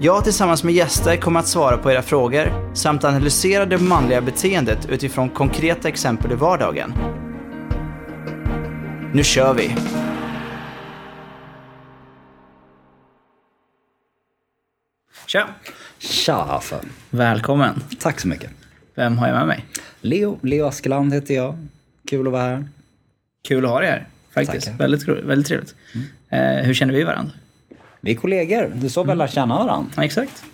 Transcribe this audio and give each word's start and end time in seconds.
Jag 0.00 0.24
tillsammans 0.24 0.64
med 0.64 0.74
gäster 0.74 1.16
kommer 1.16 1.40
att 1.40 1.48
svara 1.48 1.76
på 1.76 1.92
era 1.92 2.02
frågor 2.02 2.74
samt 2.74 3.04
analysera 3.04 3.66
det 3.66 3.78
manliga 3.78 4.20
beteendet 4.20 4.86
utifrån 4.90 5.28
konkreta 5.28 5.88
exempel 5.88 6.32
i 6.32 6.34
vardagen. 6.34 6.94
Nu 9.14 9.24
kör 9.24 9.54
vi! 9.54 9.76
Tja! 15.26 15.48
Tja 15.98 16.44
Hasse. 16.44 16.80
Välkommen! 17.10 17.82
Tack 18.00 18.20
så 18.20 18.28
mycket. 18.28 18.50
Vem 18.94 19.18
har 19.18 19.28
jag 19.28 19.36
med 19.36 19.46
mig? 19.46 19.64
Leo, 20.00 20.38
Leo 20.42 20.66
Askeland 20.66 21.14
heter 21.14 21.34
jag. 21.34 21.66
Kul 22.08 22.26
att 22.26 22.32
vara 22.32 22.42
här. 22.42 22.68
Kul 23.48 23.64
att 23.64 23.70
ha 23.70 23.80
dig 23.80 23.90
här, 23.90 24.06
faktiskt. 24.34 24.66
Tackar. 24.66 24.78
Väldigt, 24.78 25.08
väldigt 25.08 25.46
trevligt. 25.46 25.74
Eh, 26.28 26.40
hur 26.40 26.74
känner 26.74 26.94
vi 26.94 27.04
varandra? 27.04 27.32
Vi 28.04 28.10
är 28.10 28.14
kollegor. 28.14 28.72
Du 28.74 28.88
så 28.88 29.04
väl 29.04 29.18
lära 29.18 29.28
känna 29.28 29.58
varandra? 29.58 29.90
Ja, 29.96 30.04
exakt. 30.04 30.44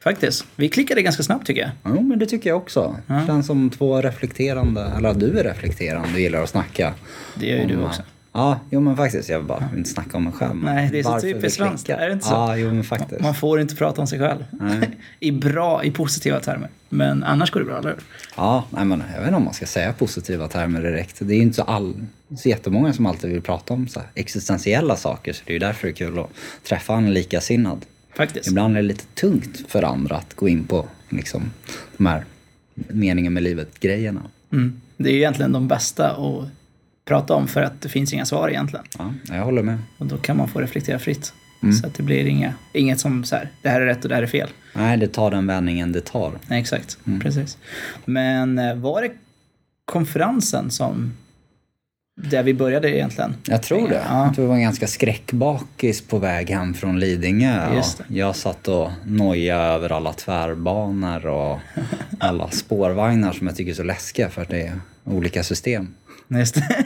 Faktiskt. 0.00 0.46
Vi 0.56 0.68
klickade 0.68 1.02
ganska 1.02 1.22
snabbt 1.22 1.46
tycker 1.46 1.60
jag. 1.60 1.70
Jo, 1.84 2.02
men 2.02 2.18
det 2.18 2.26
tycker 2.26 2.50
jag 2.50 2.56
också. 2.56 2.96
Känns 3.26 3.46
som 3.46 3.70
två 3.70 4.00
reflekterande, 4.00 4.92
eller 4.96 5.14
du 5.14 5.38
är 5.38 5.44
reflekterande 5.44 6.08
och 6.14 6.20
gillar 6.20 6.42
att 6.42 6.48
snacka. 6.48 6.94
Det 7.34 7.46
gör 7.46 7.58
ju 7.58 7.66
du 7.66 7.76
om, 7.76 7.84
också. 7.84 8.02
Ja, 8.36 8.60
jo 8.70 8.80
men 8.80 8.96
faktiskt. 8.96 9.28
Jag 9.28 9.38
vill 9.38 9.48
bara 9.48 9.68
inte 9.76 9.90
snacka 9.90 10.16
om 10.16 10.24
mig 10.24 10.32
själv. 10.32 10.56
Nej, 10.56 10.88
det 10.92 10.98
är 10.98 11.02
så 11.02 11.20
typiskt 11.20 11.58
svenskt. 11.58 11.88
Är 11.88 12.06
det 12.06 12.12
inte 12.12 12.26
så? 12.26 12.32
Ja, 12.32 12.56
jo 12.56 12.74
men 12.74 12.84
faktiskt. 12.84 13.20
Man 13.20 13.34
får 13.34 13.60
inte 13.60 13.74
prata 13.76 14.00
om 14.00 14.06
sig 14.06 14.18
själv. 14.18 14.44
I 15.20 15.32
bra, 15.32 15.84
i 15.84 15.90
positiva 15.90 16.40
termer. 16.40 16.68
Men 16.88 17.24
annars 17.24 17.50
går 17.50 17.60
det 17.60 17.66
bra, 17.66 17.78
eller 17.78 17.88
hur? 17.88 17.98
Ja, 18.36 18.64
nej, 18.70 18.84
men 18.84 19.02
jag 19.12 19.18
vet 19.18 19.26
inte 19.26 19.36
om 19.36 19.44
man 19.44 19.54
ska 19.54 19.66
säga 19.66 19.92
positiva 19.92 20.48
termer 20.48 20.82
direkt. 20.82 21.16
Det 21.18 21.34
är 21.34 21.36
ju 21.36 21.42
inte 21.42 21.56
så, 21.56 21.62
all, 21.62 21.94
så 22.36 22.48
jättemånga 22.48 22.92
som 22.92 23.06
alltid 23.06 23.30
vill 23.30 23.42
prata 23.42 23.74
om 23.74 23.88
så 23.88 24.00
existentiella 24.14 24.96
saker. 24.96 25.32
Så 25.32 25.42
det 25.46 25.50
är 25.50 25.54
ju 25.54 25.58
därför 25.58 25.86
det 25.86 25.92
är 25.92 25.94
kul 25.94 26.18
att 26.18 26.30
träffa 26.62 26.94
en 26.94 27.14
likasinnad. 27.14 27.84
Faktiskt. 28.16 28.48
Ibland 28.48 28.76
är 28.76 28.82
det 28.82 28.88
lite 28.88 29.06
tungt 29.06 29.64
för 29.68 29.82
andra 29.82 30.16
att 30.16 30.34
gå 30.34 30.48
in 30.48 30.64
på 30.64 30.86
liksom, 31.08 31.50
de 31.96 32.06
här 32.06 32.24
meningen 32.74 33.32
med 33.32 33.42
livet-grejerna. 33.42 34.22
Mm. 34.52 34.80
Det 34.96 35.08
är 35.08 35.12
ju 35.12 35.18
egentligen 35.18 35.52
de 35.52 35.68
bästa 35.68 36.10
att 36.10 36.48
prata 37.04 37.34
om 37.34 37.48
för 37.48 37.62
att 37.62 37.80
det 37.80 37.88
finns 37.88 38.12
inga 38.12 38.26
svar 38.26 38.48
egentligen. 38.48 38.84
Ja, 38.98 39.14
jag 39.28 39.44
håller 39.44 39.62
med. 39.62 39.78
Och 39.98 40.06
då 40.06 40.16
kan 40.16 40.36
man 40.36 40.48
få 40.48 40.60
reflektera 40.60 40.98
fritt. 40.98 41.32
Så 41.80 41.86
att 41.86 41.94
det 41.94 42.02
blir 42.02 42.26
inga, 42.26 42.54
inget 42.72 43.00
som 43.00 43.24
så 43.24 43.36
här, 43.36 43.50
det 43.62 43.68
här 43.68 43.80
är 43.80 43.86
rätt 43.86 44.02
och 44.02 44.08
det 44.08 44.14
här 44.14 44.22
är 44.22 44.26
fel. 44.26 44.48
Nej, 44.72 44.96
det 44.96 45.08
tar 45.08 45.30
den 45.30 45.46
vändningen 45.46 45.92
det 45.92 46.00
tar. 46.00 46.32
Nej, 46.46 46.60
exakt. 46.60 46.98
Precis. 47.20 47.58
Men 48.04 48.58
eh, 48.58 48.74
var 48.74 49.02
det 49.02 49.10
konferensen 49.84 50.70
som... 50.70 51.12
Där 52.16 52.42
vi 52.42 52.54
började 52.54 52.96
egentligen? 52.96 53.34
Jag 53.46 53.62
tror 53.62 53.88
det. 53.88 54.02
Ja. 54.08 54.26
Jag 54.26 54.34
tror 54.34 54.44
det 54.44 54.48
var 54.48 54.58
ganska 54.58 54.86
skräckbakis 54.86 56.00
på 56.00 56.18
väg 56.18 56.50
hem 56.50 56.74
från 56.74 57.00
Lidingö. 57.00 57.82
Jag 58.08 58.36
satt 58.36 58.68
och 58.68 58.90
nojade 59.04 59.64
över 59.64 59.92
alla 59.92 60.12
tvärbanor 60.12 61.26
och 61.26 61.58
alla 62.20 62.50
spårvagnar 62.50 63.32
som 63.32 63.46
jag 63.46 63.56
tycker 63.56 63.70
är 63.70 63.74
så 63.76 63.82
läskiga 63.82 64.30
för 64.30 64.42
att 64.42 64.48
det 64.48 64.62
är 64.62 64.80
olika 65.04 65.42
system. 65.42 65.94
Just 66.38 66.54
det. 66.54 66.84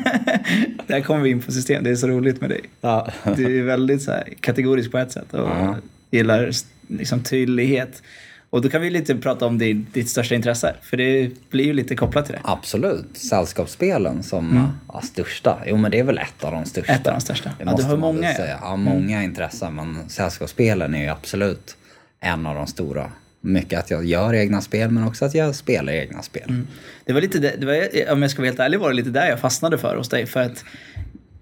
Där 0.87 1.01
kommer 1.01 1.21
vi 1.21 1.31
in 1.31 1.43
på 1.43 1.53
system. 1.53 1.85
Det 1.85 1.91
är 1.91 1.97
så 1.97 2.07
roligt 2.09 2.41
med 2.41 2.51
dig. 2.51 2.61
Ja. 2.81 3.09
Du 3.37 3.59
är 3.59 3.63
väldigt 3.63 4.03
så 4.03 4.11
här, 4.11 4.29
kategorisk 4.41 4.91
på 4.91 4.99
ett 4.99 5.13
sätt 5.13 5.35
och 5.35 5.41
Ja. 5.49 5.77
gillar 6.11 6.51
liksom, 6.89 7.23
tydlighet. 7.23 8.03
Och 8.51 8.63
då 8.63 8.69
kan 8.69 8.83
vi 8.83 8.91
lite 8.91 9.15
prata 9.17 9.47
om 9.47 9.59
din, 9.59 9.87
ditt 9.93 10.09
största 10.11 10.35
intresse. 10.35 10.75
För 10.83 10.97
det 10.97 11.31
blir 11.51 11.65
ju 11.65 11.73
lite 11.73 11.97
kopplat 11.97 12.25
till 12.27 12.35
det. 12.35 12.41
Absolut. 12.45 13.07
Sällskapsspelen 13.17 14.23
som 14.23 14.71
ja, 14.93 15.01
största. 15.01 15.59
Jo, 15.67 15.77
men 15.77 15.91
det 15.91 15.99
är 15.99 16.05
väl 16.05 16.19
ett 16.19 16.45
av 16.45 16.53
de 16.53 16.65
största. 16.65 16.93
Ett 16.93 17.07
av 17.07 17.13
de 17.15 17.21
största. 17.21 17.51
Det 17.59 17.65
Ja, 17.65 17.75
du 17.77 17.83
har 17.83 17.97
många. 17.97 18.35
säga. 18.35 18.59
Ja, 18.63 18.77
många 18.77 19.23
intressen. 19.23 19.75
Men 19.75 20.09
sällskapsspelen 20.09 20.95
är 20.95 21.03
ju 21.03 21.09
absolut 21.09 21.77
en 22.21 22.47
av 22.47 22.55
de 22.55 22.67
stora. 22.67 23.11
Mycket 23.41 23.79
att 23.79 23.91
jag 23.91 24.05
gör 24.05 24.35
egna 24.35 24.61
spel, 24.61 24.91
men 24.91 25.05
också 25.05 25.25
att 25.25 25.35
jag 25.35 25.55
spelar 25.55 25.93
egna 25.93 26.23
spel. 26.23 26.49
Mm. 26.49 26.67
Det 27.05 27.13
var 27.13 27.21
lite, 27.21 27.39
det, 27.39 27.55
det 27.59 27.67
var, 27.67 28.13
om 28.13 28.23
jag 28.23 28.31
ska 28.31 28.41
vara 28.41 28.49
helt 28.49 28.61
ärlig 28.61 28.81
var 28.81 28.89
det 28.89 28.97
lite 28.97 29.11
där 29.11 29.29
jag 29.29 29.41
fastnade 29.41 29.79
för 29.79 29.97
hos 29.97 30.09
dig. 30.09 30.27
För 30.27 30.41
att 30.41 30.65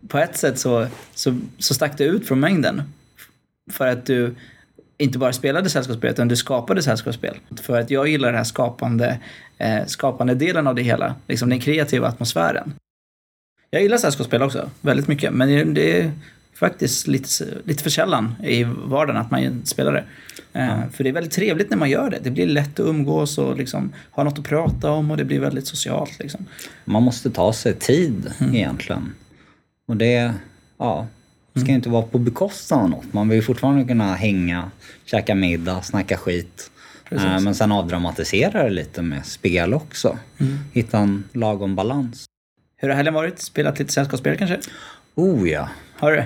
på 0.09 0.19
ett 0.19 0.37
sätt 0.37 0.59
så, 0.59 0.87
så, 1.15 1.39
så 1.59 1.75
stack 1.75 1.99
du 1.99 2.05
ut 2.05 2.29
från 2.29 2.41
mängden. 2.41 2.83
För 3.71 3.87
att 3.87 4.07
du 4.07 4.35
inte 4.99 5.19
bara 5.19 5.33
spelade 5.33 5.71
sällskapsspel 5.71 6.11
utan 6.11 6.29
du 6.29 6.37
skapade 6.37 6.83
sällskapsspel. 6.83 7.37
För 7.63 7.81
att 7.81 7.91
jag 7.91 8.09
gillar 8.09 8.29
den 8.29 8.37
här 8.37 8.45
skapande, 8.45 9.19
eh, 9.59 9.87
skapande 9.87 10.35
delen 10.35 10.67
av 10.67 10.75
det 10.75 10.83
hela. 10.83 11.15
Liksom 11.27 11.49
den 11.49 11.61
kreativa 11.61 12.09
atmosfären. 12.09 12.75
Jag 13.71 13.83
gillar 13.83 13.99
sällskapsspel 13.99 14.43
också, 14.43 14.71
väldigt 14.81 15.09
mycket. 15.09 15.33
Men 15.33 15.75
det 15.75 16.01
är 16.01 16.13
faktiskt 16.55 17.07
lite, 17.07 17.29
lite 17.65 17.83
för 17.83 17.91
sällan 17.91 18.35
i 18.45 18.65
vardagen 18.65 19.17
att 19.17 19.31
man 19.31 19.63
spelar 19.65 19.93
det. 19.93 20.05
Eh, 20.57 20.89
För 20.93 21.05
det 21.05 21.11
är 21.11 21.15
väldigt 21.15 21.33
trevligt 21.33 21.71
när 21.71 21.77
man 21.77 21.91
gör 21.91 22.11
det. 22.11 22.19
Det 22.23 22.31
blir 22.31 22.47
lätt 22.47 22.81
att 22.81 22.87
umgås 22.87 23.39
och 23.39 23.57
liksom 23.57 23.93
ha 24.11 24.25
något 24.25 24.39
att 24.39 24.45
prata 24.45 24.91
om 24.91 25.11
och 25.11 25.17
det 25.17 25.25
blir 25.25 25.41
väldigt 25.41 25.67
socialt. 25.67 26.19
Liksom. 26.19 26.47
Man 26.85 27.03
måste 27.03 27.31
ta 27.31 27.53
sig 27.53 27.75
tid 27.75 28.33
Mm. 28.41 28.55
egentligen. 28.55 29.15
Och 29.89 29.97
det, 29.97 30.33
ja, 30.79 31.07
det 31.53 31.59
Mm. 31.61 31.65
ska 31.65 31.71
ju 31.73 31.77
inte 31.77 31.89
vara 31.89 32.03
på 32.03 32.19
bekostnad 32.19 32.81
av 32.81 32.91
något. 32.91 33.13
Man 33.13 33.29
vill 33.29 33.37
ju 33.37 33.43
fortfarande 33.43 33.85
kunna 33.85 34.15
hänga, 34.15 34.71
käka 35.05 35.35
middag, 35.35 35.83
snacka 35.83 36.17
skit. 36.17 36.71
Eh, 37.11 37.41
Men 37.41 37.55
sen 37.55 37.73
avdramatisera 37.73 38.63
det 38.65 38.71
lite 38.71 39.03
med 39.03 39.27
spel 39.27 39.75
också. 39.75 40.19
Mm. 40.39 40.59
Hitta 40.73 40.99
en 40.99 41.25
lagom 41.33 41.75
balans. 41.77 42.25
Hur 42.77 42.89
har 42.89 42.97
helgen 42.97 43.15
varit? 43.15 43.39
Spelat 43.39 43.79
lite 43.79 43.93
sällskapsspel 43.93 44.37
kanske? 44.39 44.59
Oh 45.15 45.49
ja, 45.49 45.69
Har 45.95 46.13
du? 46.13 46.25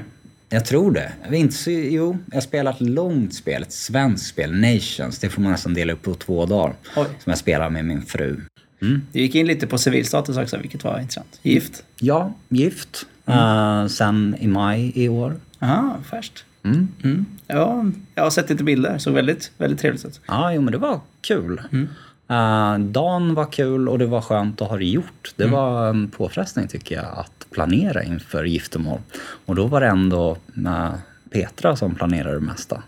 Jag 0.53 0.65
tror 0.65 0.93
det. 0.93 1.13
Jag 1.25 1.35
inte, 1.35 1.55
så, 1.55 1.71
jo, 1.71 2.19
jag 2.27 2.37
har 2.37 2.41
spelat 2.41 2.81
ett 2.81 2.89
långt 2.89 3.35
spel, 3.35 3.63
ett 3.63 3.73
svenskt 3.73 4.27
spel, 4.27 4.53
Nations. 4.53 5.19
Det 5.19 5.29
får 5.29 5.43
man 5.43 5.53
nästan 5.53 5.75
dela 5.75 5.93
upp 5.93 6.03
på 6.03 6.15
två 6.15 6.47
dagar. 6.47 6.75
Oj. 6.97 7.07
Som 7.19 7.31
jag 7.31 7.39
spelar 7.39 7.71
med 7.71 7.85
min 7.85 8.03
fru. 8.03 8.41
Du 9.13 9.21
gick 9.21 9.35
in 9.35 9.47
lite 9.47 9.67
på 9.67 9.79
civilstatus 9.79 10.37
också, 10.37 10.57
vilket 10.57 10.85
var 10.85 10.99
intressant. 10.99 11.41
Gift? 11.43 11.85
Ja, 11.99 12.35
gift. 12.49 13.07
Eh, 13.27 13.87
sen 13.87 14.37
i 14.41 14.47
maj 14.47 14.93
i 14.95 15.09
år. 15.09 15.37
Aha, 15.59 15.97
färskt. 16.11 16.45
Mm. 16.65 16.89
Mm. 17.05 17.27
Ja, 17.47 17.85
jag 18.15 18.23
har 18.23 18.31
sett 18.31 18.51
lite 18.51 18.65
bilder. 18.65 18.99
Såg 18.99 19.15
väldigt, 19.15 19.53
väldigt 19.59 19.81
trevligt 19.81 20.05
ut. 20.05 20.21
Ja, 20.27 20.53
jo 20.53 20.61
men 20.63 20.73
det 20.73 20.79
var 20.79 21.01
kul. 21.21 21.61
Eh, 22.31 22.79
dagen 22.79 23.35
var 23.35 23.53
kul 23.53 23.89
och 23.89 23.99
det 23.99 24.07
var 24.07 24.21
skönt 24.21 24.61
att 24.63 24.69
ha 24.69 24.77
det 24.77 24.85
gjort. 24.85 25.33
Det 25.37 25.47
var 25.47 25.89
en 25.89 26.09
påfrestning 26.11 26.69
tycker 26.69 26.95
jag 26.95 27.05
att 27.19 27.47
planera 27.51 28.03
inför 28.03 28.45
giftermål. 28.45 29.01
Och 29.47 29.55
då 29.55 29.67
var 29.67 29.81
det 29.81 29.87
ändå 29.87 30.37
eh, 30.67 30.93
Petra 31.31 31.77
som 31.77 31.95
planerade 31.95 32.35
det 32.35 32.41
mesta. 32.41 32.83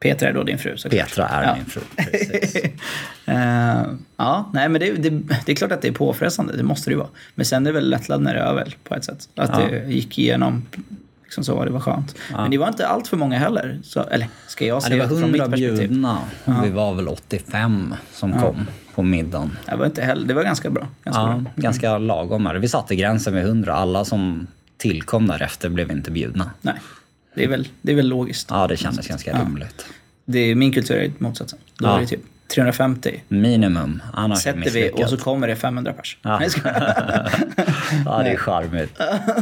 Petra 0.00 0.28
är 0.28 0.32
då 0.32 0.42
din 0.42 0.58
fru 0.58 0.76
såklart. 0.76 1.00
Petra 1.08 1.28
är 1.28 1.42
Ja. 1.42 1.54
min 1.56 1.64
fru. 1.64 1.80
Precis. 1.96 2.56
Eh, 3.26 3.82
ja, 4.16 4.50
nej 4.54 4.68
men 4.68 4.80
det, 4.80 4.90
det, 4.92 5.10
det 5.46 5.52
är 5.52 5.56
klart 5.56 5.72
att 5.72 5.82
det 5.82 5.88
är 5.88 5.92
påfrestande, 5.92 6.56
det 6.56 6.62
måste 6.62 6.90
det 6.90 6.92
ju 6.92 6.98
vara. 6.98 7.08
Men 7.34 7.46
sen 7.46 7.66
är 7.66 7.70
det 7.70 7.74
väl 7.74 7.90
lättnad 7.90 8.22
när 8.22 8.34
det 8.34 8.40
är 8.40 8.44
över 8.44 8.76
på 8.84 8.94
ett 8.94 9.04
sätt. 9.04 9.28
Att 9.36 9.50
Ja. 9.60 9.66
det 9.70 9.92
gick 9.92 10.18
igenom 10.18 10.66
liksom 11.32 11.44
så, 11.44 11.64
det 11.64 11.70
var 11.70 11.80
skönt. 11.80 12.14
Men 12.32 12.50
det 12.50 12.58
var 12.58 12.68
inte 12.68 12.86
allt 12.86 13.08
för 13.08 13.16
många 13.16 13.38
heller. 13.38 13.80
Så, 13.84 14.02
eller 14.02 14.28
ska 14.46 14.66
jag 14.66 14.76
Ja, 14.76 14.80
säga 14.80 14.96
det 14.96 15.00
var 15.02 15.08
från 15.20 15.32
mitt 15.32 15.40
hundra 15.40 15.56
perspektiv. 15.56 15.88
bjudna. 15.88 16.18
Vi 16.62 16.70
var 16.70 16.94
väl 16.94 17.08
85 17.08 17.94
som 18.12 18.32
kom 18.32 18.66
på 18.94 19.02
middagen. 19.02 19.58
Det 19.66 19.76
var, 19.76 19.86
inte 19.86 20.02
heller, 20.02 20.26
det 20.26 20.34
var 20.34 20.42
ganska 20.42 20.70
bra. 20.70 20.86
Ganska 21.04 21.22
Ja, 21.22 21.26
bra. 21.36 21.50
ganska 21.56 21.98
lagom. 21.98 22.46
här. 22.46 22.54
Vi 22.54 22.68
satte 22.68 22.96
gränsen 22.96 23.34
vid 23.34 23.42
100. 23.44 23.74
Alla 23.74 24.04
som 24.04 24.46
tillkom 24.76 25.26
därefter 25.26 25.68
blev 25.68 25.90
inte 25.90 26.10
bjudna. 26.10 26.50
Nej, 26.60 26.74
det 27.34 27.44
är 27.44 27.48
väl, 27.48 27.68
det 27.82 27.92
är 27.92 27.96
väl 27.96 28.08
logiskt. 28.08 28.46
Ja, 28.50 28.66
det 28.66 28.76
kändes 28.76 29.08
ganska 29.08 29.38
rimligt. 29.42 29.86
Det 30.24 30.38
är, 30.38 30.54
min 30.54 30.72
kultur 30.72 30.96
är 30.96 31.12
motsatsen. 31.18 31.58
Då 31.78 31.86
Ja. 31.88 31.96
är 31.96 32.00
det 32.00 32.06
typ 32.06 32.20
350 32.54 33.22
Minimum, 33.28 34.02
annars 34.12 34.38
sätter 34.38 34.70
vi 34.70 34.90
och 34.90 35.08
så 35.08 35.16
kommer 35.16 35.48
det 35.48 35.56
500 35.56 35.92
pers. 35.92 36.18
Ja. 36.22 36.38
Nej, 36.38 36.50
skojar. 36.50 37.30
Ja, 38.06 38.22
det 38.22 38.30
är 38.30 38.36
charmigt. 38.36 38.98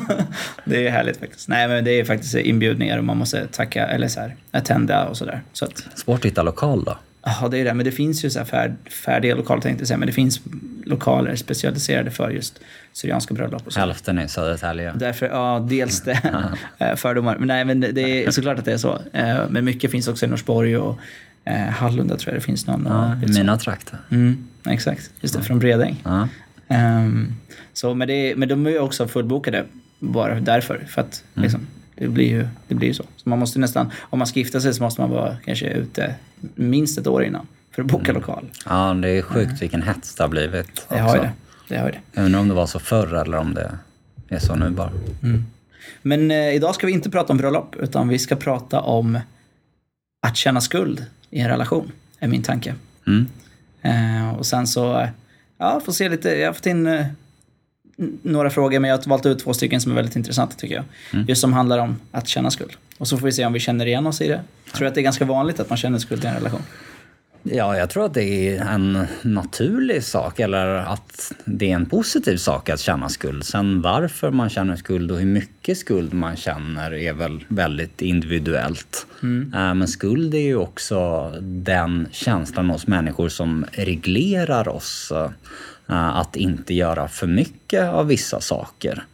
det 0.64 0.86
är 0.86 0.90
härligt 0.90 1.16
faktiskt. 1.16 1.48
Nej 1.48 1.68
men 1.68 1.84
det 1.84 1.90
är 2.00 2.04
faktiskt 2.04 2.34
inbjudningar 2.34 2.98
och 2.98 3.04
man 3.04 3.16
måste 3.16 3.46
tacka 3.46 3.86
eller 3.86 4.08
så 4.08 4.20
här, 4.20 4.36
attenda 4.50 5.06
och 5.06 5.16
sådär. 5.16 5.42
Så 5.52 5.64
att, 5.64 5.84
Svårt 5.94 6.18
att 6.18 6.24
hitta 6.24 6.42
lokal 6.42 6.84
då. 6.84 6.98
Ja, 7.40 7.48
det 7.48 7.58
är 7.58 7.64
det. 7.64 7.74
Men 7.74 7.84
det 7.84 7.90
finns 7.92 8.24
ju 8.24 8.30
så 8.30 8.38
här 8.38 8.46
färd, 8.46 8.74
färdiga 9.04 9.34
lokaler 9.34 9.62
tänkte 9.62 9.80
jag 9.82 9.88
säga. 9.88 9.98
Men 9.98 10.06
det 10.06 10.12
finns 10.12 10.40
lokaler 10.84 11.36
specialiserade 11.36 12.10
för 12.10 12.30
just 12.30 12.60
Syrianska 12.92 13.34
bröllop 13.34 13.66
och 13.66 13.72
så. 13.72 13.80
Hälften 13.80 14.18
i 14.18 14.28
Södertälje. 14.28 14.92
Därför, 14.96 15.26
ja, 15.26 15.66
dels 15.70 16.00
det. 16.02 16.20
eh, 16.78 16.94
fördomar. 16.96 17.36
Men 17.38 17.48
nej, 17.48 17.64
men 17.64 17.80
det- 17.80 17.92
det 17.92 18.24
är 18.26 18.30
såklart 18.30 18.58
att 18.58 18.64
det 18.64 18.72
är 18.72 18.76
så. 18.78 18.98
Eh, 19.12 19.36
Men 19.50 19.64
mycket 19.64 19.90
finns 19.90 20.08
också 20.08 20.26
i 20.26 20.28
Norsborg 20.28 20.76
och 20.76 20.98
eh, 21.44 21.54
Hallunda 21.54 22.16
tror 22.16 22.34
jag 22.34 22.42
det 22.42 22.46
finns 22.46 22.66
någon. 22.66 22.86
Ja, 22.88 23.28
i 23.28 23.32
mina 23.32 23.56
trakter. 23.56 23.98
Mm, 24.10 24.48
exakt, 24.66 25.10
just 25.20 25.34
det. 25.34 25.42
Från 25.42 25.58
Bredäng. 25.58 26.02
Ja. 26.04 26.28
Ehm, 26.68 27.34
så, 27.72 27.94
men, 27.94 28.08
det, 28.08 28.36
men 28.36 28.48
de 28.48 28.66
är 28.66 28.70
ju 28.70 28.78
också 28.78 29.08
fullbokade 29.08 29.64
bara 29.98 30.40
därför. 30.40 30.86
För 30.88 31.00
att 31.00 31.24
liksom, 31.34 31.66
det, 31.94 32.08
blir 32.08 32.28
ju, 32.28 32.48
det 32.68 32.74
blir 32.74 32.88
ju 32.88 32.94
så. 32.94 33.04
så 33.16 33.28
man 33.28 33.38
måste 33.38 33.58
nästan, 33.58 33.90
om 34.00 34.18
man 34.18 34.26
ska 34.26 34.38
gifta 34.38 34.60
sig 34.60 34.74
så 34.74 34.82
måste 34.82 35.00
man 35.00 35.10
vara 35.10 35.36
kanske 35.44 35.66
ute 35.66 36.14
minst 36.54 36.98
ett 36.98 37.06
år 37.06 37.24
innan 37.24 37.46
för 37.70 37.82
att 37.82 37.88
boka 37.88 38.12
lokal. 38.12 38.46
ja, 38.66 38.94
det 38.94 39.08
är 39.08 39.22
sjukt 39.22 39.62
vilken 39.62 39.82
hets 39.82 40.14
det 40.14 40.22
har 40.22 40.28
blivit. 40.28 40.86
Det 40.88 40.98
har 40.98 41.16
det. 41.16 41.32
det, 41.68 41.76
har 41.76 41.90
det. 42.14 42.20
Undrar 42.20 42.40
om 42.40 42.48
det 42.48 42.54
var 42.54 42.66
så 42.66 42.78
förr 42.78 43.14
eller 43.14 43.38
om 43.38 43.54
det 43.54 43.78
är 44.28 44.38
så 44.38 44.54
nu 44.54 44.70
bara. 44.70 44.90
Men 46.02 46.30
eh, 46.30 46.54
idag 46.54 46.74
ska 46.74 46.86
vi 46.86 46.92
inte 46.92 47.10
prata 47.10 47.32
om 47.32 47.36
bröllop 47.36 47.76
utan 47.76 48.08
vi 48.08 48.18
ska 48.18 48.36
prata 48.36 48.80
om 48.80 49.18
att 50.26 50.36
känna 50.36 50.60
skuld 50.60 51.06
i 51.30 51.40
en 51.40 51.48
relation. 51.48 51.92
Är 52.18 52.28
min 52.28 52.42
tanke. 52.42 52.74
Mm. 53.06 53.26
Eh, 53.82 54.38
och 54.38 54.46
sen 54.46 54.66
så, 54.66 55.08
ja, 55.58 55.80
får 55.80 55.92
se 55.92 56.08
lite. 56.08 56.30
Jag 56.30 56.48
har 56.48 56.52
fått 56.52 56.66
in 56.66 56.86
eh, 56.86 57.06
några 58.22 58.50
frågor 58.50 58.80
men 58.80 58.90
jag 58.90 58.98
har 58.98 59.08
valt 59.08 59.26
ut 59.26 59.38
två 59.38 59.54
stycken 59.54 59.80
som 59.80 59.92
är 59.92 59.96
väldigt 59.96 60.16
intressanta 60.16 60.56
tycker 60.56 60.74
jag. 60.74 60.84
Just 61.28 61.40
som 61.40 61.52
handlar 61.52 61.78
om 61.78 61.96
att 62.10 62.28
känna 62.28 62.50
skuld. 62.50 62.72
Och 62.98 63.08
så 63.08 63.18
får 63.18 63.26
vi 63.26 63.32
se 63.32 63.46
om 63.46 63.52
vi 63.52 63.60
känner 63.60 63.86
igen 63.86 64.06
oss 64.06 64.20
i 64.20 64.28
det. 64.28 64.40
Jag 64.64 64.74
tror 64.74 64.88
att 64.88 64.94
det 64.94 65.00
är 65.00 65.02
ganska 65.02 65.24
vanligt 65.24 65.60
att 65.60 65.68
man 65.68 65.78
känner 65.78 65.98
skuld 65.98 66.24
i 66.24 66.26
en 66.26 66.34
relation. 66.34 66.62
Ja, 67.42 67.76
jag 67.76 67.90
tror 67.90 68.04
att 68.04 68.14
det 68.14 68.56
är 68.56 68.60
en 68.64 69.06
naturlig 69.22 70.04
sak 70.04 70.40
eller 70.40 70.66
att 70.66 71.32
det 71.44 71.70
är 71.70 71.74
en 71.74 71.86
positiv 71.86 72.36
sak 72.36 72.68
att 72.68 72.80
känna 72.80 73.08
skuld. 73.08 73.44
Sen 73.44 73.82
varför 73.82 74.30
man 74.30 74.48
känner 74.50 74.76
skuld 74.76 75.10
och 75.10 75.18
hur 75.18 75.26
mycket 75.26 75.78
skuld 75.78 76.14
man 76.14 76.36
känner 76.36 76.94
är 76.94 77.12
väl 77.12 77.44
väldigt 77.48 78.02
individuellt. 78.02 79.06
Eh, 79.22 79.74
Men 79.74 79.88
skuld 79.88 80.34
är 80.34 80.38
ju 80.38 80.56
också 80.56 81.30
den 81.40 82.08
känslan 82.12 82.70
hos 82.70 82.86
människor 82.86 83.28
som 83.28 83.66
reglerar 83.72 84.68
oss 84.68 85.12
eh, 85.88 86.18
att 86.18 86.36
inte 86.36 86.74
göra 86.74 87.08
för 87.08 87.26
mycket 87.26 87.88
av 87.88 88.06
vissa 88.06 88.40
saker. 88.40 89.04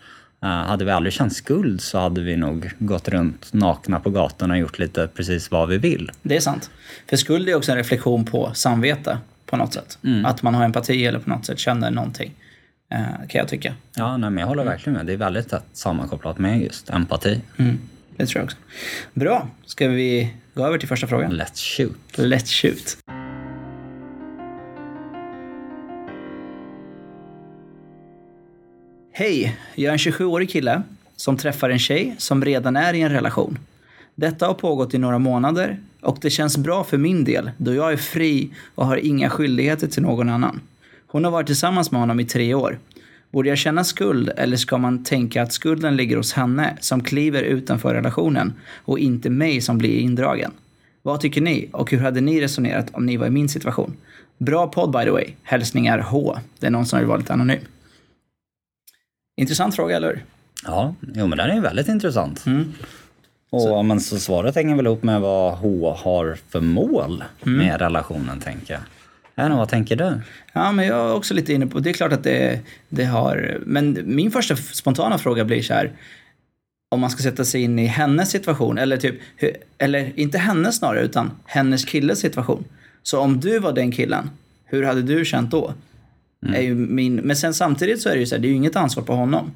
Eh, 0.46 0.66
hade 0.66 0.84
vi 0.84 0.90
aldrig 0.90 1.12
känt 1.12 1.32
skuld 1.32 1.80
så 1.80 1.98
hade 1.98 2.20
vi 2.20 2.36
nog 2.36 2.70
gått 2.78 3.08
runt 3.08 3.52
nakna 3.52 4.00
på 4.00 4.10
gatorna 4.10 4.54
och 4.54 4.60
gjort 4.60 4.78
lite 4.78 5.08
precis 5.08 5.50
vad 5.50 5.68
vi 5.68 5.78
vill. 5.78 6.10
Det 6.22 6.36
är 6.36 6.40
sant. 6.40 6.70
För 7.06 7.16
skuld 7.16 7.48
är 7.48 7.54
också 7.54 7.72
en 7.72 7.78
reflektion 7.78 8.24
på 8.24 8.50
samvete 8.54 9.18
på 9.46 9.56
något 9.56 9.74
sätt. 9.74 9.98
Att 10.24 10.42
man 10.42 10.54
har 10.54 10.64
empati 10.64 11.06
eller 11.06 11.18
på 11.18 11.30
något 11.30 11.46
sätt 11.46 11.58
känner 11.58 11.90
någonting. 11.90 12.32
Eh, 12.92 12.98
kan 13.28 13.38
jag 13.38 13.48
tycka. 13.48 13.74
Ja, 13.96 14.16
nej, 14.16 14.30
men 14.30 14.40
jag 14.40 14.46
håller 14.46 14.64
verkligen 14.64 14.96
med. 14.96 15.06
Det 15.06 15.12
är 15.12 15.16
väldigt 15.16 15.48
tätt 15.48 15.66
sammankopplat 15.72 16.38
med 16.38 16.62
just 16.62 16.90
empati. 16.90 17.40
Mm, 17.56 17.78
det 18.16 18.26
tror 18.26 18.40
jag 18.40 18.44
också. 18.44 18.56
Bra, 19.12 19.48
ska 19.64 19.88
vi 19.88 20.34
gå 20.54 20.66
över 20.66 20.78
till 20.78 20.88
första 20.88 21.06
frågan? 21.06 21.32
Let's 21.32 21.76
shoot. 21.76 22.18
Let's 22.18 22.62
shoot. 22.62 22.98
Hej, 29.18 29.56
jag 29.74 29.88
är 29.88 29.92
en 29.92 29.98
27-årig 29.98 30.50
kille 30.50 30.82
som 31.16 31.36
träffar 31.36 31.70
en 31.70 31.78
tjej 31.78 32.14
som 32.18 32.44
redan 32.44 32.76
är 32.76 32.94
i 32.94 33.00
en 33.00 33.12
relation. 33.12 33.58
Detta 34.14 34.46
har 34.46 34.54
pågått 34.54 34.94
i 34.94 34.98
några 34.98 35.18
månader 35.18 35.78
och 36.00 36.18
det 36.20 36.30
känns 36.30 36.56
bra 36.58 36.84
för 36.84 36.98
min 36.98 37.24
del 37.24 37.50
då 37.56 37.74
jag 37.74 37.92
är 37.92 37.96
fri 37.96 38.50
och 38.74 38.86
har 38.86 38.96
inga 38.96 39.30
skyldigheter 39.30 39.86
till 39.86 40.02
någon 40.02 40.28
annan. 40.28 40.60
Hon 41.06 41.24
har 41.24 41.30
varit 41.30 41.46
tillsammans 41.46 41.90
med 41.90 42.00
honom 42.00 42.20
i 42.20 42.24
tre 42.24 42.54
år. 42.54 42.78
Borde 43.30 43.48
jag 43.48 43.58
känna 43.58 43.84
skuld 43.84 44.30
eller 44.36 44.56
ska 44.56 44.78
man 44.78 45.04
tänka 45.04 45.42
att 45.42 45.52
skulden 45.52 45.96
ligger 45.96 46.16
hos 46.16 46.32
henne 46.32 46.76
som 46.80 47.02
kliver 47.02 47.42
utanför 47.42 47.94
relationen 47.94 48.52
och 48.72 48.98
inte 48.98 49.30
mig 49.30 49.60
som 49.60 49.78
blir 49.78 49.98
indragen? 49.98 50.52
Vad 51.02 51.20
tycker 51.20 51.40
ni 51.40 51.68
och 51.72 51.90
hur 51.90 51.98
hade 51.98 52.20
ni 52.20 52.40
resonerat 52.40 52.86
om 52.92 53.06
ni 53.06 53.16
var 53.16 53.26
i 53.26 53.30
min 53.30 53.48
situation? 53.48 53.96
Bra 54.38 54.66
podd 54.66 54.92
by 54.92 55.04
the 55.04 55.10
way. 55.10 55.26
Hälsningar 55.42 55.98
H. 55.98 56.38
Det 56.58 56.66
är 56.66 56.70
någon 56.70 56.86
som 56.86 56.98
vill 56.98 57.08
vara 57.08 57.18
lite 57.18 57.32
anonym. 57.32 57.60
Intressant 59.36 59.76
fråga, 59.76 59.96
eller? 59.96 60.24
Ja, 60.64 60.94
jo, 61.14 61.26
men 61.26 61.38
den 61.38 61.50
är 61.50 61.60
väldigt 61.60 61.88
intressant. 61.88 62.46
Mm. 62.46 62.72
Och, 63.50 63.84
men 63.84 64.00
så 64.00 64.18
svaret 64.18 64.54
hänger 64.54 64.76
väl 64.76 64.86
ihop 64.86 65.02
med 65.02 65.20
vad 65.20 65.54
H 65.54 65.96
har 66.04 66.38
för 66.48 66.60
mål 66.60 67.24
Mm. 67.46 67.58
med 67.58 67.80
relationen, 67.80 68.40
tänker 68.40 68.74
jag. 68.74 68.82
Inte, 69.46 69.56
vad 69.56 69.68
tänker 69.68 69.96
du? 69.96 70.20
Ja, 70.52 70.72
men 70.72 70.86
jag 70.86 71.10
är 71.10 71.14
också 71.14 71.34
lite 71.34 71.52
inne 71.52 71.66
på, 71.66 71.78
det 71.78 71.90
är 71.90 71.94
klart 71.94 72.12
att 72.12 72.24
det, 72.24 72.60
det 72.88 73.04
har, 73.04 73.58
men 73.66 73.98
min 74.04 74.30
första 74.30 74.56
spontana 74.56 75.18
fråga 75.18 75.44
blir 75.44 75.62
så 75.62 75.74
här, 75.74 75.92
om 76.88 77.00
man 77.00 77.10
ska 77.10 77.22
sätta 77.22 77.44
sig 77.44 77.62
in 77.62 77.78
i 77.78 77.86
hennes 77.86 78.30
situation, 78.30 78.78
eller 78.78 78.96
typ, 78.96 79.14
eller 79.78 80.12
inte 80.20 80.38
hennes 80.38 80.76
snarare, 80.76 81.00
utan 81.00 81.30
hennes 81.44 81.84
killes 81.84 82.18
situation. 82.20 82.64
Så 83.02 83.20
om 83.20 83.40
du 83.40 83.58
var 83.58 83.72
den 83.72 83.92
killen, 83.92 84.30
hur 84.64 84.82
hade 84.82 85.02
du 85.02 85.24
känt 85.24 85.50
då? 85.50 85.74
Är 86.46 86.62
ju 86.62 86.74
min, 86.74 87.16
men 87.16 87.36
sen 87.36 87.54
samtidigt 87.54 88.02
så 88.02 88.08
är 88.08 88.14
det 88.14 88.20
ju 88.20 88.26
så 88.26 88.34
här, 88.34 88.42
det 88.42 88.48
är 88.48 88.50
ju 88.50 88.56
inget 88.56 88.76
ansvar 88.76 89.04
på 89.04 89.14
honom. 89.14 89.50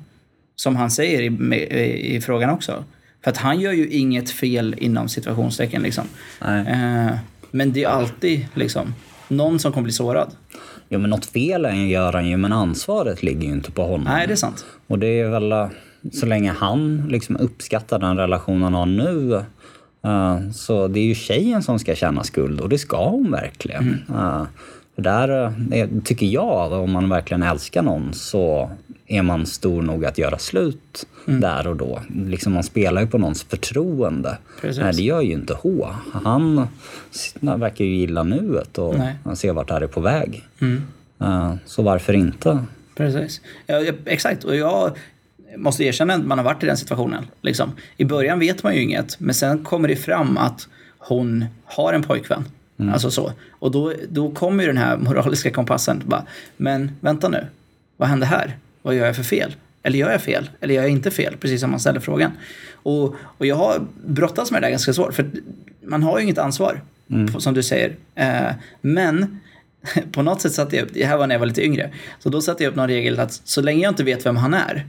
Som 0.57 0.77
han 0.77 0.91
säger 0.91 1.23
i, 1.23 1.55
i, 1.55 2.17
i 2.17 2.21
frågan 2.21 2.51
också. 2.51 2.85
För 3.25 3.31
att 3.31 3.37
han 3.37 3.61
gör 3.61 3.73
ju 3.73 3.89
inget 3.89 4.31
fel 4.31 4.75
inom 4.79 5.09
situationstecken 5.09 5.83
liksom. 5.83 6.05
Eh, 6.41 7.17
men 7.51 7.73
det 7.73 7.85
är 7.85 7.89
alltid 7.89 8.47
liksom 8.55 8.95
någon 9.29 9.59
som 9.59 9.73
kommer 9.73 9.85
bli 9.85 9.93
sårad. 9.93 10.31
Jo, 10.89 10.99
men 10.99 11.11
något 11.11 11.27
fel 11.27 11.91
gör 11.91 12.13
han 12.13 12.29
ju, 12.29 12.37
men 12.37 12.53
ansvaret 12.53 13.23
ligger 13.23 13.43
ju 13.43 13.53
inte 13.53 13.71
på 13.71 13.83
honom. 13.83 14.05
Nej, 14.05 14.27
det 14.27 14.33
är 14.33 14.37
sant. 14.37 14.65
Och 14.87 14.99
det 14.99 15.21
är 15.21 15.29
väl 15.29 15.53
eh, 15.53 15.69
så 16.13 16.27
länge 16.27 16.53
han 16.53 17.07
liksom 17.09 17.37
uppskattar 17.37 17.99
den 17.99 18.17
relation 18.17 18.63
han 18.63 18.75
har 18.75 18.87
nu 18.87 19.35
eh, 20.05 20.51
så 20.53 20.89
det 20.89 21.01
är 21.01 21.05
ju 21.05 21.15
tjejen 21.15 21.63
som 21.63 21.79
ska 21.79 21.95
känna 21.95 22.25
skuld 22.25 22.61
och 22.61 22.69
det 22.69 22.79
ska 22.79 23.09
hon 23.09 23.31
verkligen. 23.31 24.05
Eh, 24.09 24.43
för 25.01 25.05
där 25.05 25.55
eh, 25.73 25.89
tycker 26.05 26.27
jag, 26.27 26.73
om 26.73 26.93
man 26.93 27.09
verkligen 27.09 27.43
älskar 27.43 27.83
någon 27.83 28.15
så 28.15 28.71
är 29.07 29.23
man 29.23 29.47
stor 29.47 29.83
nog 29.83 30.05
att 30.05 30.19
göra 30.19 30.39
slut 30.39 31.07
där 31.25 31.67
och 31.67 31.77
då. 31.77 32.01
Liksom 32.27 32.53
man 32.53 32.63
spelar 32.63 33.01
ju 33.03 33.07
på 33.07 33.19
någons 33.19 33.43
förtroende. 33.43 34.39
Precis. 34.61 34.83
Nej, 34.83 34.93
det 34.95 35.03
gör 35.03 35.21
ju 35.21 35.33
inte 35.33 35.55
H. 35.55 35.89
Han 36.25 36.69
verkar 37.41 37.85
ju 37.85 37.95
gilla 37.95 38.23
nuet 38.23 38.79
och 38.79 38.99
Nej. 38.99 39.37
ser 39.37 39.53
vart 39.53 39.69
det 39.69 39.75
här 39.75 39.81
är 39.81 39.87
på 39.87 40.01
väg. 40.01 40.45
Mm. 40.61 40.83
Eh, 41.21 41.55
så 41.67 41.83
varför 41.83 42.13
inte? 42.13 42.65
Precis. 42.97 43.41
Ja, 43.67 43.79
ja, 43.81 43.93
exakt. 44.05 44.45
Och 44.45 44.57
jag 44.57 44.97
måste 45.57 45.85
erkänna 45.85 46.15
att 46.15 46.27
man 46.27 46.39
har 46.39 46.45
varit 46.45 46.63
i 46.63 46.67
den 46.67 46.77
situationen. 46.77 47.27
Liksom. 47.43 47.73
I 47.97 48.05
början 48.05 48.39
vet 48.39 48.63
man 48.63 48.75
ju 48.75 48.83
inget, 48.83 49.21
men 49.21 49.35
sen 49.35 49.65
kommer 49.65 49.89
det 49.89 49.97
fram 49.97 50.39
att 50.39 50.69
hon 50.99 51.45
har 51.65 51.93
en 51.93 52.03
pojkvän. 52.03 52.45
Alltså 52.89 53.11
så. 53.11 53.33
Och 53.51 53.71
då, 53.71 53.93
då 54.09 54.31
kommer 54.31 54.63
ju 54.63 54.67
den 54.67 54.77
här 54.79 54.97
moraliska 54.97 55.51
kompassen. 55.51 56.03
Bara, 56.07 56.25
men 56.57 56.91
vänta 57.01 57.29
nu, 57.29 57.47
vad 57.97 58.09
hände 58.09 58.27
här? 58.27 58.57
Vad 58.83 58.95
gör 58.95 59.07
jag 59.07 59.17
för 59.17 59.23
fel? 59.23 59.55
Eller 59.83 59.99
gör 59.99 60.11
jag 60.11 60.23
fel? 60.23 60.51
Eller 60.61 60.75
gör 60.75 60.83
jag 60.83 60.91
inte 60.91 61.11
fel? 61.11 61.37
Precis 61.41 61.61
som 61.61 61.71
man 61.71 61.81
ställer 61.81 62.01
frågan. 62.01 62.33
Och, 62.73 63.15
och 63.23 63.47
jag 63.47 63.57
har 63.57 63.81
brottats 64.07 64.51
med 64.51 64.63
det 64.63 64.67
där 64.67 64.71
ganska 64.71 64.93
svårt. 64.93 65.15
För 65.15 65.31
man 65.85 66.03
har 66.03 66.19
ju 66.19 66.25
inget 66.25 66.39
ansvar, 66.39 66.81
på- 67.33 67.41
som 67.41 67.55
du 67.55 67.63
säger. 67.63 67.97
Eh, 68.15 68.51
men 68.81 69.41
på 70.13 70.23
något 70.23 70.41
sätt 70.41 70.53
satte 70.53 70.77
jag 70.77 70.83
upp, 70.85 70.91
det 70.95 71.05
här 71.05 71.17
var 71.17 71.27
när 71.27 71.35
jag 71.35 71.41
var 71.41 71.47
lite 71.47 71.65
yngre, 71.65 71.91
så 72.19 72.29
då 72.29 72.41
satte 72.41 72.65
jag 72.65 72.71
upp 72.71 72.77
någon 72.77 72.89
regel 72.89 73.21
att 73.21 73.33
så 73.33 73.61
länge 73.63 73.83
jag 73.83 73.91
inte 73.91 74.05
vet 74.05 74.27
vem 74.27 74.37
han 74.37 74.55
är, 74.55 74.87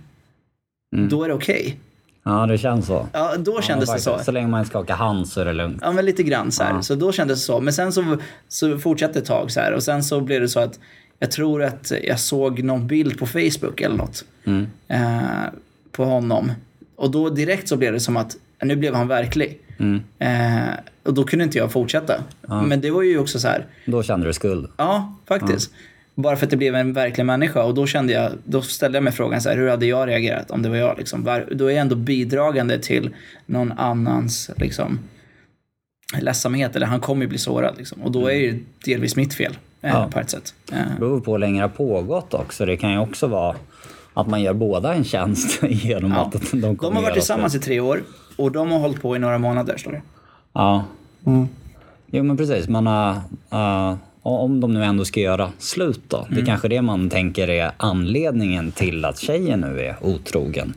då 1.10 1.24
är 1.24 1.28
det 1.28 1.34
okej. 1.34 1.80
Ja, 2.24 2.46
det 2.46 2.58
känns 2.58 2.86
så. 2.88 3.08
Ja, 3.14 3.34
då 3.38 3.62
kändes 3.62 3.90
Ja, 3.90 3.96
det 3.96 4.02
så. 4.02 4.20
Så 4.24 4.32
länge 4.32 4.48
man 4.48 4.66
skakar 4.66 4.96
hand 4.96 5.28
så 5.28 5.42
är 5.42 5.46
det 5.46 5.54
lugnt. 5.54 5.80
Ja, 5.82 5.92
men 5.92 6.06
lite 6.06 6.24
grann 6.24 6.52
så 6.52 6.64
här. 6.64 6.82
Så 6.82 6.96
då 6.96 7.12
kändes 7.12 7.40
det 7.40 7.46
så. 7.46 7.60
Men 7.60 7.74
sen 7.74 7.94
så, 7.94 8.18
så 8.48 8.78
fortsatte 8.78 9.20
ett 9.20 9.26
tag 9.26 9.52
så 9.52 9.60
här. 9.60 9.74
Och 9.74 9.84
sen 9.84 10.04
så 10.04 10.22
blev 10.22 10.42
det 10.42 10.48
så 10.50 10.60
att 10.60 10.80
jag 11.20 11.32
tror 11.32 11.64
att 11.64 11.92
jag 12.04 12.20
såg 12.20 12.64
någon 12.64 12.88
bild 12.88 13.20
på 13.20 13.26
Facebook 13.28 13.82
eller 13.82 13.96
något. 13.96 14.26
Eh, 14.88 15.22
på 15.92 16.06
honom. 16.06 16.52
Och 16.96 17.12
då 17.12 17.30
direkt 17.30 17.68
så 17.68 17.78
blev 17.78 17.94
det 17.94 18.00
som 18.00 18.18
att 18.18 18.38
nu 18.64 18.76
blev 18.76 18.96
han 18.96 19.08
verklig. 19.08 19.60
Eh, 20.20 20.74
och 21.04 21.14
då 21.14 21.24
kunde 21.24 21.46
inte 21.46 21.58
jag 21.58 21.72
fortsätta. 21.72 22.14
Men 22.48 22.82
det 22.82 22.92
var 22.92 23.02
ju 23.02 23.20
också 23.20 23.40
så 23.40 23.48
här. 23.48 23.66
Då 23.86 24.04
kände 24.04 24.28
du 24.28 24.34
skuld. 24.34 24.68
Ja, 24.78 25.16
faktiskt. 25.28 25.72
Bara 26.22 26.36
för 26.36 26.46
att 26.46 26.50
det 26.50 26.58
blev 26.58 26.76
en 26.76 26.94
verklig 26.94 27.26
människa. 27.26 27.64
Och 27.64 27.74
då 27.74 27.88
kände 27.88 28.14
jag, 28.14 28.32
då 28.44 28.62
ställde 28.62 28.96
jag 28.98 29.04
mig 29.04 29.14
frågan 29.14 29.42
så 29.42 29.50
här, 29.50 29.58
hur 29.58 29.70
hade 29.70 29.86
jag 29.86 30.08
reagerat 30.08 30.52
om 30.52 30.62
det 30.62 30.70
var 30.70 30.76
jag? 30.76 30.98
Liksom? 30.98 31.24
Var, 31.24 31.48
då 31.52 31.66
är 31.66 31.72
jag 31.72 31.82
ändå 31.82 31.96
bidragande 31.96 32.80
till 32.80 33.10
någon 33.46 33.72
annans 33.72 34.52
liksom, 34.58 35.00
ledsamhet. 36.22 36.76
Eller 36.76 36.88
han 36.88 37.00
kommer 37.00 37.22
ju 37.22 37.28
bli 37.28 37.38
sårad. 37.38 37.76
Liksom. 37.78 38.02
Och 38.02 38.12
då 38.12 38.28
är 38.28 38.34
det 38.34 38.40
ju 38.40 38.64
delvis 38.86 39.16
mitt 39.16 39.34
fel 39.34 39.58
eh, 39.82 39.90
Ja. 39.94 40.10
på 40.14 40.20
ett 40.20 40.30
sätt. 40.30 40.54
Det 40.70 40.86
beror 41.00 41.20
på 41.22 41.32
hur 41.32 41.40
länge 41.40 41.56
det 41.60 41.64
har 41.64 41.70
pågått 41.70 42.34
också. 42.34 42.66
Det 42.66 42.78
kan 42.78 42.92
ju 42.92 42.98
också 43.00 43.28
vara 43.28 43.56
att 44.14 44.28
man 44.28 44.42
gör 44.42 44.54
båda 44.54 44.94
en 44.94 45.04
tjänst 45.04 45.64
genom 45.70 46.12
Ja. 46.12 46.18
att 46.36 46.52
de 46.52 46.62
kommer 46.62 46.76
de 46.78 46.86
har 46.86 46.92
varit 46.94 47.04
göra 47.04 47.14
tillsammans 47.14 47.56
i 47.56 47.60
tre 47.60 47.80
år 47.80 48.04
och 48.36 48.52
de 48.52 48.72
har 48.72 48.80
hållit 48.80 49.02
på 49.02 49.16
i 49.16 49.20
några 49.20 49.38
månader, 49.38 49.78
står 49.78 49.92
det. 49.92 50.02
Ja. 50.54 50.84
Jo 52.14 52.24
men 52.24 52.38
precis, 52.38 52.68
man 52.70 52.88
har, 52.88 53.12
uh, 53.54 53.96
om 54.22 54.60
de 54.60 54.74
nu 54.74 54.84
ändå 54.84 55.06
ska 55.06 55.20
göra 55.20 55.52
slut 55.58 56.02
då. 56.08 56.28
Det 56.30 56.42
är 56.42 56.46
kanske 56.46 56.68
det 56.68 56.82
man 56.82 57.10
tänker 57.10 57.50
är 57.50 57.72
anledningen 57.78 58.72
till 58.72 59.06
att 59.06 59.20
tjejen 59.20 59.60
nu 59.62 59.82
är 59.82 59.96
otrogen. 60.02 60.74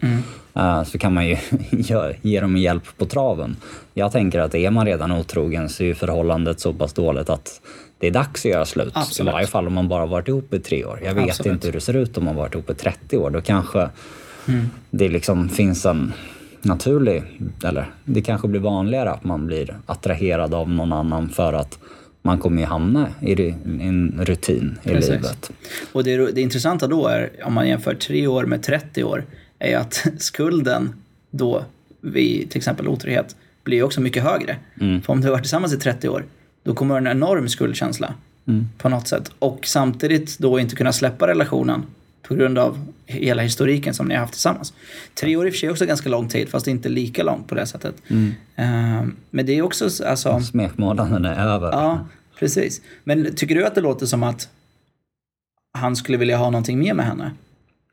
Uh, 0.57 0.85
så 0.85 0.99
kan 0.99 1.15
man 1.15 1.27
ju 1.27 1.37
ge 2.23 2.41
dem 2.41 2.57
hjälp 2.57 2.85
på 2.99 3.07
traven. 3.07 3.57
Jag 3.95 4.13
tänker 4.13 4.41
att 4.41 4.55
är 4.55 4.71
man 4.71 4.87
redan 4.87 5.13
otrogen 5.13 5.69
så 5.69 5.83
är 5.83 5.87
ju 5.87 5.95
förhållandet 5.95 6.61
så 6.61 6.73
pass 6.73 6.93
dåligt 6.93 7.31
att 7.31 7.61
det 7.99 8.07
är 8.07 8.11
dags 8.11 8.45
att 8.47 8.51
göra 8.51 8.65
slut. 8.65 8.93
Absolut. 8.95 9.31
I 9.31 9.33
varje 9.33 9.47
fall 9.47 9.67
om 9.67 9.73
man 9.73 9.89
bara 9.89 10.07
varit 10.07 10.29
ihop 10.29 10.55
i 10.55 10.59
tre 10.59 10.85
år. 10.85 11.01
Jag 11.05 11.15
vet 11.15 11.25
Absolut. 11.25 11.53
inte 11.53 11.67
hur 11.67 11.73
det 11.73 11.81
ser 11.81 11.97
ut 11.97 12.19
om 12.19 12.25
man 12.25 12.37
varit 12.37 12.55
ihop 12.55 12.71
i 12.71 12.75
30 12.75 13.19
år. 13.19 13.31
Då 13.31 13.41
kanske 13.41 13.89
det 14.91 15.09
liksom 15.09 15.49
finns 15.49 15.87
en 15.87 16.13
naturlig, 16.63 17.23
eller 17.65 17.91
det 18.05 18.23
kanske 18.23 18.49
blir 18.49 18.61
vanligare 18.61 19.11
att 19.11 19.25
man 19.25 19.47
blir 19.47 19.77
attraherad 19.87 20.55
av 20.55 20.71
någon 20.71 20.93
annan 20.93 21.29
för 21.29 21.53
att 21.53 21.79
man 22.26 22.38
kommer 22.38 22.62
ju 22.62 22.66
hamna 22.66 23.09
i 23.21 23.50
en 23.81 24.21
rutin 24.23 24.78
i 24.83 24.88
Precis. 24.88 25.11
livet. 25.11 25.50
Och 25.93 26.04
det, 26.04 26.33
det 26.33 26.40
intressanta 26.40 26.87
då 26.87 27.07
är, 27.07 27.31
om 27.45 27.54
man 27.54 27.69
jämför 27.69 27.95
tre 27.95 28.26
år 28.26 28.45
med 28.45 28.62
30 28.62 29.04
år, 29.04 29.25
är 29.59 29.76
att 29.76 30.07
skulden 30.19 30.93
då 31.31 31.64
vid 32.00 32.50
till 32.50 32.59
exempel 32.59 32.88
otrohet 32.88 33.37
blir 33.64 33.83
också 33.83 34.00
mycket 34.00 34.23
högre. 34.23 34.57
För 34.78 35.11
om 35.12 35.21
du 35.21 35.26
har 35.26 35.33
varit 35.33 35.43
tillsammans 35.43 35.75
i 35.75 35.76
30 35.76 36.09
år, 36.09 36.25
då 36.62 36.75
kommer 36.75 36.97
en 36.97 37.07
enorm 37.07 37.49
skuldkänsla 37.49 38.14
på 38.78 38.88
något 38.88 39.09
sätt. 39.09 39.31
Och 39.38 39.66
samtidigt 39.66 40.38
då 40.38 40.61
inte 40.61 40.76
kunna 40.76 40.93
släppa 40.93 41.26
relationen 41.26 41.83
på 42.28 42.35
grund 42.35 42.59
av 42.59 42.93
hela 43.07 43.43
historiken 43.43 43.95
som 43.95 44.09
ni 44.09 44.14
har 44.14 44.21
haft 44.21 44.33
tillsammans. 44.33 44.73
Tre 45.14 45.37
år 45.37 45.47
i 45.47 45.50
och 45.50 45.54
för 45.54 45.59
sig 45.59 45.71
också 45.71 45.87
ganska 45.87 46.09
lång 46.09 46.28
tid, 46.28 46.49
fast 46.49 46.66
inte 46.66 46.88
lika 46.88 47.23
långt 47.23 47.49
på 47.49 47.54
det 47.54 47.66
sättet. 47.66 47.95
Ehm, 48.57 49.16
men 49.31 49.47
det 49.47 49.59
är 49.59 49.62
också 49.62 50.04
alltså... 50.07 50.40
Smekmånaden 50.40 51.25
är 51.25 51.47
över. 51.54 51.71
Ja, 51.73 52.07
precis. 52.38 52.81
Men 53.04 53.35
tycker 53.35 53.54
du 53.54 53.66
att 53.66 53.75
det 53.75 53.81
låter 53.81 54.07
som 54.07 54.23
att 54.23 54.49
han 55.78 55.97
skulle 55.97 56.19
vilja 56.19 56.37
ha 56.37 56.50
någonting 56.50 56.78
mer 56.78 56.95
med 56.95 57.07
henne? 57.07 57.31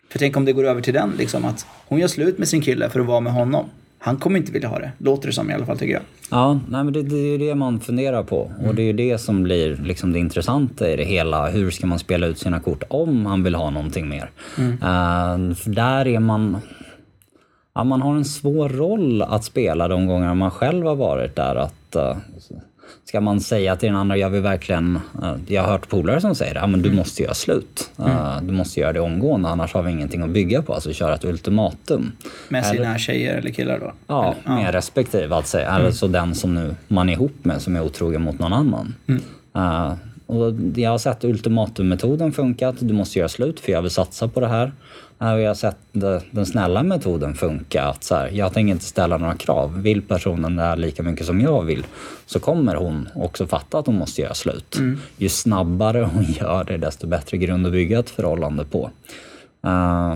För 0.10 0.20
tänk 0.20 0.38
om 0.38 0.46
det 0.46 0.54
går 0.54 0.64
över 0.64 0.82
till 0.82 0.94
den, 0.94 1.14
liksom 1.18 1.46
att 1.46 1.66
hon 1.88 2.00
gör 2.00 2.08
slut 2.08 2.38
med 2.38 2.48
sin 2.48 2.62
kille 2.62 2.90
för 2.90 3.00
att 3.00 3.06
vara 3.06 3.20
med 3.20 3.34
honom. 3.34 3.70
Han 4.04 4.18
kommer 4.18 4.40
inte 4.40 4.52
vilja 4.52 4.70
ha 4.70 4.80
det, 4.80 4.92
låter 4.98 5.28
det 5.28 5.34
som 5.34 5.52
i 5.52 5.54
alla 5.54 5.66
fall 5.66 5.78
tycker 5.78 5.94
jag. 5.94 6.02
Ja, 6.32 6.54
nej, 6.54 6.84
men 6.84 6.94
det, 6.94 7.04
det 7.04 7.16
är 7.16 7.38
det 7.38 7.56
man 7.56 7.80
funderar 7.80 8.24
på. 8.24 8.52
Och 8.68 8.76
det 8.76 8.84
är 8.84 8.94
det 8.94 9.18
som 9.18 9.44
blir 9.44 9.76
liksom 9.76 10.14
det 10.14 10.20
intressanta 10.20 10.90
i 10.92 10.96
det 10.96 11.04
hela. 11.04 11.50
Hur 11.50 11.72
ska 11.72 11.88
man 11.88 12.00
spela 12.00 12.28
ut 12.28 12.40
sina 12.40 12.60
kort 12.60 12.84
om 12.88 13.26
han 13.26 13.44
vill 13.44 13.56
ha 13.56 13.70
någonting 13.70 14.10
mer? 14.10 14.30
Eh, 14.58 15.56
för 15.56 15.70
där 15.70 16.08
är 16.08 16.20
man... 16.20 16.58
Ja, 17.74 17.84
man 17.84 18.02
har 18.02 18.16
en 18.16 18.26
svår 18.26 18.70
roll 18.70 19.22
att 19.22 19.44
spela 19.44 19.88
de 19.88 20.08
gånger 20.08 20.34
man 20.34 20.52
själv 20.52 20.86
har 20.86 20.96
varit 20.96 21.36
där. 21.36 21.56
Att, 21.56 21.96
eh, 21.96 22.18
ska 23.06 23.22
man 23.22 23.40
säga 23.40 23.76
till 23.76 23.88
den 23.88 23.96
andra, 23.96 24.18
jag 24.18 24.30
vill 24.30 24.42
verkligen... 24.42 25.00
eh, 25.24 25.36
jag 25.48 25.62
har 25.64 25.72
hört 25.72 25.90
polare 25.90 26.22
som 26.22 26.36
säger 26.36 26.54
det, 26.54 26.60
ja, 26.60 26.68
men 26.68 26.82
du 26.82 26.92
måste 26.92 27.24
göra 27.24 27.34
slut. 27.34 27.92
Eh, 28.00 28.42
Du 28.42 28.54
måste 28.54 28.80
göra 28.80 28.94
det 28.94 29.00
omgående, 29.00 29.50
annars 29.50 29.74
har 29.74 29.84
vi 29.84 29.92
ingenting 29.92 30.22
att 30.22 30.30
bygga 30.30 30.62
på. 30.62 30.74
Alltså 30.74 30.94
köra 30.94 31.16
ett 31.16 31.26
ultimatum. 31.26 32.12
Med 32.50 32.66
sina 32.66 32.98
tjejer 32.98 33.38
eller 33.38 33.50
killar 33.52 33.80
då. 33.80 33.94
Ja, 34.08 34.36
med 34.46 34.74
respektive 34.74 35.36
att 35.36 35.48
säga. 35.48 35.70
Alltså 35.70 36.08
den 36.08 36.36
som 36.36 36.54
nu 36.56 36.76
man 36.88 37.10
är 37.10 37.14
ihop 37.14 37.36
med 37.46 37.62
som 37.62 37.76
är 37.76 37.82
otrogen 37.82 38.22
mot 38.22 38.40
någon 38.40 38.54
annan. 38.54 38.96
Eh, 39.56 39.94
och 40.32 40.54
jag 40.76 40.92
har 40.92 40.98
sett 40.98 41.24
ultimatummetoden 41.24 42.32
funkat. 42.32 42.76
Du 42.80 42.94
måste 42.94 43.20
göra 43.20 43.30
slut 43.30 43.60
för 43.60 43.72
jag 43.72 43.82
vill 43.82 43.92
satsa 43.92 44.28
på 44.28 44.40
det 44.40 44.48
här. 44.48 44.72
Eh, 45.22 45.34
och 45.34 45.42
jag 45.42 45.48
har 45.50 45.56
sett 45.56 45.78
de- 45.92 46.20
den 46.32 46.46
snälla 46.46 46.84
metoden 46.84 47.34
funka. 47.36 47.84
Att 47.84 48.04
så 48.04 48.16
här, 48.16 48.30
jag 48.34 48.54
tänker 48.54 48.72
inte 48.72 48.86
ställa 48.86 49.18
några 49.18 49.36
krav. 49.36 49.82
Vill 49.82 50.02
personen 50.02 50.56
det 50.56 50.64
här 50.64 50.76
lika 50.76 51.04
mycket 51.04 51.26
som 51.26 51.42
jag 51.42 51.64
vill 51.64 51.86
så 52.26 52.40
kommer 52.40 52.76
hon 52.76 53.10
också 53.16 53.48
fatta 53.48 53.78
att 53.80 53.86
hon 53.86 53.98
måste 53.98 54.22
göra 54.22 54.34
slut. 54.34 54.78
Ju 55.18 55.30
snabbare 55.30 56.10
hon 56.14 56.24
gör 56.24 56.64
det 56.64 56.78
desto 56.78 57.08
bättre 57.08 57.38
grund 57.38 57.66
att 57.66 57.72
bygga 57.72 58.00
ett 58.00 58.10
förhållande 58.10 58.66
på. 58.66 58.90
Eh, 59.66 60.16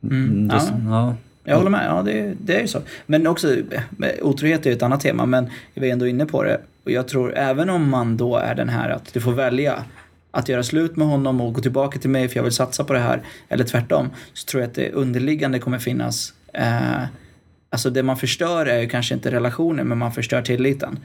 det, 0.00 0.60
ja. 0.88 1.14
Jag 1.44 1.56
håller 1.56 1.70
med, 1.70 1.86
ja 1.88 2.02
det, 2.02 2.34
det 2.44 2.56
är 2.56 2.60
ju 2.60 2.68
så. 2.68 2.78
Men 3.06 3.26
också, 3.26 3.56
med 3.90 4.18
otrohet 4.22 4.66
är 4.66 4.70
ju 4.70 4.76
ett 4.76 4.82
annat 4.82 5.00
tema, 5.00 5.26
men 5.26 5.46
vi 5.74 5.80
var 5.80 5.88
ändå 5.88 6.06
inne 6.06 6.26
på 6.26 6.42
det. 6.42 6.60
Och 6.86 6.92
jag 6.92 7.08
tror 7.08 7.34
även 7.34 7.70
om 7.70 7.90
man 7.90 8.16
då 8.16 8.36
är 8.36 8.54
den 8.54 8.68
här 8.68 8.90
att 8.90 9.14
du 9.14 9.20
får 9.20 9.32
välja 9.32 9.84
att 10.30 10.48
göra 10.48 10.62
slut 10.62 10.96
med 10.96 11.08
honom 11.08 11.40
och 11.40 11.54
gå 11.54 11.60
tillbaka 11.60 11.98
till 11.98 12.10
mig 12.10 12.28
för 12.28 12.36
jag 12.36 12.42
vill 12.42 12.52
satsa 12.52 12.84
på 12.84 12.92
det 12.92 12.98
här, 12.98 13.22
eller 13.48 13.64
tvärtom, 13.64 14.10
så 14.32 14.46
tror 14.46 14.62
jag 14.62 14.68
att 14.68 14.74
det 14.74 14.92
underliggande 14.92 15.58
kommer 15.58 15.78
finnas 15.78 16.32
eh, 16.52 17.04
Alltså 17.70 17.90
det 17.90 18.02
man 18.02 18.16
förstör 18.16 18.66
är 18.66 18.80
ju 18.80 18.88
kanske 18.88 19.14
inte 19.14 19.30
relationen, 19.30 19.88
men 19.88 19.98
man 19.98 20.12
förstör 20.12 20.42
tilliten. 20.42 20.98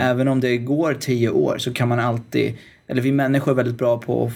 Även 0.00 0.28
om 0.28 0.40
det 0.40 0.58
går 0.58 0.94
tio 0.94 1.30
år 1.30 1.58
så 1.58 1.72
kan 1.72 1.88
man 1.88 2.00
alltid, 2.00 2.54
eller 2.86 3.02
vi 3.02 3.12
människor 3.12 3.52
är 3.52 3.56
väldigt 3.56 3.78
bra 3.78 3.98
på 3.98 4.26
att 4.26 4.32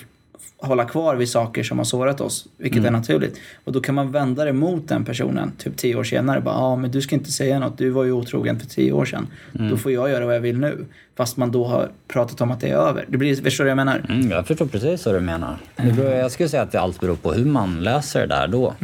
hålla 0.63 0.85
kvar 0.85 1.17
vid 1.17 1.29
saker 1.29 1.63
som 1.63 1.79
har 1.79 1.85
sårat 1.85 2.21
oss, 2.21 2.47
vilket 2.57 2.85
är 2.85 2.91
naturligt. 2.91 3.41
Och 3.65 3.73
då 3.73 3.81
kan 3.81 3.95
man 3.95 4.13
vända 4.13 4.45
det 4.45 4.53
mot 4.53 4.89
den 4.89 5.05
personen, 5.05 5.53
typ 5.59 5.77
tio 5.77 5.97
år 5.97 6.05
senare. 6.05 6.41
Bara, 6.41 6.55
ja 6.55 6.77
men 6.77 6.91
du 6.91 7.01
ska 7.01 7.15
inte 7.15 7.33
säga 7.33 7.59
något, 7.59 7.79
du 7.79 7.91
var 7.91 8.05
ju 8.05 8.13
otrogen 8.13 8.61
för 8.61 8.67
tio 8.67 8.93
år 8.93 9.05
sedan. 9.05 9.27
Då 9.53 9.77
får 9.77 9.93
jag 9.93 10.11
göra 10.11 10.27
vad 10.27 10.35
jag 10.35 10.41
vill 10.41 10.59
nu. 10.59 10.87
Fast 11.21 11.37
man 11.37 11.51
då 11.51 11.65
har 11.65 11.91
pratat 12.09 12.41
om 12.41 12.51
att 12.51 12.61
det 12.61 12.69
är 12.69 12.77
över. 12.77 13.05
Det 13.09 13.17
blir, 13.17 13.37
förstår 13.43 13.65
du 13.65 13.71
vad 13.71 13.79
jag 13.79 13.87
menar? 13.87 14.05
Mm, 14.09 14.31
jag 14.31 14.47
förstår 14.47 14.67
precis 14.67 15.07
vad 15.07 15.15
du 15.15 15.21
menar. 15.21 15.57
Det 15.77 15.93
beror, 15.93 16.11
jag 16.11 16.31
skulle 16.31 16.49
säga 16.49 16.63
att 16.63 16.73
det 16.73 16.81
allt 16.81 17.01
beror 17.01 17.17
på 17.17 17.33
hur 17.33 17.45
man 17.45 17.81
löser 17.81 18.21
det 18.21 18.27
där 18.27 18.49
då. 18.49 18.75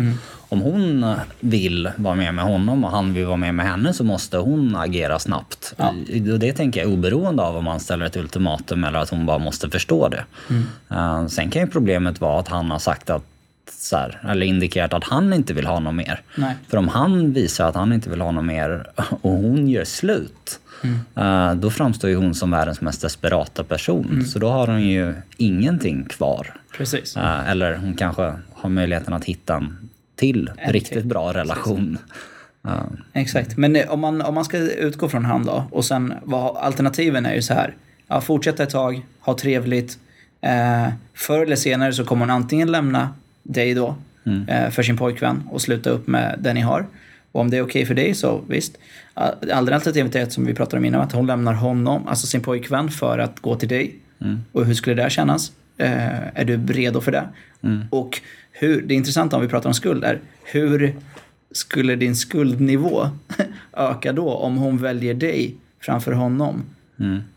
Om 0.49 0.61
hon 0.61 1.15
vill 1.41 1.91
vara 1.97 2.15
med 2.15 2.35
med 2.35 2.45
honom 2.45 2.85
och 2.85 2.91
han 2.91 3.15
vill 3.15 3.27
vara 3.27 3.37
med 3.37 3.55
med 3.55 3.67
henne 3.67 3.93
så 3.93 4.05
måste 4.05 4.39
hon 4.39 4.77
agera 4.77 5.19
snabbt. 5.19 5.75
Och 6.33 6.39
det 6.39 6.53
tänker 6.53 6.81
jag 6.81 6.93
oberoende 6.93 7.43
av 7.43 7.57
om 7.57 7.65
man 7.65 7.81
ställer 7.81 8.07
ett 8.07 8.17
ultimatum 8.17 8.85
eller 8.85 8.99
att 8.99 9.11
hon 9.11 9.27
bara 9.27 9.39
måste 9.39 9.71
förstå 9.71 10.09
det. 10.09 10.25
Eh, 10.91 11.27
sen 11.27 11.51
kan 11.51 11.63
ju 11.63 11.69
problemet 11.69 12.21
vara 12.21 12.41
att 12.41 12.49
han 12.49 12.71
har 12.71 12.79
sagt 12.79 13.11
att 13.11 13.25
så 13.71 13.97
här, 13.97 14.21
eller 14.29 14.47
indikerat 14.47 14.95
att 14.95 15.05
han 15.05 15.33
inte 15.33 15.55
vill 15.55 15.67
ha 15.67 15.81
något 15.81 15.95
mer. 15.95 16.21
Nej. 16.37 16.55
För 16.69 16.77
om 16.77 16.89
han 16.89 17.33
visar 17.33 17.69
att 17.69 17.75
han 17.75 17.93
inte 17.93 18.11
vill 18.11 18.21
ha 18.21 18.31
något 18.31 18.45
mer 18.45 18.87
och 19.21 19.31
hon 19.31 19.69
gör 19.69 19.85
slut, 19.85 20.61
eh, 21.15 21.55
då 21.55 21.71
framstår 21.71 22.11
ju 22.11 22.17
hon 22.17 22.35
som 22.35 22.51
världens 22.51 22.81
mest 22.81 23.03
desperata 23.03 23.65
person. 23.65 24.25
Så 24.27 24.39
då 24.39 24.49
har 24.49 24.67
hon 24.67 24.83
ju 24.83 25.15
ingenting 25.37 26.05
kvar. 26.05 26.55
Precis. 26.77 27.17
Eh, 27.17 27.51
eller 27.51 27.75
hon 27.77 27.95
kanske 27.95 28.33
har 28.53 28.69
möjligheten 28.71 29.15
att 29.15 29.25
hitta 29.25 29.55
en 29.55 29.89
till 30.17 30.51
En 30.57 30.73
riktigt 30.73 30.93
till. 30.93 31.07
bra 31.07 31.33
relation. 31.33 31.99
Eh, 32.67 32.73
Exakt. 33.13 33.57
Men 33.57 33.77
om 33.89 34.01
man, 34.01 34.23
om 34.23 34.35
man 34.35 34.45
ska 34.45 34.59
utgå 34.59 35.09
från 35.09 35.25
han 35.25 35.45
då 35.47 35.65
och 35.71 35.85
sen 35.85 36.15
vad 36.25 36.57
alternativen 36.57 37.27
är 37.27 37.35
ju 37.35 37.43
så 37.43 37.55
här. 37.55 37.75
Ja, 38.09 38.21
fortsätta 38.21 38.63
ett 38.63 38.71
tag, 38.71 39.07
ha 39.21 39.39
trevligt. 39.39 39.99
Eh, 40.41 40.89
förr 41.15 41.43
eller 41.43 41.57
senare 41.57 41.93
så 41.93 42.05
kommer 42.05 42.21
hon 42.21 42.31
antingen 42.31 42.73
lämna 42.73 43.09
dig 43.49 43.75
då 43.75 43.97
eh, 44.49 44.71
för 44.71 44.83
sin 44.83 44.97
pojkvän 44.97 45.43
och 45.51 45.63
sluta 45.63 45.91
upp 45.91 46.07
med 46.07 46.39
den 46.39 46.55
ni 46.55 46.61
har. 46.61 46.87
Och 47.33 47.41
om 47.41 47.51
det 47.51 47.57
är 47.57 47.63
okej 47.63 47.87
för 47.87 47.95
dig 47.95 48.15
så 48.15 48.41
visst. 48.49 48.79
Andra 49.53 49.75
alternativet 49.75 50.15
är 50.15 50.27
som 50.27 50.47
vi 50.47 50.55
pratade 50.55 50.79
om 50.79 50.85
innan, 50.85 51.01
att 51.01 51.13
hon 51.13 51.27
lämnar 51.27 51.53
honom, 51.53 52.09
alltså 52.09 52.27
sin 52.27 52.41
pojkvän, 52.41 52.89
för 52.91 53.19
att 53.19 53.41
gå 53.41 53.55
till 53.57 53.69
dig. 53.69 53.95
Och 54.53 54.67
hur 54.67 54.75
skulle 54.75 55.03
det 55.03 55.11
kännas? 55.11 55.53
Eh, 55.79 56.39
är 56.41 56.45
du 56.45 56.67
redo 56.73 57.01
för 57.01 57.13
det? 57.13 57.29
Och 57.91 58.21
hur, 58.53 58.83
det 58.83 58.95
intressanta 58.95 59.37
om 59.37 59.43
vi 59.43 59.49
pratar 59.49 59.69
om 59.71 59.75
skuld 59.75 60.05
är, 60.05 60.21
hur 60.45 60.97
skulle 61.53 61.97
din 61.97 62.17
skuldnivå 62.17 63.09
öka 63.77 64.13
då 64.13 64.31
om 64.35 64.57
hon 64.57 64.79
väljer 64.79 65.15
dig 65.15 65.55
framför 65.81 66.13
honom? 66.13 66.63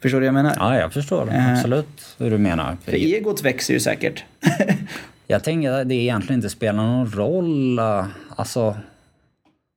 Förstår 0.02 0.20
du 0.22 0.28
vad 0.28 0.28
jag 0.28 0.34
menar? 0.44 0.56
ja, 0.60 0.78
jag 0.80 0.94
förstår 0.94 1.30
Eh. 1.32 1.52
absolut 1.54 2.16
hur 2.18 2.32
du 2.32 2.38
menar. 2.38 2.78
För 2.86 2.92
egot 2.92 3.44
växer 3.46 3.74
ju 3.74 3.80
säkert. 3.80 4.24
Jag 5.32 5.44
tänker 5.44 5.72
att 5.72 5.90
det 5.90 5.96
egentligen 5.96 6.38
inte 6.38 6.50
spelar 6.50 6.84
någon 6.84 7.12
roll. 7.12 7.80
eh, 7.80 8.06
Alltså, 8.36 8.78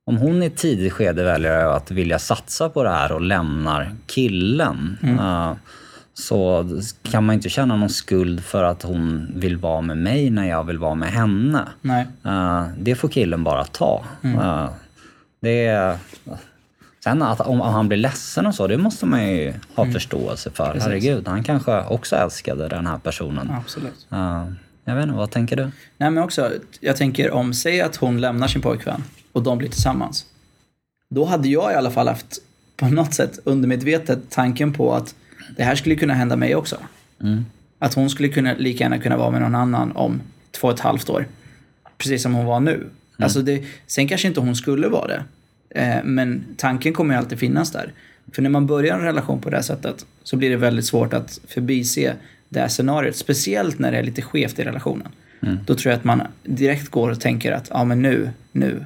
om 0.07 0.17
hon 0.17 0.43
i 0.43 0.47
ett 0.47 0.57
tidigt 0.57 0.93
skede 0.93 1.25
väljer 1.25 1.67
att 1.67 1.91
vilja 1.91 2.19
satsa 2.19 2.69
på 2.69 2.83
det 2.83 2.91
här 2.91 3.13
och 3.13 3.21
lämnar 3.21 3.95
killen 4.07 4.99
eh, 5.03 5.53
så 6.15 6.69
kan 7.03 7.25
man 7.27 7.35
inte 7.35 7.49
känna 7.49 7.77
någon 7.77 7.89
skuld 7.89 8.45
för 8.45 8.65
att 8.65 8.83
hon 8.83 9.33
vill 9.37 9.57
vara 9.57 9.81
med 9.81 9.97
mig 9.99 10.31
när 10.31 10.49
jag 10.49 10.65
vill 10.65 10.79
vara 10.79 10.95
med 10.95 11.09
henne. 11.13 11.69
Nej. 11.81 12.07
Eh, 12.25 12.67
det 12.79 12.95
får 12.95 13.09
killen 13.09 13.45
bara 13.45 13.65
ta. 13.65 14.05
Eh, 14.23 14.69
det 15.41 15.67
är... 15.67 15.97
Sen 17.05 17.23
att 17.23 17.41
om, 17.41 17.61
han 17.61 17.89
blir 17.89 17.99
ledsen 17.99 18.47
och 18.47 18.55
så, 18.55 18.67
det 18.67 18.79
måste 18.79 19.07
man 19.07 19.29
ju 19.29 19.55
ha 19.75 19.93
förståelse 19.93 20.51
för. 20.51 20.77
Herregud, 20.81 21.29
han 21.29 21.43
kanske 21.45 21.83
också 21.85 22.17
älskade 22.17 22.69
den 22.69 22.87
här 22.87 22.99
personen. 22.99 23.51
Absolut. 23.51 24.07
Eh, 24.11 24.45
jag 24.85 24.95
vet 24.95 25.03
inte, 25.03 25.17
vad 25.17 25.31
tänker 25.31 25.57
du? 25.57 25.63
Nej 25.97 26.11
men 26.11 26.19
också, 26.19 26.53
jag 26.81 26.97
tänker 26.97 27.31
om, 27.31 27.55
säg 27.55 27.81
att 27.81 27.97
hon 27.97 28.21
lämnar 28.21 28.49
sin 28.49 28.63
pojkvän 28.63 29.05
och 29.33 29.43
de 29.43 29.59
blir 29.59 29.69
tillsammans. 29.69 30.27
Då 31.09 31.25
hade 31.25 31.49
jag 31.49 31.73
i 31.73 31.75
alla 31.75 31.91
fall 31.91 32.09
haft 32.09 32.39
på 32.77 32.87
något 32.87 33.15
sätt 33.15 33.39
undermedvetet 33.45 34.19
tanken 34.31 34.73
på 34.73 34.95
att 34.95 35.15
det 35.57 35.65
här 35.65 35.75
skulle 35.75 35.95
kunna 35.95 36.15
hända 36.15 36.37
mig 36.37 36.55
också. 36.55 36.77
Att 37.79 37.95
hon 37.95 38.11
skulle 38.11 38.29
kunna, 38.29 38.55
lika 38.55 38.85
gärna 38.85 38.99
kunna 38.99 39.17
vara 39.17 39.31
med 39.31 39.41
någon 39.41 39.55
annan 39.55 39.93
om 39.93 40.21
två 40.51 40.69
och 40.69 40.75
ett 40.75 40.81
halvt 40.81 41.11
år. 41.11 41.27
Precis 41.99 42.23
som 42.23 42.35
hon 42.35 42.47
var 42.47 42.61
nu. 42.61 42.91
Alltså 43.19 43.43
det, 43.43 43.65
sen 43.87 44.09
kanske 44.09 44.29
inte 44.29 44.41
hon 44.41 44.57
skulle 44.57 44.89
vara 44.89 45.07
det. 45.07 45.25
Eh, 45.81 46.05
men 46.05 46.45
tanken 46.57 46.93
kommer 46.93 47.15
ju 47.15 47.19
alltid 47.19 47.39
finnas 47.39 47.73
där. 47.73 47.93
För 48.33 48.43
när 48.43 48.51
man 48.51 48.67
börjar 48.67 48.97
en 48.97 49.05
relation 49.05 49.41
på 49.41 49.51
det 49.51 49.57
här 49.57 49.63
sättet 49.63 50.07
så 50.23 50.37
blir 50.37 50.51
det 50.51 50.57
väldigt 50.57 50.85
svårt 50.85 51.13
att 51.13 51.41
förbise 51.49 52.15
det 52.53 52.61
här 52.61 52.69
scenariot. 52.69 53.17
Speciellt 53.17 53.79
när 53.79 53.93
det 53.93 53.99
är 53.99 54.03
lite 54.03 54.23
skevt 54.23 54.59
i 54.59 54.65
relationen. 54.65 55.09
Då 55.67 55.75
tror 55.75 55.91
jag 55.91 55.99
att 55.99 56.05
man 56.05 56.23
direkt 56.43 56.89
går 56.89 57.11
och 57.11 57.21
tänker 57.21 57.53
att 57.53 57.69
ja 57.71 57.85
men 57.85 58.03
nu, 58.03 58.31
nu. 58.53 58.85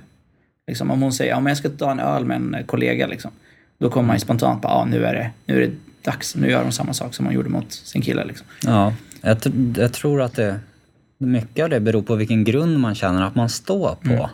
Liksom, 0.66 0.90
om 0.90 1.02
hon 1.02 1.12
säger 1.12 1.30
ja 1.30 1.40
men 1.40 1.50
jag 1.50 1.56
ska 1.56 1.68
ta 1.68 1.90
en 1.90 2.00
öl 2.00 2.24
med 2.24 2.36
en 2.36 2.56
kollega 2.66 3.06
liksom. 3.06 3.30
Då 3.78 3.90
kommer 3.90 4.06
man 4.06 4.16
ju 4.16 4.20
spontant 4.20 4.62
på 4.62 4.68
ja 4.68 4.84
nu 4.90 5.04
är 5.04 5.14
det, 5.14 5.30
nu 5.46 5.62
är 5.62 5.66
det 5.66 5.72
dags. 6.02 6.36
Nu 6.36 6.50
gör 6.50 6.62
hon 6.62 6.72
samma 6.72 6.92
sak 6.92 7.14
som 7.14 7.26
hon 7.26 7.34
gjorde 7.34 7.48
mot 7.48 7.72
sin 7.72 8.02
kille 8.02 8.24
liksom. 8.24 8.46
Ja, 8.62 8.94
jag, 9.20 9.38
jag 9.76 9.92
tror 9.92 10.22
att 10.22 10.34
det, 10.34 10.60
mycket 11.18 11.64
av 11.64 11.70
det 11.70 11.80
beror 11.80 12.02
på 12.02 12.14
vilken 12.14 12.44
grund 12.44 12.80
man 12.80 12.94
känner 12.94 13.22
att 13.22 13.34
man 13.34 13.48
står 13.48 13.94
på. 14.02 14.30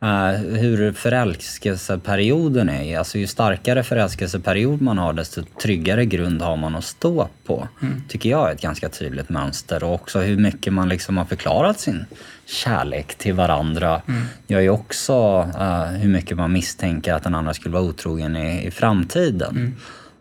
Eh, 0.00 0.40
hur 0.40 0.92
förälskelseperioden 0.92 2.68
är. 2.68 2.98
Alltså 2.98 3.18
ju 3.18 3.26
starkare 3.26 3.82
förälskelseperiod 3.82 4.82
man 4.82 4.98
har 4.98 5.12
desto 5.12 5.42
tryggare 5.62 6.04
grund 6.04 6.42
har 6.42 6.56
man 6.56 6.74
att 6.74 6.84
stå 6.84 7.28
på. 7.46 7.68
Tycker 8.08 8.30
jag 8.30 8.48
är 8.48 8.54
ett 8.54 8.60
ganska 8.60 8.88
tydligt 8.88 9.28
mönster. 9.28 9.84
Och 9.84 9.94
också 9.94 10.18
hur 10.18 10.36
mycket 10.36 10.72
man 10.72 10.88
liksom 10.88 11.16
har 11.16 11.24
förklarat 11.24 11.80
sin 11.80 12.04
kärlek 12.46 13.14
till 13.14 13.34
varandra 13.34 14.02
gör 14.46 14.60
ju 14.60 14.70
också 14.70 15.48
eh, 15.58 15.84
hur 15.84 16.08
mycket 16.08 16.36
man 16.36 16.52
misstänker 16.52 17.14
att 17.14 17.22
den 17.22 17.34
andra 17.34 17.54
skulle 17.54 17.72
vara 17.72 17.84
otrogen 17.84 18.36
i, 18.36 18.66
i 18.66 18.70
framtiden. 18.70 19.76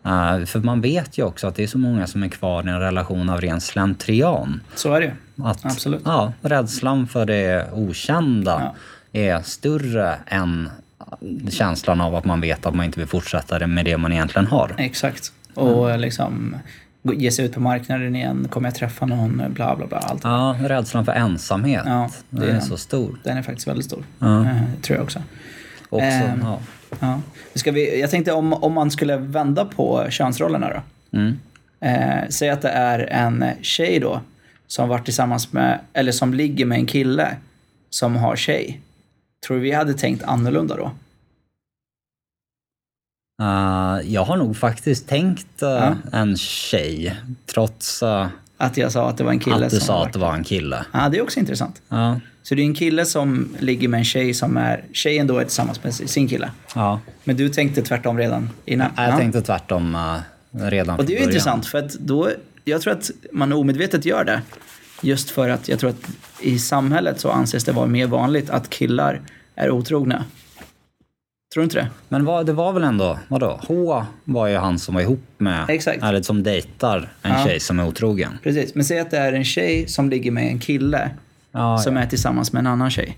Eh, 0.05 0.45
för 0.45 0.59
man 0.59 0.81
vet 0.81 1.17
ju 1.17 1.23
också 1.23 1.47
att 1.47 1.55
det 1.55 1.63
är 1.63 1.67
så 1.67 1.77
många 1.77 2.07
som 2.07 2.23
är 2.23 2.29
kvar 2.29 2.67
i 2.67 2.69
en 2.69 2.79
relation 2.79 3.29
av 3.29 3.41
ren 3.41 3.61
slentrian. 3.61 4.61
Så 4.75 4.93
är 4.93 4.99
det 4.99 5.05
ju. 5.05 5.43
Att, 5.43 5.65
Absolut. 5.65 6.01
Ja, 6.05 6.33
rädslan 6.41 7.07
för 7.07 7.25
det 7.25 7.67
okända 7.73 8.75
är 9.13 9.41
större 9.41 10.15
än 10.27 10.69
känslan 11.49 12.01
av 12.01 12.15
att 12.15 12.25
man 12.25 12.41
vet 12.41 12.65
att 12.65 12.75
man 12.75 12.85
inte 12.85 12.99
vill 12.99 13.07
fortsätta 13.09 13.67
med 13.67 13.85
det 13.85 13.97
man 13.97 14.11
egentligen 14.13 14.47
har. 14.47 14.75
Exakt. 14.77 15.31
Och 15.53 15.99
liksom 15.99 16.55
gå- 17.03 17.13
ge 17.13 17.31
sig 17.31 17.45
ut 17.45 17.53
på 17.53 17.59
marknaden 17.59 18.15
igen. 18.15 18.47
Kommer 18.51 18.67
jag 18.69 18.75
träffa 18.75 19.05
någon? 19.05 19.43
Bla 19.49 19.75
bla 19.75 19.87
bla. 19.87 19.97
Allt. 19.97 20.23
Ja, 20.23 20.55
rädslan 20.59 21.05
för 21.05 21.11
ensamhet. 21.11 21.83
Ja, 21.85 22.09
det 22.29 22.45
är 22.45 22.55
är 22.55 22.59
så 22.59 22.77
stor. 22.77 23.19
Den 23.23 23.37
är 23.37 23.41
faktiskt 23.41 23.67
väldigt 23.67 23.85
stor. 23.85 24.03
Ja. 24.19 24.41
Eh, 24.45 24.61
tror 24.81 24.97
jag 24.97 25.03
också. 25.03 25.21
Också, 25.89 26.05
Ehm. 26.05 26.39
ja. 26.43 26.59
Ja. 26.99 27.21
Ska 27.55 27.71
vi, 27.71 28.01
jag 28.01 28.09
tänkte 28.11 28.31
om, 28.31 28.53
om 28.53 28.73
man 28.73 28.91
skulle 28.91 29.17
vända 29.17 29.65
på 29.65 30.05
könsrollerna 30.09 30.69
då. 30.69 30.81
Mm. 31.17 31.39
Eh, 31.79 32.29
säg 32.29 32.49
att 32.49 32.61
det 32.61 32.69
är 32.69 32.99
en 32.99 33.45
tjej 33.61 33.99
då 33.99 34.21
som 34.67 34.89
varit 34.89 35.05
tillsammans 35.05 35.53
med, 35.53 35.79
eller 35.93 36.11
som 36.11 36.33
ligger 36.33 36.65
med 36.65 36.77
en 36.77 36.85
kille 36.85 37.35
som 37.89 38.15
har 38.15 38.35
tjej. 38.35 38.81
Tror 39.45 39.57
du 39.57 39.63
vi 39.63 39.71
hade 39.71 39.93
tänkt 39.93 40.23
annorlunda 40.23 40.75
då? 40.75 40.91
Eh, 43.43 43.99
jag 44.13 44.23
har 44.25 44.37
nog 44.37 44.57
faktiskt 44.57 45.07
tänkt 45.07 45.61
eh, 45.61 45.69
Ja. 45.69 45.95
en 46.11 46.37
tjej, 46.37 47.15
trots 47.45 48.03
eh, 48.03 48.27
Att 48.57 48.77
jag 48.77 48.91
sa 48.91 49.09
att 49.09 49.17
det 49.17 49.23
var 49.23 49.31
en 49.31 49.39
kille 49.39 49.65
att 49.65 49.71
du 49.71 49.79
sa 49.79 50.05
att 50.05 50.13
det 50.13 50.19
var 50.19 50.33
en 50.33 50.43
kille. 50.43 50.85
Ja, 50.93 51.09
det 51.09 51.17
är 51.17 51.21
också 51.21 51.39
intressant. 51.39 51.81
Ja, 51.89 52.19
Så 52.43 52.55
det 52.55 52.61
är 52.61 52.65
en 52.65 52.75
kille 52.75 53.05
som 53.05 53.55
ligger 53.59 53.87
med 53.87 53.97
en 53.97 54.03
tjej 54.05 54.33
som 54.33 54.57
är, 54.57 54.85
tjejen 54.93 55.27
då 55.27 55.37
är 55.37 55.43
tillsammans 55.43 55.83
med 55.83 55.93
sin 55.93 56.27
kille. 56.27 56.51
ja. 56.75 56.99
Men 57.23 57.35
du 57.37 57.49
tänkte 57.49 57.81
tvärtom 57.81 58.17
redan 58.17 58.49
innan? 58.65 58.91
Jag 58.97 59.09
Ja. 59.13 59.17
tänkte 59.17 59.41
tvärtom 59.41 59.97
redan 60.51 60.99
Och 60.99 61.05
det 61.05 61.13
är 61.15 61.17
ju 61.19 61.23
intressant 61.25 61.65
för 61.65 61.77
att 61.77 61.93
då, 61.93 62.29
jag 62.63 62.81
tror 62.81 62.93
att 62.93 63.11
man 63.31 63.53
omedvetet 63.53 64.05
gör 64.05 64.23
det. 64.23 64.41
Just 65.01 65.29
för 65.29 65.49
att 65.49 65.67
jag 65.69 65.79
tror 65.79 65.89
att 65.89 66.09
i 66.41 66.59
samhället 66.59 67.19
så 67.19 67.31
anses 67.31 67.63
det 67.63 67.71
vara 67.71 67.85
mer 67.87 68.07
vanligt 68.07 68.49
att 68.49 68.69
killar 68.69 69.21
är 69.55 69.71
otrogna. 69.71 70.25
Tror 71.53 71.61
du 71.61 71.63
inte 71.63 71.75
det? 71.79 71.87
Men 72.09 72.25
vad, 72.25 72.45
det 72.45 72.53
var 72.53 72.73
väl 72.73 72.83
ändå, 72.83 73.19
vadå? 73.27 73.59
H 73.67 74.03
var 74.23 74.47
ju 74.47 74.55
han 74.57 74.79
som 74.79 74.95
var 74.95 75.01
ihop 75.01 75.23
med, 75.37 75.65
Exakt. 75.69 76.03
eller 76.03 76.21
som 76.21 76.43
dejtar 76.43 77.09
en 77.21 77.31
Ja. 77.31 77.45
tjej 77.45 77.59
som 77.59 77.79
är 77.79 77.87
otrogen. 77.87 78.31
Precis. 78.43 78.75
Men 78.75 78.85
säg 78.85 78.99
att 78.99 79.11
det 79.11 79.17
är 79.17 79.33
en 79.33 79.43
tjej 79.45 79.87
som 79.87 80.09
ligger 80.09 80.31
med 80.31 80.47
en 80.47 80.59
kille 80.59 81.09
Ja, 81.51 81.77
som 81.77 81.95
ja. 81.95 82.01
är 82.01 82.07
tillsammans 82.07 82.53
med 82.53 82.59
en 82.59 82.67
annan 82.67 82.89
tjej. 82.91 83.17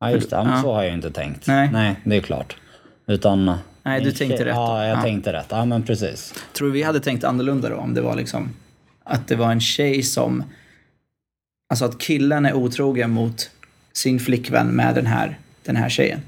ja 0.00 0.10
just 0.10 0.30
det. 0.30 0.36
Ja, 0.36 0.44
men 0.44 0.52
Ja. 0.56 0.62
så 0.62 0.74
har 0.74 0.82
jag 0.84 0.94
inte 0.94 1.10
tänkt. 1.10 1.46
Nej. 1.46 1.70
Nej, 1.72 1.96
det 2.04 2.16
är 2.16 2.20
klart. 2.20 2.56
Utan... 3.06 3.52
Nej, 3.82 4.00
du 4.00 4.12
tänkte 4.12 4.36
tjej- 4.36 4.46
rätt 4.46 4.54
då. 4.54 4.60
Ja, 4.60 4.86
jag 4.86 4.98
Ja. 4.98 5.02
tänkte 5.02 5.32
rätt. 5.32 5.46
Ja, 5.48 5.64
men 5.64 5.82
precis. 5.82 6.34
Tror 6.52 6.68
du 6.68 6.72
vi 6.72 6.82
hade 6.82 7.00
tänkt 7.00 7.24
annorlunda 7.24 7.68
då 7.68 7.76
om 7.76 7.94
det 7.94 8.00
var 8.00 8.16
liksom 8.16 8.48
att 9.04 9.28
det 9.28 9.36
var 9.36 9.50
en 9.52 9.60
tjej 9.60 10.02
som, 10.02 10.42
alltså 11.68 11.84
att 11.84 11.98
killen 11.98 12.46
är 12.46 12.54
otrogen 12.54 13.10
mot 13.10 13.50
sin 13.92 14.20
flickvän 14.20 14.68
med 14.68 14.94
den 14.94 15.06
här, 15.06 15.38
den 15.62 15.76
här 15.76 15.88
tjejen. 15.88 16.20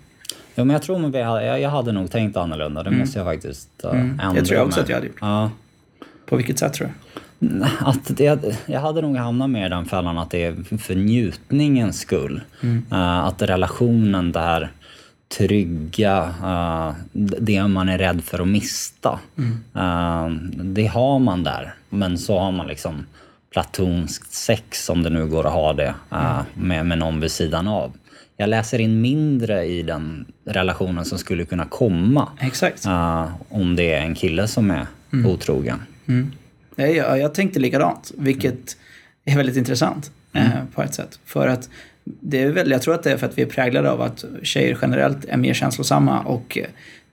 Jo, 0.54 0.64
men 0.64 0.70
jag 0.70 0.82
tror 0.82 1.06
att 1.06 1.14
jag, 1.14 1.60
jag 1.60 1.70
hade 1.70 1.92
nog 1.92 2.10
tänkt 2.10 2.36
annorlunda. 2.36 2.82
Det 2.82 2.90
måste 2.90 3.18
jag 3.18 3.26
faktiskt 3.26 3.68
uh, 3.84 3.90
ändra 3.90 4.24
Mm. 4.24 4.34
Det 4.34 4.44
tror 4.44 4.58
jag 4.58 4.66
också 4.66 4.78
mig. 4.78 4.82
att 4.82 4.88
jag 4.88 4.96
hade 4.96 5.06
gjort. 5.06 5.16
Ja. 5.20 5.50
På 6.26 6.36
vilket 6.36 6.58
sätt 6.58 6.72
tror 6.72 6.86
du? 6.86 6.92
Att 7.80 8.16
det, 8.16 8.56
jag 8.66 8.80
hade 8.80 9.02
nog 9.02 9.16
hamnat 9.16 9.50
mer 9.50 9.66
i 9.66 9.68
den 9.68 9.84
fällan 9.84 10.18
att 10.18 10.30
det 10.30 10.44
är 10.44 10.78
för 10.78 10.94
njutningens 10.94 12.00
skull. 12.00 12.40
Mm. 12.62 12.84
Eh, 12.92 13.18
att 13.18 13.42
relationen 13.42 14.32
där 14.32 14.70
trygga, 15.38 16.34
eh, 16.42 16.94
det 17.40 17.68
man 17.68 17.88
är 17.88 17.98
rädd 17.98 18.24
för 18.24 18.38
att 18.38 18.48
mista. 18.48 19.18
Mm. 19.38 19.60
Eh, 19.74 20.62
det 20.64 20.86
har 20.86 21.18
man 21.18 21.42
där. 21.42 21.74
Men 21.88 22.18
så 22.18 22.38
har 22.38 22.52
man 22.52 22.66
liksom 22.66 23.06
platonskt 23.50 24.32
sex, 24.32 24.88
om 24.88 25.02
det 25.02 25.10
nu 25.10 25.26
går 25.26 25.46
att 25.46 25.52
ha 25.52 25.72
det, 25.72 25.94
eh, 26.12 26.32
Mm. 26.54 26.68
med, 26.68 26.86
med 26.86 26.98
någon 26.98 27.20
vid 27.20 27.30
sidan 27.30 27.68
av. 27.68 27.92
Jag 28.36 28.48
läser 28.48 28.78
in 28.80 29.00
mindre 29.00 29.64
i 29.64 29.82
den 29.82 30.26
relationen 30.46 31.04
som 31.04 31.18
skulle 31.18 31.44
kunna 31.44 31.64
komma. 31.64 32.28
Exakt. 32.40 32.86
eh, 32.86 33.30
om 33.48 33.76
det 33.76 33.92
är 33.92 34.00
en 34.02 34.14
kille 34.14 34.48
som 34.48 34.70
är 34.70 34.86
Mm. 35.12 35.26
otrogen. 35.26 35.82
Jag, 36.76 36.96
jag, 36.96 37.18
jag 37.18 37.34
tänkte 37.34 37.60
likadant, 37.60 38.12
vilket 38.18 38.76
är 39.24 39.36
väldigt 39.36 39.56
intressant 39.56 40.10
eh, 40.32 40.48
på 40.74 40.82
ett 40.82 40.94
sätt. 40.94 41.18
För 41.24 41.48
att 41.48 41.68
det 42.04 42.42
är 42.42 42.50
väl, 42.50 42.70
jag 42.70 42.82
tror 42.82 42.94
att 42.94 43.02
det 43.02 43.12
är 43.12 43.16
för 43.16 43.26
att 43.26 43.38
vi 43.38 43.42
är 43.42 43.46
präglade 43.46 43.90
av 43.90 44.00
att 44.02 44.24
tjejer 44.42 44.78
generellt 44.82 45.24
är 45.24 45.36
mer 45.36 45.54
känslosamma 45.54 46.20
och 46.20 46.58
eh, 46.58 46.66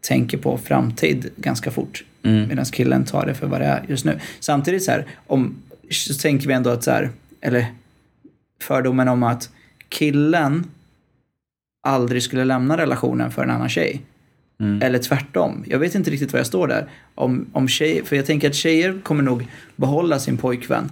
tänker 0.07 0.37
på 0.37 0.57
framtid 0.57 1.29
ganska 1.37 1.71
fort. 1.71 2.03
Medan 2.21 2.65
killen 2.65 3.05
tar 3.05 3.25
det 3.25 3.33
för 3.33 3.47
vad 3.47 3.61
det 3.61 3.65
är 3.65 3.83
just 3.87 4.05
nu. 4.05 4.19
Samtidigt 4.39 4.83
så 4.83 4.91
här, 4.91 5.05
om, 5.27 5.55
så 5.91 6.13
tänker 6.13 6.47
vi 6.47 6.53
ändå 6.53 6.69
att 6.69 6.83
så 6.83 6.91
här, 6.91 7.09
eller 7.41 7.65
fördomen 8.61 9.07
om 9.07 9.23
att 9.23 9.49
killen 9.89 10.63
aldrig 11.83 12.23
skulle 12.23 12.45
lämna 12.45 12.77
relationen 12.77 13.31
för 13.31 13.43
en 13.43 13.49
annan 13.49 13.69
tjej. 13.69 14.01
Eller 14.81 14.99
tvärtom. 14.99 15.63
Jag 15.67 15.79
vet 15.79 15.95
inte 15.95 16.11
riktigt 16.11 16.33
var 16.33 16.39
jag 16.39 16.47
står 16.47 16.67
där. 16.67 16.87
Om, 17.15 17.45
om 17.53 17.67
tjej, 17.67 18.05
för 18.05 18.15
jag 18.15 18.25
tänker 18.25 18.49
att 18.49 18.55
tjejer 18.55 19.01
kommer 19.03 19.23
nog 19.23 19.47
behålla 19.75 20.19
sin 20.19 20.37
pojkvän 20.37 20.91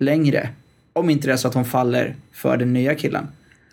längre. 0.00 0.48
Om 0.92 1.10
inte 1.10 1.26
det 1.26 1.32
är 1.32 1.36
så 1.36 1.48
att 1.48 1.54
hon 1.54 1.64
faller 1.64 2.16
för 2.32 2.56
den 2.56 2.72
nya 2.72 2.94
killen. 2.94 3.26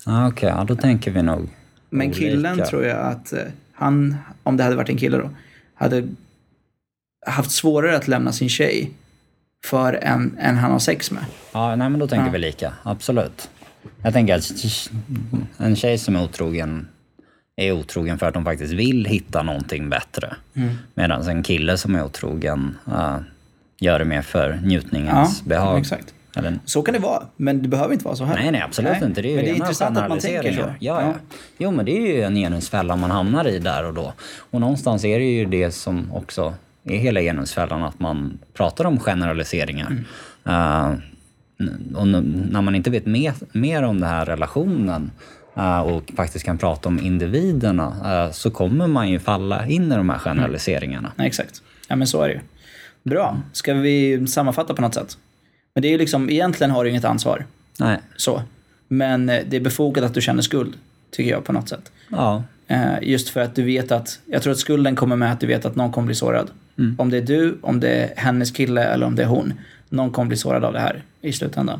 Ah, 0.05 0.27
Okej, 0.27 0.49
ja, 0.49 0.63
då 0.63 0.75
tänker 0.75 1.11
vi 1.11 1.21
nog 1.21 1.49
Men 1.89 2.07
olika. 2.07 2.19
killen 2.19 2.63
tror 2.69 2.85
jag 2.85 2.99
att 2.99 3.33
eh, 3.33 3.39
han, 3.73 4.15
om 4.43 4.57
det 4.57 4.63
hade 4.63 4.75
varit 4.75 4.89
en 4.89 4.97
kille 4.97 5.17
då, 5.17 5.29
hade 5.73 6.07
haft 7.25 7.51
svårare 7.51 7.97
att 7.97 8.07
lämna 8.07 8.31
sin 8.31 8.49
tjej 8.49 8.91
för 9.65 9.93
en, 9.93 10.37
en 10.39 10.57
han 10.57 10.71
har 10.71 10.79
sex 10.79 11.11
med. 11.11 11.25
Ja, 11.53 11.75
nej 11.75 11.89
men 11.89 11.99
då 11.99 12.07
tänker 12.07 12.25
Ja. 12.25 12.31
vi 12.31 12.39
lika. 12.39 12.73
Absolut. 12.83 13.49
Jag 14.03 14.13
tänker 14.13 14.35
att 14.35 14.51
en 15.57 15.75
tjej 15.75 15.97
som 15.97 16.15
är 16.15 16.23
otrogen 16.23 16.87
är 17.55 17.71
otrogen 17.71 18.17
för 18.19 18.25
att 18.27 18.33
de 18.33 18.43
faktiskt 18.45 18.73
vill 18.73 19.05
hitta 19.05 19.43
någonting 19.43 19.89
bättre. 19.89 20.35
Mm. 20.53 20.69
Medan 20.93 21.27
en 21.29 21.43
kille 21.43 21.77
som 21.77 21.95
är 21.95 22.03
otrogen 22.03 22.77
uh, 22.87 23.17
gör 23.79 23.99
det 23.99 24.05
mer 24.05 24.21
för 24.21 24.59
njutningens 24.63 25.43
behag. 25.43 25.79
exakt. 25.79 26.13
Eller, 26.37 26.59
Så 26.65 26.81
kan 26.81 26.93
det 26.93 26.99
vara, 26.99 27.23
men 27.35 27.61
det 27.61 27.67
behöver 27.67 27.93
inte 27.93 28.05
vara 28.05 28.15
så 28.15 28.23
här. 28.25 28.35
nej, 28.35 28.51
nej, 28.51 28.61
absolut 28.61 28.91
Nej, 28.91 29.03
inte. 29.09 29.21
Det 29.21 29.27
är 29.27 29.29
ju 29.29 29.35
men 29.35 29.45
det 29.45 29.51
är 29.51 29.55
intressant 29.55 29.97
att 29.97 30.09
man 30.09 30.19
tänker 30.19 30.37
så. 30.41 30.43
generaliseringar. 30.47 30.77
Ja, 30.79 31.01
ja. 31.01 31.13
Jo, 31.57 31.71
men 31.71 31.85
det 31.85 31.91
är 31.91 32.15
ju 32.15 32.21
en 32.21 32.35
genusfälla 32.35 32.95
man 32.95 33.11
hamnar 33.11 33.47
i 33.47 33.59
där 33.59 33.83
och 33.85 33.93
då. 33.93 34.13
Och 34.37 34.61
någonstans 34.61 35.05
är 35.05 35.19
det 35.19 35.25
ju 35.25 35.45
det 35.45 35.71
som 35.71 36.11
också 36.13 36.53
är 36.85 36.97
hela 36.97 37.21
genusfällan, 37.21 37.83
att 37.83 37.99
man 37.99 38.37
pratar 38.53 38.85
om 38.85 38.99
generaliseringar. 38.99 39.87
Mm. 39.87 40.05
Eh, 40.45 40.97
och 41.95 42.07
när 42.07 42.61
man 42.61 42.75
inte 42.75 42.89
vet 42.89 43.05
mer, 43.05 43.33
mer 43.51 43.83
om 43.83 43.99
den 43.99 44.09
här 44.09 44.25
relationen 44.25 45.11
eh, 45.55 45.79
och 45.79 46.11
faktiskt 46.15 46.45
kan 46.45 46.57
prata 46.57 46.89
om 46.89 46.99
individerna 46.99 47.95
eh, 48.05 48.31
så 48.31 48.51
kommer 48.51 48.87
man 48.87 49.09
ju 49.09 49.19
falla 49.19 49.67
in 49.67 49.91
i 49.91 49.95
de 49.95 50.09
här 50.09 50.17
generaliseringarna. 50.19 51.11
Nej, 51.15 51.27
exakt. 51.27 51.61
Ja, 51.87 51.95
men 51.95 52.07
så 52.07 52.21
är 52.21 52.27
det 52.27 52.33
ju. 52.33 52.39
Bra. 53.03 53.37
Ska 53.51 53.73
vi 53.73 54.27
sammanfatta 54.27 54.73
på 54.73 54.81
något 54.81 54.93
sätt? 54.93 55.17
Men 55.73 55.81
det 55.81 55.87
är 55.87 55.91
ju 55.91 55.97
liksom, 55.97 56.29
egentligen 56.29 56.71
har 56.71 56.83
du 56.83 56.89
inget 56.89 57.05
ansvar. 57.05 57.45
Nej, 57.79 57.99
Så. 58.15 58.41
Men 58.87 59.25
det 59.25 59.53
är 59.53 59.59
befogat 59.59 60.03
att 60.03 60.13
du 60.13 60.21
känner 60.21 60.41
skuld, 60.41 60.73
tycker 61.11 61.31
jag 61.31 61.43
på 61.43 61.53
något 61.53 61.69
sätt. 61.69 61.91
ja, 62.09 62.43
Just 63.01 63.29
för 63.29 63.41
att 63.41 63.55
du 63.55 63.63
vet 63.63 63.91
att, 63.91 64.19
jag 64.25 64.41
tror 64.41 64.53
att 64.53 64.59
skulden 64.59 64.95
kommer 64.95 65.15
med 65.15 65.31
att 65.31 65.39
du 65.39 65.47
vet 65.47 65.65
att 65.65 65.75
någon 65.75 65.91
kommer 65.91 66.05
bli 66.05 66.15
sårad. 66.15 66.49
Om 66.97 67.09
det 67.09 67.17
är 67.17 67.21
du, 67.21 67.57
om 67.61 67.79
det 67.79 67.89
är 67.89 68.13
hennes 68.15 68.51
kille 68.51 68.83
eller 68.83 69.05
om 69.05 69.15
det 69.15 69.23
är 69.23 69.27
hon. 69.27 69.53
Någon 69.89 70.11
kommer 70.11 70.27
bli 70.27 70.37
sårad 70.37 70.63
av 70.63 70.73
det 70.73 70.79
här 70.79 71.03
i 71.21 71.33
slutändan. 71.33 71.79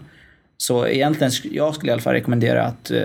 Så 0.57 0.87
egentligen, 0.87 1.31
jag 1.51 1.75
skulle 1.75 1.91
i 1.91 1.93
alla 1.93 2.01
fall 2.01 2.13
rekommendera 2.13 2.63
att, 2.63 2.91
eh, 2.91 3.03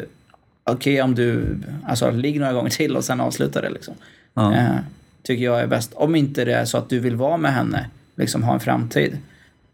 okej 0.64 1.02
om 1.02 1.14
du, 1.14 1.58
alltså 1.86 2.10
ligg 2.10 2.40
några 2.40 2.52
gånger 2.52 2.70
till 2.70 2.96
och 2.96 3.04
sen 3.04 3.20
avsluta 3.20 3.60
det 3.60 3.70
liksom. 3.70 3.94
Ja. 4.34 4.54
Eh, 4.54 4.76
tycker 5.22 5.44
jag 5.44 5.60
är 5.60 5.66
bäst. 5.66 5.92
Om 5.94 6.14
inte 6.14 6.44
det 6.44 6.54
är 6.54 6.64
så 6.64 6.78
att 6.78 6.88
du 6.88 6.98
vill 6.98 7.16
vara 7.16 7.36
med 7.36 7.54
henne, 7.54 7.86
liksom 8.16 8.42
ha 8.42 8.54
en 8.54 8.60
framtid. 8.60 9.18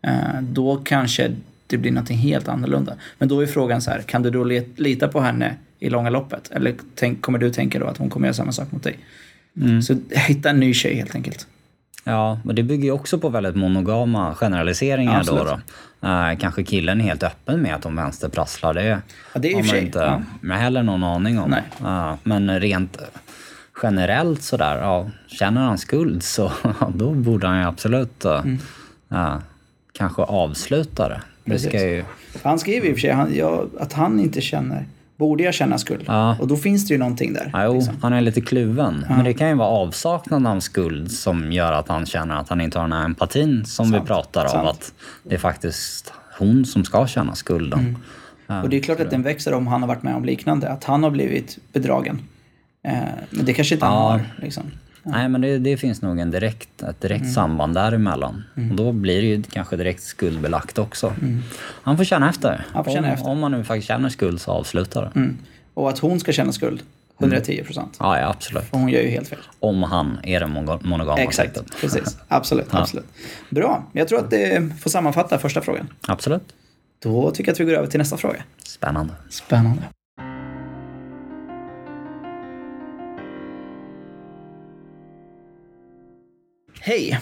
Eh, 0.02 0.40
då 0.40 0.76
kanske 0.76 1.32
det 1.66 1.76
blir 1.76 1.92
något 1.92 2.10
helt 2.10 2.48
annorlunda. 2.48 2.94
Men 3.18 3.28
då 3.28 3.40
är 3.40 3.46
frågan 3.46 3.82
så 3.82 3.90
här, 3.90 4.02
kan 4.02 4.22
du 4.22 4.30
då 4.30 4.44
lita 4.76 5.08
på 5.08 5.20
henne 5.20 5.54
i 5.78 5.90
långa 5.90 6.10
loppet? 6.10 6.50
Eller 6.50 6.74
tänk, 6.94 7.22
kommer 7.22 7.38
du 7.38 7.50
tänka 7.50 7.78
då 7.78 7.86
att 7.86 7.96
hon 7.96 8.10
kommer 8.10 8.26
göra 8.26 8.34
samma 8.34 8.52
sak 8.52 8.72
mot 8.72 8.82
dig? 8.82 8.98
Mm. 9.60 9.82
Så 9.82 9.98
hitta 10.10 10.50
en 10.50 10.60
ny 10.60 10.74
tjej 10.74 10.94
helt 10.94 11.14
enkelt. 11.14 11.46
Ja, 12.08 12.38
men 12.44 12.56
det 12.56 12.62
bygger 12.62 12.84
ju 12.84 12.90
också 12.90 13.18
på 13.18 13.28
väldigt 13.28 13.56
monogama 13.56 14.34
generaliseringar 14.34 15.22
ja, 15.26 15.32
då. 15.32 15.44
då. 15.44 15.60
Uh, 16.08 16.38
kanske 16.38 16.64
killen 16.64 17.00
är 17.00 17.04
helt 17.04 17.22
öppen 17.22 17.62
med 17.62 17.74
att 17.74 17.82
de 17.82 17.96
vänsterprasslar. 17.96 18.74
Det, 18.74 18.84
ja, 19.32 19.40
det 19.40 19.52
är 19.52 19.54
har 19.54 19.64
man 19.64 19.76
inte 19.76 20.22
ja. 20.42 20.54
heller 20.54 20.82
någon 20.82 21.04
aning 21.04 21.38
om. 21.38 21.56
Uh, 21.82 22.14
men 22.22 22.60
rent 22.60 22.98
generellt 23.82 24.42
sådär, 24.42 24.78
ja, 24.78 25.10
känner 25.26 25.60
han 25.60 25.78
skuld 25.78 26.22
så 26.22 26.52
då 26.94 27.10
borde 27.10 27.46
han 27.46 27.58
ju 27.58 27.64
absolut 27.64 28.24
uh, 28.24 28.46
mm. 29.10 29.40
kanske 29.92 30.22
avsluta 30.22 31.08
det. 31.08 31.22
det 31.44 31.58
ska 31.58 31.88
ju... 31.88 32.04
Han 32.42 32.58
skriver 32.58 32.88
i 32.88 32.90
och 32.90 32.94
för 32.94 33.00
sig 33.00 33.10
han, 33.10 33.34
ja, 33.34 33.64
att 33.80 33.92
han 33.92 34.20
inte 34.20 34.40
känner 34.40 34.86
Borde 35.16 35.44
jag 35.44 35.54
känna 35.54 35.78
skuld? 35.78 36.04
Ja. 36.06 36.36
Och 36.40 36.48
då 36.48 36.56
finns 36.56 36.86
det 36.86 36.94
ju 36.94 36.98
någonting 36.98 37.32
där. 37.32 37.50
Ja, 37.52 37.64
jo, 37.64 37.74
liksom. 37.74 37.94
han 38.02 38.12
är 38.12 38.20
lite 38.20 38.40
kluven. 38.40 39.04
Ja. 39.08 39.16
Men 39.16 39.24
det 39.24 39.34
kan 39.34 39.48
ju 39.48 39.54
vara 39.54 39.68
avsaknaden 39.68 40.46
av 40.46 40.60
skuld 40.60 41.12
som 41.12 41.52
gör 41.52 41.72
att 41.72 41.88
han 41.88 42.06
känner 42.06 42.36
att 42.36 42.48
han 42.48 42.60
inte 42.60 42.78
har 42.78 42.84
den 42.84 42.92
här 42.92 43.04
empatin 43.04 43.64
som 43.64 43.90
Sant. 43.90 44.02
vi 44.02 44.06
pratar 44.06 44.56
om. 44.58 44.66
Att 44.66 44.92
det 45.22 45.34
är 45.34 45.38
faktiskt 45.38 46.12
hon 46.38 46.64
som 46.64 46.84
ska 46.84 47.06
känna 47.06 47.34
skulden. 47.34 47.80
Mm. 47.80 47.96
Ja, 48.46 48.62
och 48.62 48.68
det 48.68 48.76
är 48.76 48.80
klart 48.80 49.00
att 49.00 49.10
den 49.10 49.22
växer 49.22 49.54
om 49.54 49.66
han 49.66 49.82
har 49.82 49.88
varit 49.88 50.02
med 50.02 50.14
om 50.16 50.24
liknande. 50.24 50.68
Att 50.68 50.84
han 50.84 51.02
har 51.02 51.10
blivit 51.10 51.58
bedragen. 51.72 52.20
Eh, 52.82 52.92
men 53.30 53.44
det 53.44 53.52
kanske 53.52 53.74
inte 53.74 53.86
han 53.86 53.94
har. 53.94 54.20
Liksom. 54.42 54.62
Nej, 55.06 55.28
men 55.28 55.40
det, 55.40 55.58
det, 55.58 55.76
finns 55.76 56.02
nog 56.02 56.18
en 56.18 56.30
direkt, 56.30 56.82
ett 56.82 57.00
direkt 57.00 57.22
mm. 57.22 57.34
samband 57.34 57.74
däremellan. 57.74 58.44
Mm. 58.56 58.70
Och 58.70 58.76
då 58.76 58.92
blir 58.92 59.22
det 59.22 59.28
ju 59.28 59.42
kanske 59.42 59.76
direkt 59.76 60.02
skuldbelagt 60.02 60.78
också. 60.78 61.06
Mm. 61.06 61.42
Han 61.82 61.96
får 61.96 62.04
känna 62.04 62.30
efter. 62.30 62.66
Han 62.72 62.84
får 62.84 62.92
känna 62.92 63.08
om, 63.08 63.14
efter. 63.14 63.28
om 63.28 63.40
man 63.40 63.52
nu 63.52 63.64
faktiskt 63.64 63.88
känner 63.88 64.08
skuld 64.08 64.40
så 64.40 64.50
avslutar 64.50 65.02
det. 65.02 65.20
Mm. 65.20 65.38
Och 65.74 65.88
att 65.88 65.98
hon 65.98 66.20
ska 66.20 66.32
känna 66.32 66.52
skuld, 66.52 66.82
110 67.20 67.62
procent. 67.64 67.96
Ja, 68.00 68.18
ja, 68.18 68.28
absolut. 68.28 68.64
För 68.64 68.78
hon 68.78 68.88
gör 68.88 69.00
ju 69.00 69.08
helt 69.08 69.28
fel. 69.28 69.38
Om 69.60 69.82
han 69.82 70.18
är 70.22 70.40
den 70.40 70.50
monogama 70.82 71.18
Exakt, 71.18 71.80
precis. 71.80 72.18
Absolut, 72.28 72.66
ja. 72.70 72.78
absolut. 72.78 73.06
Bra. 73.50 73.84
Jag 73.92 74.08
tror 74.08 74.18
att 74.18 74.30
det 74.30 74.72
får 74.80 74.90
sammanfatta 74.90 75.38
första 75.38 75.60
frågan. 75.60 75.88
Absolut. 76.08 76.54
Då 77.02 77.30
tycker 77.30 77.48
jag 77.48 77.54
att 77.54 77.60
vi 77.60 77.64
går 77.64 77.72
över 77.72 77.86
till 77.86 77.98
nästa 77.98 78.16
fråga. 78.16 78.42
Spännande. 78.64 79.12
Spännande. 79.30 79.82
Hej! 86.88 87.20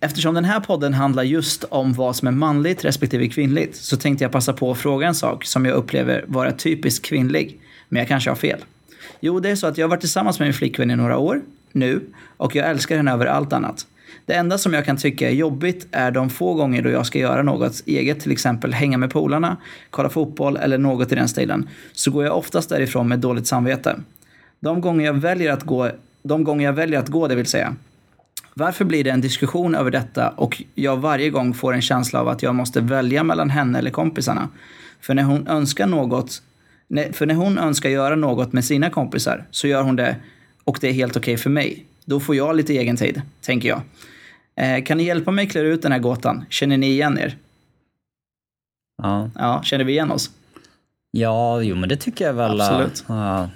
Eftersom 0.00 0.34
den 0.34 0.44
här 0.44 0.60
podden 0.60 0.94
handlar 0.94 1.22
just 1.22 1.64
om 1.64 1.92
vad 1.92 2.16
som 2.16 2.28
är 2.28 2.32
manligt 2.32 2.84
respektive 2.84 3.28
kvinnligt 3.28 3.76
så 3.76 3.96
tänkte 3.96 4.24
jag 4.24 4.32
passa 4.32 4.52
på 4.52 4.70
att 4.70 4.78
fråga 4.78 5.06
en 5.06 5.14
sak 5.14 5.44
som 5.44 5.64
jag 5.64 5.74
upplever 5.74 6.24
vara 6.26 6.52
typiskt 6.52 7.04
kvinnlig. 7.04 7.60
Men 7.88 7.98
jag 7.98 8.08
kanske 8.08 8.30
har 8.30 8.36
fel. 8.36 8.64
Jo, 9.20 9.40
det 9.40 9.50
är 9.50 9.56
så 9.56 9.66
att 9.66 9.78
jag 9.78 9.86
har 9.86 9.90
varit 9.90 10.00
tillsammans 10.00 10.38
med 10.38 10.46
min 10.46 10.54
flickvän 10.54 10.90
i 10.90 10.96
några 10.96 11.18
år 11.18 11.40
nu 11.72 12.00
och 12.36 12.56
jag 12.56 12.70
älskar 12.70 12.96
henne 12.96 13.12
över 13.12 13.26
allt 13.26 13.52
annat. 13.52 13.86
Det 14.26 14.34
enda 14.34 14.58
som 14.58 14.74
jag 14.74 14.84
kan 14.84 14.96
tycka 14.96 15.28
är 15.28 15.34
jobbigt 15.34 15.86
är 15.90 16.10
de 16.10 16.30
få 16.30 16.54
gånger 16.54 16.82
då 16.82 16.90
jag 16.90 17.06
ska 17.06 17.18
göra 17.18 17.42
något 17.42 17.82
eget, 17.86 18.20
till 18.20 18.32
exempel 18.32 18.72
hänga 18.72 18.98
med 18.98 19.10
polarna, 19.10 19.56
kolla 19.90 20.08
fotboll 20.08 20.56
eller 20.56 20.78
något 20.78 21.12
i 21.12 21.14
den 21.14 21.28
stilen, 21.28 21.68
så 21.92 22.10
går 22.10 22.24
jag 22.24 22.36
oftast 22.36 22.68
därifrån 22.68 23.08
med 23.08 23.18
dåligt 23.18 23.46
samvete. 23.46 24.00
De 24.60 24.80
gånger 24.80 25.04
jag 25.06 25.14
väljer 25.14 25.52
att 25.52 25.62
gå, 25.62 25.90
de 26.22 26.44
gånger 26.44 26.64
jag 26.64 26.72
väljer 26.72 26.98
att 26.98 27.08
gå, 27.08 27.28
det 27.28 27.34
vill 27.34 27.46
säga, 27.46 27.76
varför 28.58 28.84
blir 28.84 29.04
det 29.04 29.10
en 29.10 29.20
diskussion 29.20 29.74
över 29.74 29.90
detta 29.90 30.28
och 30.28 30.62
jag 30.74 30.96
varje 30.96 31.30
gång 31.30 31.54
får 31.54 31.74
en 31.74 31.82
känsla 31.82 32.20
av 32.20 32.28
att 32.28 32.42
jag 32.42 32.54
måste 32.54 32.80
välja 32.80 33.24
mellan 33.24 33.50
henne 33.50 33.78
eller 33.78 33.90
kompisarna? 33.90 34.48
För 35.00 35.14
när 35.14 35.22
hon 35.22 35.48
önskar 35.48 35.86
något, 35.86 36.42
för 37.12 37.26
när 37.26 37.34
hon 37.34 37.58
önskar 37.58 37.90
göra 37.90 38.16
något 38.16 38.52
med 38.52 38.64
sina 38.64 38.90
kompisar 38.90 39.44
så 39.50 39.66
gör 39.68 39.82
hon 39.82 39.96
det 39.96 40.16
och 40.64 40.78
det 40.80 40.88
är 40.88 40.92
helt 40.92 41.16
okej 41.16 41.34
okay 41.34 41.42
för 41.42 41.50
mig. 41.50 41.84
Då 42.04 42.20
får 42.20 42.36
jag 42.36 42.56
lite 42.56 42.72
egen 42.72 42.96
tid, 42.96 43.22
tänker 43.40 43.68
jag. 43.68 43.80
Eh, 44.56 44.84
kan 44.84 44.98
ni 44.98 45.04
hjälpa 45.04 45.30
mig 45.30 45.48
klara 45.48 45.66
ut 45.66 45.82
den 45.82 45.92
här 45.92 45.98
gåtan? 45.98 46.44
Känner 46.50 46.76
ni 46.76 46.86
igen 46.86 47.18
er? 47.18 47.36
Ja. 49.02 49.30
Ja, 49.34 49.62
känner 49.62 49.84
vi 49.84 49.92
igen 49.92 50.10
oss? 50.10 50.30
Ja, 51.10 51.62
jo 51.62 51.76
men 51.76 51.88
det 51.88 51.96
tycker 51.96 52.24
jag 52.24 52.32
väl 52.32 52.60
Absolut. 52.60 53.04
Uh, 53.10 53.46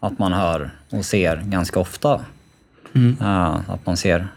att 0.00 0.18
man 0.18 0.32
hör 0.32 0.70
och 0.90 1.04
ser 1.04 1.36
ganska 1.36 1.80
ofta. 1.80 2.20
Mm. 2.94 3.16
Att 3.66 3.86
man 3.86 3.96
ser 3.96 4.28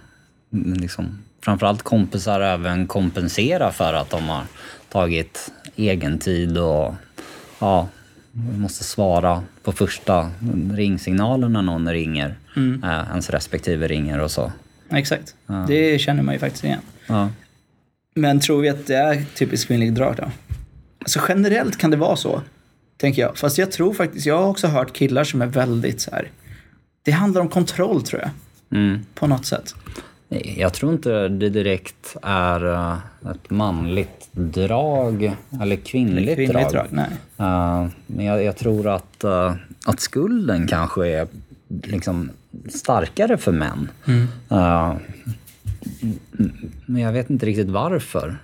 liksom, 0.64 1.20
framförallt 1.42 1.84
kompisar 1.84 2.42
även 2.42 2.88
kompensera 2.88 3.72
för 3.72 3.94
att 3.94 4.10
de 4.10 4.30
har 4.30 4.44
tagit 4.90 5.52
egen 5.76 6.20
tid 6.20 6.58
och 6.58 6.94
ja, 7.60 7.88
måste 8.58 8.84
svara 8.84 9.44
på 9.64 9.72
första 9.72 10.32
ringsignalen 10.74 11.54
när 11.54 11.62
någon 11.62 11.92
ringer. 11.92 12.36
Mm. 12.56 12.84
Äh, 12.84 13.10
ens 13.10 13.30
respektive 13.30 13.88
ringer 13.88 14.20
och 14.20 14.32
så. 14.32 14.52
Exakt. 14.90 15.36
Ja. 15.48 15.66
Det 15.68 16.00
känner 16.00 16.24
man 16.24 16.34
ju 16.34 16.40
faktiskt 16.40 16.64
igen. 16.64 16.82
Ja. 17.08 17.30
Men 18.16 18.40
tror 18.40 18.62
vi 18.62 18.70
att 18.70 18.88
det 18.88 18.96
är 18.96 19.26
typiskt 19.36 19.68
kvinnligt 19.68 19.96
drag 19.96 20.16
då? 20.16 20.32
Alltså 21.00 21.20
generellt 21.28 21.78
kan 21.78 21.92
det 21.92 21.98
vara 21.98 22.16
så, 22.16 22.42
tänker 22.98 23.22
jag. 23.22 23.38
Fast 23.38 23.58
jag 23.58 23.72
tror 23.72 23.94
faktiskt, 23.94 24.26
jag 24.26 24.38
har 24.38 24.48
också 24.48 24.68
hört 24.68 24.94
killar 24.94 25.24
som 25.24 25.42
är 25.42 25.48
väldigt 25.48 26.02
så 26.02 26.12
här. 26.12 26.32
Det 27.04 27.12
handlar 27.12 27.42
om 27.42 27.50
kontroll 27.50 28.02
tror 28.02 28.22
jag. 28.22 28.30
Mm. 28.80 29.06
På 29.14 29.28
något 29.28 29.46
sätt. 29.46 29.76
Jag 30.30 30.74
tror 30.74 30.94
inte 30.94 31.28
det 31.28 31.50
direkt 31.50 32.16
är 32.22 32.66
eh, 32.66 32.98
ett 33.32 33.50
manligt 33.50 34.30
drag 34.32 35.36
eller 35.62 35.76
kvinnligt, 35.76 36.36
kvinnligt 36.36 36.52
drag. 36.52 36.72
drag 36.72 36.88
nej. 36.90 37.10
Uh, 37.40 37.88
men 38.08 38.26
jag, 38.26 38.44
jag, 38.44 38.58
tror 38.58 38.88
att, 38.88 39.24
uh, 39.24 39.54
att 39.86 40.00
skulden 40.00 40.68
kanske 40.68 41.08
är 41.08 41.28
liksom 41.84 42.30
starkare 42.70 43.38
för 43.38 43.52
män. 43.52 43.90
Mm. 44.08 44.28
Uh, 44.52 44.96
men 46.86 47.02
jag 47.02 47.12
vet 47.12 47.30
inte 47.30 47.46
riktigt 47.46 47.70
varför. 47.70 48.38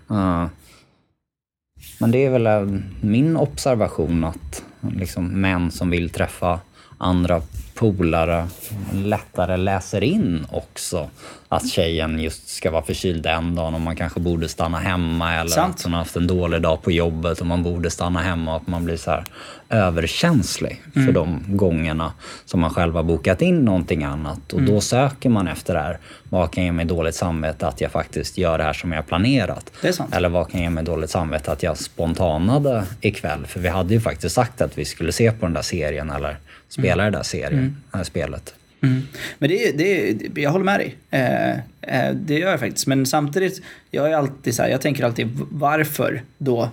men 2.00 2.12
det 2.12 2.26
är 2.26 2.30
väl 2.30 2.82
min 3.02 3.38
observation 3.38 4.24
att 4.24 4.64
liksom, 4.96 5.28
män 5.42 5.72
som 5.72 5.90
vill 5.90 6.10
träffa 6.10 6.60
andra 6.98 7.42
polare 7.82 8.48
lättare 8.94 9.58
läser 9.58 10.04
in 10.04 10.46
också 10.52 11.10
att 11.50 11.70
tjejen 11.70 12.20
just 12.20 12.48
ska 12.48 12.72
vara 12.72 12.84
förkyld 12.84 13.26
en 13.26 13.56
dag 13.56 13.74
och 13.74 13.82
man 13.82 13.96
kanske 13.96 14.20
borde 14.20 14.50
stanna 14.50 14.80
hemma 14.80 15.34
eller 15.34 15.50
Sant. 15.50 15.76
att 15.76 15.84
hon 15.84 15.94
har 15.94 16.00
haft 16.00 16.16
en 16.16 16.28
dålig 16.28 16.62
dag 16.62 16.82
på 16.82 16.92
jobbet 16.92 17.42
och 17.42 17.48
man 17.48 17.64
borde 17.64 17.90
stanna 17.90 18.22
hemma 18.22 18.52
och 18.52 18.58
att 18.58 18.68
man 18.68 18.86
blir 18.86 18.98
så 18.98 19.12
här 19.12 19.24
överkänslig 19.70 20.82
mm. 20.96 21.08
för 21.08 21.14
de 21.14 21.44
gångerna 21.48 22.14
som 22.46 22.60
man 22.60 22.70
själv 22.70 22.96
har 22.96 23.04
bokat 23.04 23.42
in 23.42 23.66
någonting 23.66 24.04
annat 24.04 24.54
och 24.54 24.60
mm. 24.60 24.74
då 24.74 24.82
söker 24.82 25.30
man 25.30 25.48
efter 25.48 25.74
det 25.74 25.80
här. 25.80 26.00
Vad 26.30 26.52
kan 26.52 26.64
ge 26.64 26.72
mig 26.72 26.86
dåligt 26.86 27.16
samvete 27.16 27.68
att 27.68 27.82
jag 27.82 27.92
faktiskt 27.92 28.38
gör 28.38 28.58
det 28.58 28.64
här 28.64 28.74
som 28.74 28.92
jag 28.92 29.08
planerat? 29.08 29.72
Eller 30.12 30.30
vad 30.30 30.52
kan 30.52 30.62
ge 30.62 30.70
mig 30.70 30.84
dåligt 30.84 31.10
samvete 31.10 31.52
att 31.52 31.64
jag 31.64 31.78
spontanade 31.78 32.84
ikväll? 33.02 33.46
För 33.46 33.60
vi 33.60 33.70
hade 33.70 33.94
ju 33.94 34.02
faktiskt 34.02 34.36
sagt 34.36 34.62
att 34.62 34.78
vi 34.78 34.86
skulle 34.86 35.12
se 35.12 35.32
på 35.32 35.46
den 35.46 35.54
där 35.54 35.62
serien 35.62 36.10
eller 36.10 36.38
spela 36.72 37.04
mm. 37.04 37.12
det 37.12 37.18
där 37.18 37.24
serien, 37.24 37.60
mm. 37.60 37.76
det 37.92 37.98
här 37.98 38.04
spelet. 38.04 38.56
Mm. 38.82 39.02
Men 39.38 39.50
det, 39.50 39.72
det, 39.72 40.42
jag 40.42 40.52
håller 40.52 40.66
med 40.66 40.80
dig. 40.80 40.96
Eh, 41.10 41.52
eh, 41.82 42.16
det 42.16 42.40
gör 42.40 42.52
jag 42.52 42.60
faktiskt. 42.60 42.88
Men 42.88 43.06
samtidigt, 43.06 43.62
jag 43.92 44.12
är 44.12 44.16
alltid 44.16 44.56
så 44.56 44.64
här, 44.64 44.70
jag 44.70 44.82
tänker 44.82 45.04
alltid 45.04 45.28
varför 45.52 46.24
då 46.38 46.70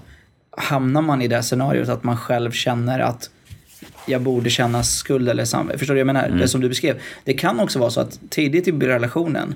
hamnar 0.51 1.03
man 1.03 1.23
i 1.23 1.29
det 1.29 1.43
scenariot 1.43 1.89
att 1.89 2.05
man 2.05 2.17
själv 2.17 2.51
känner 2.51 3.01
att 3.01 3.31
jag 4.07 4.23
borde 4.23 4.51
känna 4.51 4.83
skuld 4.83 5.29
eller 5.29 5.45
samvete. 5.45 5.79
Förstår 5.79 5.95
du? 5.95 6.01
Jag 6.01 6.07
menar, 6.07 6.27
mm. 6.27 6.39
det 6.39 6.49
som 6.49 6.61
du 6.61 6.69
beskrev. 6.69 7.01
Det 7.25 7.33
kan 7.33 7.61
också 7.61 7.79
vara 7.79 7.91
så 7.91 8.01
att 8.01 8.21
tidigt 8.29 8.69
i 8.69 8.73
relationen 8.73 9.55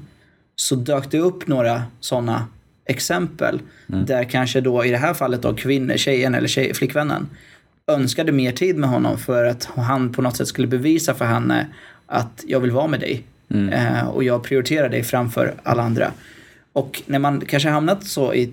så 0.57 0.75
dök 0.75 1.11
det 1.11 1.19
upp 1.19 1.47
några 1.47 1.83
sådana 2.01 2.47
exempel 2.87 3.61
mm. 3.89 4.07
där 4.07 4.25
kanske 4.25 4.61
då 4.61 4.85
i 4.85 4.91
det 4.91 4.97
här 4.97 5.15
fallet 5.15 5.43
då 5.43 5.55
kvinnor, 5.55 5.97
tjejen 5.97 6.35
eller 6.35 6.49
tjej, 6.49 6.75
flickvännen 6.75 7.29
önskade 7.87 8.33
mer 8.33 8.53
tid 8.53 8.77
med 8.77 8.91
honom 8.91 9.19
för 9.19 9.45
att 9.45 9.65
han 9.65 10.13
på 10.13 10.23
något 10.23 10.37
sätt 10.37 10.49
skulle 10.49 10.69
bevisa 10.69 11.15
för 11.15 11.25
henne 11.25 11.67
att 12.07 12.45
jag 12.47 12.61
vill 12.61 12.71
vara 12.71 12.87
med 12.87 13.01
dig. 13.01 13.23
Mm. 13.51 13.69
Eh, 13.69 14.09
och 14.09 14.25
jag 14.25 14.43
prioriterar 14.43 14.89
dig 14.89 15.03
framför 15.03 15.55
alla 15.63 15.83
andra. 15.83 16.13
Och 16.73 17.03
när 17.07 17.19
man 17.19 17.41
kanske 17.41 17.69
hamnat 17.69 18.05
så 18.07 18.35
i 18.35 18.53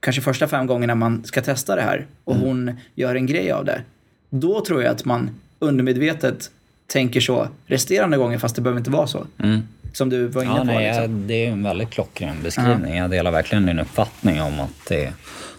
kanske 0.00 0.22
första 0.22 0.48
fem 0.48 0.66
gångerna 0.66 0.94
man 0.94 1.24
ska 1.24 1.42
testa 1.42 1.76
det 1.76 1.82
här 1.82 2.06
och 2.24 2.34
mm. 2.34 2.46
hon 2.46 2.76
gör 2.94 3.14
en 3.14 3.26
grej 3.26 3.52
av 3.52 3.64
det. 3.64 3.82
Då 4.30 4.64
tror 4.64 4.82
jag 4.82 4.92
att 4.92 5.04
man 5.04 5.30
undermedvetet 5.58 6.50
tänker 6.86 7.20
så 7.20 7.48
resterande 7.66 8.16
gånger 8.16 8.38
fast 8.38 8.56
det 8.56 8.62
behöver 8.62 8.78
inte 8.80 8.90
vara 8.90 9.06
så. 9.06 9.26
Mm. 9.38 9.60
Som 9.92 10.08
du 10.08 10.26
var 10.26 10.42
inne 10.42 10.52
Ja, 10.52 10.58
på. 10.58 10.64
nej, 10.64 10.86
liksom. 10.98 11.26
det 11.26 11.46
är 11.46 11.50
en 11.50 11.62
väldigt 11.62 11.90
klockren 11.90 12.36
beskrivning. 12.42 12.96
Jag 12.96 13.10
delar 13.10 13.30
verkligen 13.30 13.66
din 13.66 13.78
uppfattning 13.78 14.42
om 14.42 14.60
att 14.60 14.86
det 14.88 15.04
är 15.04 15.12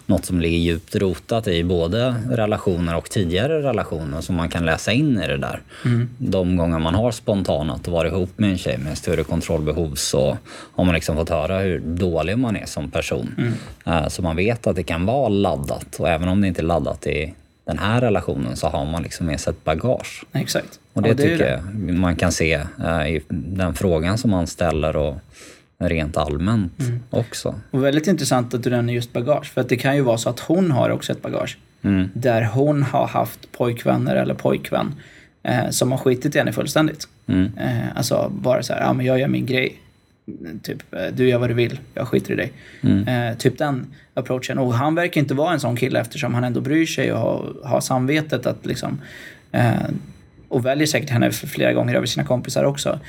något 0.06 0.24
som 0.24 0.40
ligger 0.40 0.58
djupt 0.58 0.96
rotat 0.96 1.48
i 1.48 1.64
både 1.64 2.14
relationer 2.30 2.96
och 2.96 3.10
tidigare 3.10 3.62
relationer 3.62 4.20
som 4.20 4.36
man 4.36 4.48
kan 4.48 4.64
läsa 4.64 4.92
in 4.92 5.18
i 5.18 5.26
det 5.26 5.36
där. 5.36 5.60
De 6.18 6.56
gånger 6.56 6.78
man 6.78 6.94
har 6.94 7.10
spontanat 7.10 7.86
och 7.86 7.92
varit 7.92 8.12
ihop 8.12 8.30
med 8.36 8.50
en 8.50 8.58
tjej 8.58 8.78
med 8.78 8.98
större 8.98 9.24
kontrollbehov 9.24 9.94
så 9.94 10.38
har 10.74 10.84
man 10.84 10.94
liksom 10.94 11.16
fått 11.16 11.28
höra 11.28 11.58
hur 11.58 11.78
dålig 11.80 12.38
man 12.38 12.56
är 12.56 12.66
som 12.66 12.90
person. 12.90 13.54
Eh, 13.86 14.08
Så 14.08 14.22
man 14.22 14.36
vet 14.36 14.66
att 14.66 14.76
det 14.76 14.82
kan 14.82 15.06
vara 15.06 15.28
laddat 15.28 15.96
och 16.00 16.08
även 16.08 16.28
om 16.28 16.40
det 16.40 16.48
inte 16.48 16.60
är 16.60 16.64
laddat 16.66 17.06
i 17.06 17.34
den 17.64 17.78
här 17.78 18.00
relationen 18.00 18.56
så 18.56 18.66
har 18.68 18.84
man 18.86 19.02
liksom 19.02 19.26
med 19.26 19.40
sig 19.40 19.50
ett 19.50 19.64
bagage. 19.64 20.24
Exakt. 20.32 20.80
Och 20.92 21.02
det, 21.02 21.08
Ja, 21.08 21.14
ju 21.14 21.22
tycker 21.22 21.38
det. 21.38 21.62
jag 21.86 21.94
man 21.94 22.16
kan 22.16 22.32
se 22.32 22.52
eh, 22.84 23.06
i 23.08 23.22
den 23.28 23.74
frågan 23.74 24.18
som 24.18 24.30
man 24.30 24.46
ställer 24.46 24.96
och 24.96 25.16
rent 25.78 26.16
allmänt 26.16 26.80
Mm. 26.80 27.00
också. 27.10 27.54
Och 27.70 27.84
väldigt 27.84 28.06
intressant 28.06 28.54
att 28.54 28.62
du 28.62 28.70
nämner 28.70 28.92
just 28.92 29.12
bagage. 29.12 29.52
För 29.52 29.60
att 29.60 29.68
det 29.68 29.76
kan 29.76 29.96
ju 29.96 30.02
vara 30.02 30.18
så 30.18 30.30
att 30.30 30.40
hon 30.40 30.70
har 30.70 30.90
också 30.90 31.12
ett 31.12 31.22
bagage. 31.22 31.58
Mm. 31.82 32.08
Där 32.14 32.42
hon 32.42 32.82
har 32.82 33.06
haft 33.06 33.52
pojkvänner 33.52 34.16
eller 34.16 34.34
pojkvän 34.34 34.94
eh, 35.42 35.70
som 35.70 35.90
har 35.92 35.98
skitit 35.98 36.34
i 36.34 36.38
henne 36.38 36.52
fullständigt. 36.52 37.08
Mm. 37.26 37.50
Eh, 37.58 37.96
alltså 37.96 38.32
bara 38.34 38.62
så 38.62 38.72
här, 38.72 38.80
ja 38.80 38.92
men 38.92 39.06
jag 39.06 39.18
gör 39.20 39.28
min 39.28 39.46
grej. 39.46 39.78
Typ, 40.62 40.94
eh, 40.94 41.06
du 41.12 41.28
gör 41.28 41.38
vad 41.38 41.50
du 41.50 41.54
vill, 41.54 41.80
jag 41.94 42.08
skiter 42.08 42.32
i 42.32 42.36
dig. 42.36 42.52
Mm. 42.80 43.08
Eh, 43.08 43.36
typ 43.36 43.58
den 43.58 43.86
approachen. 44.14 44.58
Och 44.58 44.74
han 44.74 44.94
verkar 44.94 45.20
inte 45.20 45.34
vara 45.34 45.52
en 45.52 45.60
sån 45.60 45.76
kille 45.76 46.00
eftersom 46.00 46.34
han 46.34 46.44
ändå 46.44 46.60
bryr 46.60 46.86
sig 46.86 47.12
och 47.12 47.18
har, 47.18 47.54
har 47.64 47.80
samvetet 47.80 48.46
att 48.46 48.66
liksom 48.66 49.00
eh, 49.52 49.72
och 50.48 50.66
väljer 50.66 50.86
säkert 50.86 51.10
henne 51.10 51.32
flera 51.32 51.72
gånger 51.72 51.94
över 51.94 52.06
sina 52.06 52.26
kompisar 52.26 52.64
också. 52.64 53.00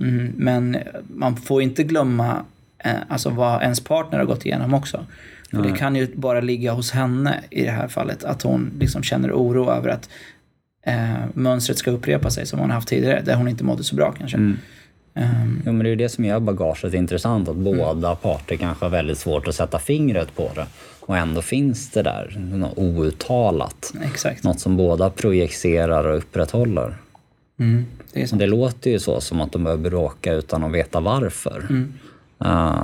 Mm, 0.00 0.32
men 0.36 0.76
man 1.08 1.36
får 1.36 1.62
inte 1.62 1.84
glömma 1.84 2.44
eh, 2.78 2.92
alltså 3.08 3.30
vad 3.30 3.62
ens 3.62 3.80
partner 3.80 4.18
har 4.18 4.26
gått 4.26 4.46
igenom 4.46 4.74
också. 4.74 5.06
För 5.50 5.62
det 5.62 5.72
kan 5.72 5.96
ju 5.96 6.08
bara 6.14 6.40
ligga 6.40 6.72
hos 6.72 6.90
henne 6.90 7.40
i 7.50 7.62
det 7.64 7.70
här 7.70 7.88
fallet. 7.88 8.24
Att 8.24 8.42
hon 8.42 8.70
liksom 8.78 9.02
känner 9.02 9.32
oro 9.32 9.70
över 9.70 9.88
att 9.88 10.08
eh, 10.86 11.14
mönstret 11.34 11.78
ska 11.78 11.90
upprepa 11.90 12.30
sig 12.30 12.46
som 12.46 12.58
hon 12.58 12.70
har 12.70 12.74
haft 12.74 12.88
tidigare. 12.88 13.22
Där 13.24 13.34
hon 13.34 13.48
inte 13.48 13.64
mådde 13.64 13.84
så 13.84 13.96
bra 13.96 14.12
kanske. 14.12 14.36
Ehm, 15.14 15.62
Jo, 15.66 15.72
men 15.72 15.78
det 15.78 15.86
är 15.88 15.90
ju 15.90 15.96
det 15.96 16.08
som 16.08 16.24
gör 16.24 16.40
bagaget 16.40 16.94
intressant, 16.94 17.48
att 17.48 17.54
Mm. 17.56 17.76
båda 17.78 18.14
parter 18.14 18.56
kanske 18.56 18.84
har 18.84 18.90
väldigt 18.90 19.18
svårt 19.18 19.48
att 19.48 19.54
sätta 19.54 19.78
fingret 19.78 20.36
på 20.36 20.50
det. 20.54 20.66
Och 21.00 21.16
ändå 21.18 21.42
finns 21.42 21.90
det 21.90 22.02
där, 22.02 22.36
något 22.38 22.78
outtalat. 22.78 23.92
exakt. 24.04 24.44
Något 24.44 24.60
som 24.60 24.76
båda 24.76 25.10
projicerar 25.10 26.04
och 26.04 26.16
upprätthåller. 26.18 26.96
Mm, 27.58 27.84
det 28.12 28.32
det 28.32 28.46
låter 28.46 28.90
ju 28.90 28.98
så 28.98 29.20
som 29.20 29.40
att 29.40 29.52
de 29.52 29.64
börjar 29.64 29.78
bråka 29.78 30.32
utan 30.32 30.64
att 30.64 30.72
veta 30.72 31.00
varför. 31.00 31.66
Mm. 31.70 31.92
Eh, 32.44 32.82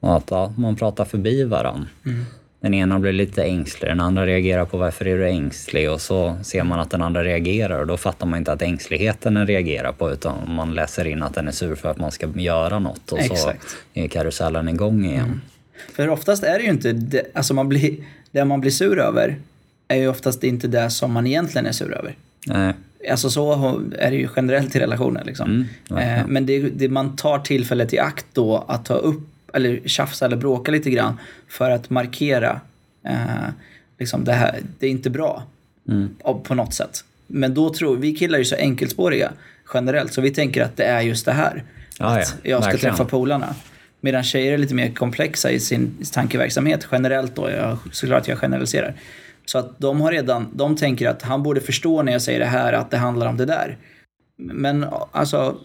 och 0.00 0.16
att 0.16 0.30
ja, 0.30 0.52
man 0.56 0.76
pratar 0.76 1.04
förbi 1.04 1.44
varann. 1.44 1.86
Mm. 2.06 2.24
Den 2.60 2.74
ena 2.74 2.98
blir 2.98 3.12
lite 3.12 3.44
ängslig, 3.44 3.90
den 3.90 4.00
andra 4.00 4.26
reagerar 4.26 4.64
på 4.64 4.76
varför 4.76 5.06
är 5.06 5.18
du 5.18 5.28
ängslig 5.28 5.90
och 5.90 6.00
så 6.00 6.36
ser 6.42 6.64
man 6.64 6.80
att 6.80 6.90
den 6.90 7.02
andra 7.02 7.24
reagerar 7.24 7.80
och 7.80 7.86
då 7.86 7.96
fattar 7.96 8.26
man 8.26 8.38
inte 8.38 8.52
att 8.52 8.62
ängsligheten 8.62 9.34
den 9.34 9.46
reagerar 9.46 9.92
på 9.92 10.12
utan 10.12 10.54
man 10.54 10.74
läser 10.74 11.06
in 11.06 11.22
att 11.22 11.34
den 11.34 11.48
är 11.48 11.52
sur 11.52 11.74
för 11.74 11.90
att 11.90 11.98
man 11.98 12.12
ska 12.12 12.28
göra 12.34 12.78
något 12.78 13.12
och 13.12 13.18
Exakt. 13.18 13.40
så 13.40 13.52
är 13.94 14.08
karusellen 14.08 14.68
igång 14.68 15.04
igen. 15.04 15.40
För 15.92 16.08
oftast 16.08 16.44
är 16.44 16.58
det 16.58 16.64
ju 16.64 16.70
inte 16.70 16.92
det, 16.92 17.22
alltså 17.34 17.54
man 17.54 17.68
blir, 17.68 17.96
det 18.30 18.44
man 18.44 18.60
blir 18.60 18.70
sur 18.70 18.98
över 18.98 19.36
är 19.88 19.96
ju 19.96 20.08
oftast 20.08 20.44
inte 20.44 20.68
det 20.68 20.90
som 20.90 21.12
man 21.12 21.26
egentligen 21.26 21.66
är 21.66 21.72
sur 21.72 21.94
över. 21.94 22.16
Nej, 22.46 22.72
Alltså 23.10 23.30
så 23.30 23.80
är 23.98 24.10
det 24.10 24.16
ju 24.16 24.28
generellt 24.36 24.76
i 24.76 24.80
relationer. 24.80 25.24
Liksom. 25.24 25.66
Mm, 25.90 26.18
eh, 26.18 26.26
men 26.26 26.46
det, 26.46 26.58
det 26.58 26.88
man 26.88 27.16
tar 27.16 27.38
tillfället 27.38 27.92
i 27.92 27.98
akt 27.98 28.26
då 28.32 28.64
att 28.68 28.84
ta 28.84 28.94
upp 28.94 29.28
eller 29.56 29.80
tjafsa 29.88 30.24
eller 30.24 30.36
bråka 30.36 30.72
lite 30.72 30.90
grann 30.90 31.20
för 31.48 31.70
att 31.70 31.90
markera 31.90 32.60
eh, 33.04 33.48
liksom 33.98 34.24
det 34.24 34.32
här, 34.32 34.60
det 34.78 34.86
är 34.86 34.90
inte 34.90 35.10
bra 35.10 35.42
Mm. 35.88 36.08
på 36.42 36.54
något 36.54 36.74
sätt. 36.74 37.04
Men 37.26 37.54
då 37.54 37.70
tror 37.74 37.96
vi 37.96 38.14
killar 38.16 38.34
är 38.34 38.38
ju 38.38 38.44
så 38.44 38.56
enkelspåriga 38.56 39.32
generellt 39.74 40.12
så 40.12 40.20
vi 40.20 40.30
tänker 40.30 40.62
att 40.62 40.76
det 40.76 40.84
är 40.84 41.00
just 41.00 41.24
det 41.26 41.32
här. 41.32 41.62
Ja, 41.98 42.06
att 42.06 42.16
ja, 42.42 42.50
jag 42.50 42.62
ska 42.62 42.70
verkligen. 42.70 42.94
träffa 42.94 43.10
polarna. 43.10 43.54
Medan 44.00 44.22
tjejer 44.24 44.52
är 44.52 44.58
lite 44.58 44.74
mer 44.74 44.90
komplexa 44.94 45.50
i 45.50 45.60
sin 45.60 45.94
tankeverksamhet 46.12 46.88
generellt 46.92 47.34
då. 47.36 47.50
Jag, 47.50 47.78
såklart 47.92 48.28
jag 48.28 48.38
generaliserar. 48.38 48.94
Så 49.46 49.58
att 49.58 49.78
de 49.78 50.00
har 50.00 50.12
redan, 50.12 50.48
de 50.54 50.76
tänker 50.76 51.08
att 51.08 51.22
han 51.22 51.42
borde 51.42 51.60
förstå 51.60 52.02
när 52.02 52.12
jag 52.12 52.22
säger 52.22 52.38
det 52.38 52.46
här 52.46 52.72
att 52.72 52.90
det 52.90 52.96
handlar 52.96 53.26
om 53.26 53.36
det 53.36 53.44
där. 53.44 53.76
Men 54.38 54.86
alltså 55.12 55.56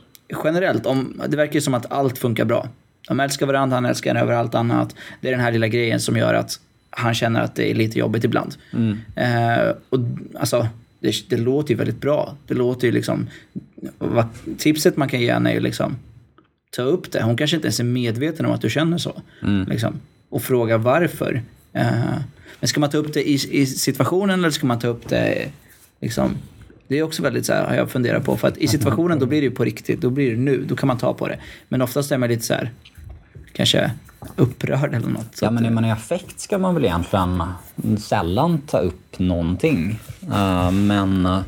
generellt, 0.44 0.86
om, 0.86 1.22
det 1.28 1.38
verkar 1.38 1.54
ju 1.54 1.62
som 1.62 1.74
att 1.74 1.92
allt 1.92 2.18
funkar 2.18 2.46
bra. 2.46 2.70
De 3.08 3.20
älskar 3.20 3.46
varandra, 3.46 3.78
han 3.78 3.86
älskar 3.86 4.10
henne 4.10 4.22
över 4.22 4.34
allt 4.34 4.56
annat. 4.56 4.96
Det 5.22 5.28
är 5.28 5.32
den 5.32 5.42
här 5.42 5.52
lilla 5.52 5.68
grejen 5.68 6.00
som 6.00 6.18
gör 6.18 6.34
att 6.34 6.60
han 6.90 7.14
känner 7.14 7.42
att 7.42 7.56
det 7.56 7.72
är 7.72 7.76
lite 7.76 8.00
jobbigt 8.00 8.24
ibland. 8.24 8.56
Eh, 9.16 9.76
och 9.90 10.00
alltså, 10.40 10.68
det, 11.00 11.30
det 11.30 11.38
låter 11.38 11.70
ju 11.72 11.78
väldigt 11.78 12.02
bra. 12.02 12.36
Det 12.48 12.54
låter 12.54 12.88
ju 12.88 12.94
liksom... 12.94 13.28
Vad, 13.98 14.26
tipset 14.58 14.98
man 14.98 15.10
kan 15.10 15.22
ge 15.22 15.34
henne 15.34 15.50
är 15.50 15.54
ju 15.54 15.60
liksom 15.60 15.96
ta 16.72 16.82
upp 16.82 17.12
det. 17.12 17.24
Hon 17.24 17.38
kanske 17.38 17.56
inte 17.56 17.68
ens 17.68 17.80
är 17.80 17.84
medveten 17.84 18.46
om 18.46 18.52
att 18.52 18.62
du 18.62 18.70
känner 18.70 18.98
så. 18.98 19.22
Liksom, 19.68 20.00
och 20.30 20.44
fråga 20.44 20.78
varför. 20.78 21.42
Eh, 21.74 22.16
men 22.60 22.68
ska 22.68 22.80
man 22.80 22.90
ta 22.90 22.98
upp 22.98 23.14
det 23.14 23.30
i, 23.30 23.34
i 23.34 23.66
situationen 23.66 24.40
eller 24.40 24.50
ska 24.50 24.68
man 24.68 24.80
ta 24.80 24.88
upp 24.88 25.10
det 25.10 25.52
liksom... 26.02 26.36
Det 26.88 27.00
är 27.00 27.04
också 27.04 27.24
väldigt 27.24 27.46
så 27.46 27.54
här, 27.54 27.68
har 27.68 27.76
jag 27.76 27.92
funderat 27.92 28.26
på. 28.26 28.38
För 28.38 28.48
att 28.48 28.58
i 28.58 28.68
situationen 28.68 29.20
då 29.20 29.26
blir 29.26 29.42
det 29.42 29.46
ju 29.46 29.52
på 29.52 29.64
riktigt. 29.64 30.02
Då 30.02 30.10
blir 30.10 30.32
det 30.32 30.38
nu. 30.38 30.66
Då 30.68 30.76
kan 30.76 30.88
man 30.88 30.98
ta 30.98 31.14
på 31.14 31.28
det. 31.28 31.38
Men 31.70 31.82
oftast 31.82 32.12
är 32.12 32.18
man 32.18 32.30
lite 32.30 32.44
så 32.44 32.54
här, 32.54 32.72
kanske 33.54 33.92
upprörd 34.36 34.94
eller 34.94 35.08
något. 35.10 35.40
Ja, 35.42 35.52
men 35.52 35.66
är 35.66 35.70
man 35.70 35.86
i 35.86 35.92
affekt 35.92 36.40
ska 36.40 36.58
man 36.58 36.76
väl 36.76 36.86
egentligen 36.86 37.44
sällan 38.00 38.58
ta 38.62 38.78
upp 38.80 39.20
någonting. 39.20 40.00
Eh, 40.34 40.72
men 40.72 41.26
eh, 41.26 41.42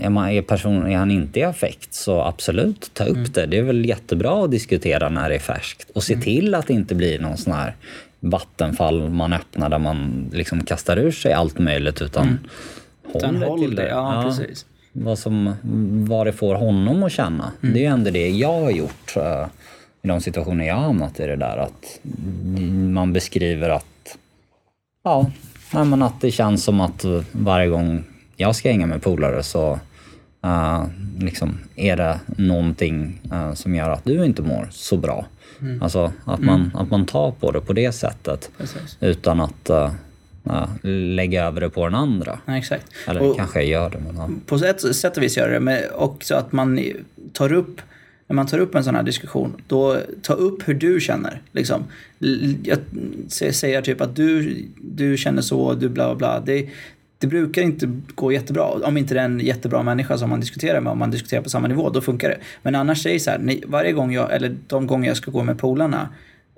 är, 0.00 0.08
man, 0.10 0.28
är, 0.28 0.42
person, 0.42 0.86
är 0.86 0.96
han 0.96 1.10
inte 1.10 1.40
i 1.40 1.42
affekt 1.44 1.94
så 1.94 2.20
absolut, 2.22 2.90
ta 2.94 3.04
upp 3.04 3.16
Mm. 3.16 3.30
det. 3.32 3.46
Det 3.46 3.58
är 3.58 3.62
väl 3.62 3.84
jättebra 3.86 4.44
att 4.44 4.50
diskutera 4.50 5.08
när 5.08 5.28
det 5.28 5.34
är 5.34 5.38
färskt. 5.38 5.90
Och 5.94 6.02
se 6.02 6.12
Mm. 6.12 6.22
till 6.24 6.54
att 6.54 6.66
det 6.66 6.72
inte 6.72 6.94
blir 6.94 7.18
någon 7.18 7.36
sån 7.36 7.52
här 7.52 7.74
vattenfall 8.20 9.08
man 9.10 9.32
öppnar 9.32 9.68
där 9.68 9.78
man 9.78 10.30
liksom 10.32 10.64
kastar 10.64 10.96
ur 10.96 11.10
sig 11.10 11.32
allt 11.32 11.58
möjligt 11.58 12.02
utan 12.02 12.38
Utan 13.14 13.36
håll, 13.36 13.44
håll 13.48 13.60
till 13.60 13.74
det. 13.76 13.82
det. 13.82 13.88
Ja, 13.88 14.22
precis. 14.26 14.66
Vad, 14.92 15.18
som, 15.18 15.54
vad 16.08 16.26
det 16.26 16.32
får 16.32 16.54
honom 16.54 17.02
att 17.02 17.12
känna. 17.12 17.52
Mm. 17.62 17.74
Det 17.74 17.78
är 17.80 17.82
ju 17.82 17.86
ändå 17.86 18.10
det 18.10 18.28
jag 18.30 18.60
har 18.60 18.70
gjort 18.70 19.16
eh, 19.16 19.22
i 19.22 19.48
de 20.08 20.20
situationer 20.20 20.66
jag 20.66 20.74
har 20.74 20.82
hamnat 20.82 21.20
i 21.20 21.26
det 21.26 21.36
där. 21.36 21.56
Att 21.56 22.00
man 22.92 23.12
beskriver 23.12 23.70
att, 23.70 24.16
ja, 25.04 25.30
nej, 25.74 25.84
men 25.84 26.02
att 26.02 26.20
det 26.20 26.30
känns 26.30 26.64
som 26.64 26.80
att 26.80 27.04
varje 27.32 27.68
gång 27.68 28.04
jag 28.36 28.56
ska 28.56 28.70
hänga 28.70 28.86
med 28.86 29.02
polare 29.02 29.42
så 29.42 29.78
eh, 30.44 30.84
liksom, 31.18 31.58
är 31.76 31.96
det 31.96 32.20
någonting 32.26 33.20
eh, 33.32 33.54
som 33.54 33.74
gör 33.74 33.90
att 33.90 34.04
du 34.04 34.24
inte 34.24 34.42
mår 34.42 34.68
så 34.70 34.96
bra. 34.96 35.26
Mm. 35.60 35.82
Alltså 35.82 36.12
att 36.24 36.40
man, 36.40 36.70
att 36.74 36.90
man 36.90 37.06
tar 37.06 37.30
på 37.30 37.50
det 37.50 37.60
på 37.60 37.72
det 37.72 37.92
sättet 37.92 38.50
Precis. 38.58 38.96
utan 39.00 39.40
att 39.40 39.70
eh, 39.70 39.92
eh, 40.46 40.68
lägga 40.82 41.44
över 41.44 41.60
det 41.60 41.70
på 41.70 41.84
den 41.84 41.94
andra. 41.94 42.38
Ja, 42.44 42.56
exakt. 42.56 42.86
Eller 43.06 43.22
Och- 43.22 43.36
kanske 43.36 43.58
jag 43.58 43.68
gör 43.68 43.90
det. 43.90 43.98
Men, 43.98 44.16
ja. 44.16 44.28
på 44.46 44.54
ett 44.54 44.96
sätt 44.96 45.16
och 45.16 45.22
vis 45.22 45.36
gör 45.36 45.50
det, 45.50 45.60
men 45.60 45.78
också 45.94 46.34
att 46.34 46.52
man 46.52 46.80
tar 47.32 47.52
upp 47.52 47.80
när 48.28 48.34
man 48.34 48.46
tar 48.46 48.58
upp 48.58 48.74
en 48.74 48.84
sån 48.84 48.94
här 48.94 49.02
diskussion, 49.02 49.62
då 49.66 50.00
ta 50.22 50.32
upp 50.32 50.68
hur 50.68 50.74
du 50.74 51.00
känner. 51.00 51.42
Liksom. 51.52 51.84
Jag 52.62 52.78
säger 53.54 53.82
typ 53.82 54.00
att 54.00 54.16
du, 54.16 54.56
du 54.76 55.16
känner 55.16 55.42
så, 55.42 55.74
du 55.74 55.88
bla 55.88 56.06
bla 56.06 56.14
bla. 56.14 56.40
Det, 56.40 56.68
det 57.18 57.26
brukar 57.26 57.62
inte 57.62 58.00
gå 58.14 58.32
jättebra. 58.32 58.64
Om 58.64 58.96
inte 58.96 59.14
det 59.14 59.20
är 59.20 59.24
en 59.24 59.40
jättebra 59.40 59.82
människa 59.82 60.18
som 60.18 60.30
man 60.30 60.40
diskuterar 60.40 60.80
med, 60.80 60.92
om 60.92 60.98
man 60.98 61.10
diskuterar 61.10 61.42
på 61.42 61.50
samma 61.50 61.68
nivå, 61.68 61.90
då 61.90 62.00
funkar 62.00 62.28
det. 62.28 62.38
Men 62.62 62.74
annars 62.74 63.02
säger 63.02 63.18
så 63.18 63.30
här, 63.30 63.60
varje 63.66 63.92
gång 63.92 64.12
jag, 64.12 64.32
eller 64.32 64.56
de 64.66 64.86
gånger 64.86 65.08
jag 65.08 65.16
ska 65.16 65.30
gå 65.30 65.42
med 65.42 65.58
polarna 65.58 66.08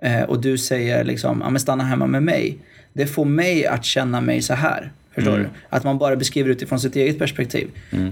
eh, 0.03 0.23
och 0.23 0.41
du 0.41 0.59
säger 0.59 1.05
liksom, 1.05 1.41
ja 1.45 1.51
men 1.51 1.61
stanna 1.61 1.85
hemma 1.85 2.07
med 2.07 2.23
mig. 2.23 2.59
Det 2.93 3.07
får 3.07 3.25
mig 3.25 3.67
att 3.67 3.85
känna 3.85 4.21
mig 4.21 4.43
så 4.43 4.55
här. 4.55 4.93
Förstår 5.15 5.39
du? 5.39 5.49
Att 5.69 5.85
man 5.85 5.99
bara 5.99 6.17
beskriver 6.17 6.51
utifrån 6.51 6.81
sitt 6.81 6.97
eget 6.97 7.19
perspektiv. 7.19 7.69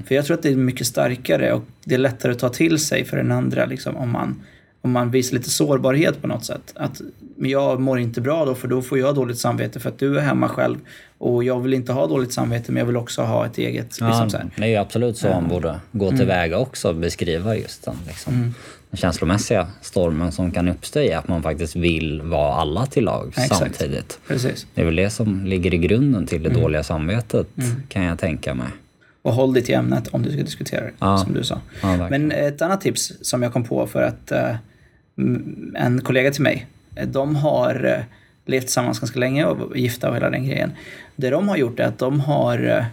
För 0.07 0.15
jag 0.15 0.25
tror 0.27 0.37
att 0.37 0.43
det 0.43 0.49
är 0.49 0.57
mycket 0.57 0.87
starkare 0.87 1.53
och 1.53 1.63
det 1.85 1.95
är 1.95 1.99
lättare 1.99 2.33
att 2.33 2.39
ta 2.39 2.49
till 2.49 2.79
sig 2.79 3.05
för 3.05 3.17
den 3.17 3.33
andra 3.33 3.67
liksom, 3.67 3.97
om, 3.97 4.11
man, 4.11 4.43
om 4.81 4.93
man 4.93 5.11
visar 5.11 5.37
lite 5.37 5.51
sårbarhet 5.51 6.21
på 6.23 6.27
något 6.27 6.45
sätt. 6.45 6.73
Att 6.75 7.01
jag 7.37 7.81
mår 7.81 7.99
inte 7.99 8.21
bra 8.21 8.45
då 8.45 8.55
för 8.55 8.69
då 8.69 8.83
får 8.83 8.99
jag 8.99 9.15
dåligt 9.15 9.39
samvete 9.39 9.81
för 9.81 9.89
att 9.89 9.99
du 9.99 10.19
är 10.19 10.23
hemma 10.23 10.49
själv 10.49 10.77
och 11.19 11.45
jag 11.45 11.61
vill 11.61 11.75
inte 11.75 11.93
ha 11.93 12.07
dåligt 12.07 12.33
samvete 12.33 12.73
men 12.73 12.81
jag 12.81 12.87
vill 12.87 12.97
också 12.97 13.23
ha 13.23 13.47
ett 13.47 13.59
eget. 13.59 13.85
Liksom, 13.85 14.29
Ja, 14.33 14.41
det 14.57 14.65
är 14.65 14.69
ju 14.69 14.77
absolut 14.77 15.17
så 15.17 15.29
man 15.29 15.49
borde 15.49 15.81
gå 15.93 16.11
tillväga 16.11 16.59
också, 16.59 16.93
beskriva 16.93 17.57
just 17.57 17.85
den, 17.85 17.97
liksom, 18.07 18.33
den 18.33 18.55
känslomässiga 18.93 19.67
stormen 19.81 20.33
som 20.33 20.51
kan 20.51 20.69
uppstå 20.69 21.01
i 21.01 21.13
att 21.13 21.29
man 21.29 21.43
faktiskt 21.43 21.77
vill 21.77 22.23
vara 22.23 22.55
alla 22.55 22.87
till 22.87 23.05
lag 23.05 23.29
Exakt. 23.29 23.55
samtidigt. 23.57 24.19
Precis. 24.29 24.67
Det 24.75 24.81
är 24.81 24.85
väl 24.85 24.97
det 24.97 25.11
som 25.11 25.45
ligger 25.47 25.75
i 25.75 25.79
grunden 25.79 26.27
till 26.27 26.43
det 26.43 26.49
dåliga 26.51 26.83
samvetet 26.83 27.47
kan 27.89 28.05
jag 28.05 28.19
tänka 28.19 28.55
mig. 28.55 28.69
Och 29.23 29.33
håll 29.33 29.53
dig 29.55 29.63
till 29.63 29.75
ämnet 29.75 30.09
om 30.09 30.23
du 30.23 30.33
ska 30.33 30.43
diskutera 30.43 30.81
det, 30.85 30.93
Ja. 30.99 31.19
som 31.19 31.33
du 31.35 31.45
sa. 31.45 31.61
Ja. 31.83 32.09
Men 32.11 32.33
ett 32.33 32.63
annat 32.63 32.81
tips 32.81 33.13
som 33.21 33.43
jag 33.43 33.53
kom 33.53 33.65
på 33.65 33.87
för 33.87 34.03
att 34.03 34.33
m- 35.19 35.75
en 35.79 36.01
kollega 36.01 36.31
till 36.31 36.43
mig, 36.43 36.67
eh, 36.97 37.09
de 37.09 37.37
har 37.37 37.85
eh, 37.85 38.05
levt 38.47 38.65
tillsammans 38.65 39.01
ganska 39.01 39.19
länge 39.19 39.45
och 39.45 39.77
gifta 39.79 40.09
och 40.11 40.17
hela 40.17 40.31
den 40.31 40.47
grejen. 40.47 40.73
Det 41.17 41.31
de 41.31 41.49
har 41.49 41.57
gjort 41.57 41.81
är 41.81 41.85
att 41.85 41.99
de 41.99 42.21
har 42.21 42.67
eh, 42.79 42.85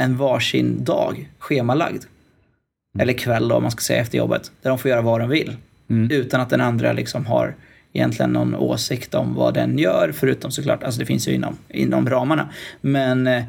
en 0.00 0.16
varsin 0.16 0.84
dag 0.84 1.28
schemalagd. 1.38 2.02
Eller 2.98 3.12
kväll 3.12 3.48
då, 3.48 3.56
om 3.56 3.62
man 3.62 3.70
ska 3.70 3.80
säga 3.80 4.00
efter 4.00 4.18
jobbet. 4.18 4.52
Där 4.62 4.70
de 4.70 4.78
får 4.78 4.88
göra 4.88 5.00
vad 5.00 5.20
de 5.20 5.28
vill. 5.28 5.56
Mm. 5.90 6.10
Utan 6.10 6.40
att 6.40 6.50
den 6.50 6.60
andra 6.60 6.92
liksom 6.92 7.26
har 7.26 7.54
egentligen 7.92 8.32
någon 8.32 8.54
åsikt 8.54 9.14
om 9.14 9.34
vad 9.34 9.54
den 9.54 9.78
gör. 9.78 10.12
Förutom 10.14 10.50
såklart, 10.50 10.82
alltså 10.82 11.00
det 11.00 11.06
finns 11.06 11.28
ju 11.28 11.32
inom, 11.32 11.56
inom 11.68 12.10
ramarna. 12.10 12.48
Men 12.80 13.26
eh, 13.26 13.44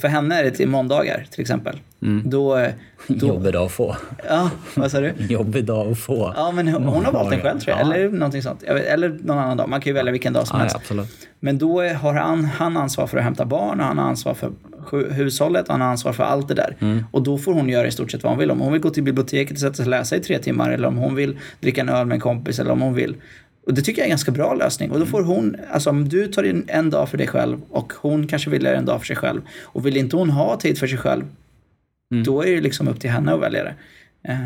för 0.00 0.08
henne 0.08 0.38
är 0.40 0.44
det 0.44 0.50
till 0.50 0.68
måndagar 0.68 1.26
till 1.30 1.40
exempel. 1.40 1.76
Då, 2.24 2.56
eh, 2.56 2.70
då, 3.06 3.26
Jobbig 3.26 3.52
dag 3.52 3.64
att 3.66 3.72
få. 3.72 3.96
ja, 4.28 4.50
vad 4.74 4.90
sa 4.90 5.00
du? 5.00 5.12
Jobbig 5.28 5.64
dag 5.64 5.92
att 5.92 5.98
få. 5.98 6.32
Ja, 6.36 6.52
men 6.52 6.68
hon, 6.68 6.84
hon 6.84 7.04
har 7.04 7.12
valt 7.12 7.30
den 7.30 7.40
själv 7.40 7.58
tror 7.60 7.76
jag. 7.78 7.86
Ja. 7.86 7.94
Eller 7.94 8.08
någonting 8.08 8.42
sånt. 8.42 8.62
Eller 8.62 9.08
någon 9.22 9.38
annan 9.38 9.56
dag. 9.56 9.68
Man 9.68 9.80
kan 9.80 9.90
ju 9.90 9.94
välja 9.94 10.12
vilken 10.12 10.32
dag 10.32 10.46
som 10.46 10.56
Ja, 10.56 10.60
helst. 10.60 10.74
ja, 10.76 10.80
absolut. 10.82 11.28
Men 11.40 11.58
då 11.58 11.82
har 11.82 12.14
han, 12.14 12.44
han 12.44 12.76
ansvar 12.76 13.06
för 13.06 13.18
att 13.18 13.24
hämta 13.24 13.44
barn 13.44 13.80
och 13.80 13.86
han 13.86 13.98
har 13.98 14.04
ansvar 14.08 14.34
för 14.34 14.50
hu- 14.90 15.12
hushållet 15.12 15.66
och 15.66 15.72
han 15.74 15.80
har 15.80 15.88
ansvar 15.88 16.12
för 16.12 16.24
allt 16.24 16.48
det 16.48 16.54
där. 16.54 16.76
Mm. 16.80 17.04
Och 17.10 17.22
då 17.22 17.38
får 17.38 17.52
hon 17.54 17.68
göra 17.68 17.86
i 17.86 17.90
stort 17.90 18.10
sett 18.10 18.22
vad 18.22 18.32
hon 18.32 18.38
vill. 18.38 18.50
Om 18.50 18.60
hon 18.60 18.72
vill 18.72 18.82
gå 18.82 18.90
till 18.90 19.02
biblioteket 19.02 19.52
och 19.52 19.58
sätta 19.60 19.74
sig 19.74 19.82
och 19.84 19.90
läsa 19.90 20.16
i 20.16 20.20
tre 20.20 20.38
timmar 20.38 20.70
eller 20.70 20.88
om 20.88 20.96
hon 20.96 21.14
vill 21.14 21.36
dricka 21.60 21.80
en 21.80 21.88
öl 21.88 22.06
med 22.06 22.14
en 22.14 22.20
kompis 22.20 22.58
eller 22.58 22.70
om 22.70 22.80
hon 22.80 22.94
vill. 22.94 23.16
Och 23.68 23.74
det 23.74 23.82
tycker 23.82 24.00
jag 24.00 24.04
är 24.04 24.08
en 24.08 24.10
ganska 24.10 24.32
bra 24.32 24.54
lösning. 24.54 24.90
Och 24.90 25.00
då 25.00 25.06
får 25.06 25.22
hon, 25.22 25.56
alltså 25.70 25.90
om 25.90 26.08
du 26.08 26.26
tar 26.26 26.42
in 26.42 26.64
en 26.66 26.90
dag 26.90 27.08
för 27.08 27.18
dig 27.18 27.26
själv 27.26 27.60
och 27.70 27.92
hon 27.96 28.26
kanske 28.26 28.50
vill 28.50 28.66
en 28.66 28.84
dag 28.84 29.00
för 29.00 29.06
sig 29.06 29.16
själv. 29.16 29.40
Och 29.62 29.86
vill 29.86 29.96
inte 29.96 30.16
hon 30.16 30.30
ha 30.30 30.56
tid 30.56 30.78
för 30.78 30.86
sig 30.86 30.98
själv, 30.98 31.24
Mm. 32.12 32.24
då 32.24 32.44
är 32.44 32.50
det 32.54 32.60
liksom 32.60 32.88
upp 32.88 33.00
till 33.00 33.10
henne 33.10 33.34
att 33.34 33.40
välja 33.40 33.64
det. 33.64 33.74
Eh, 34.28 34.36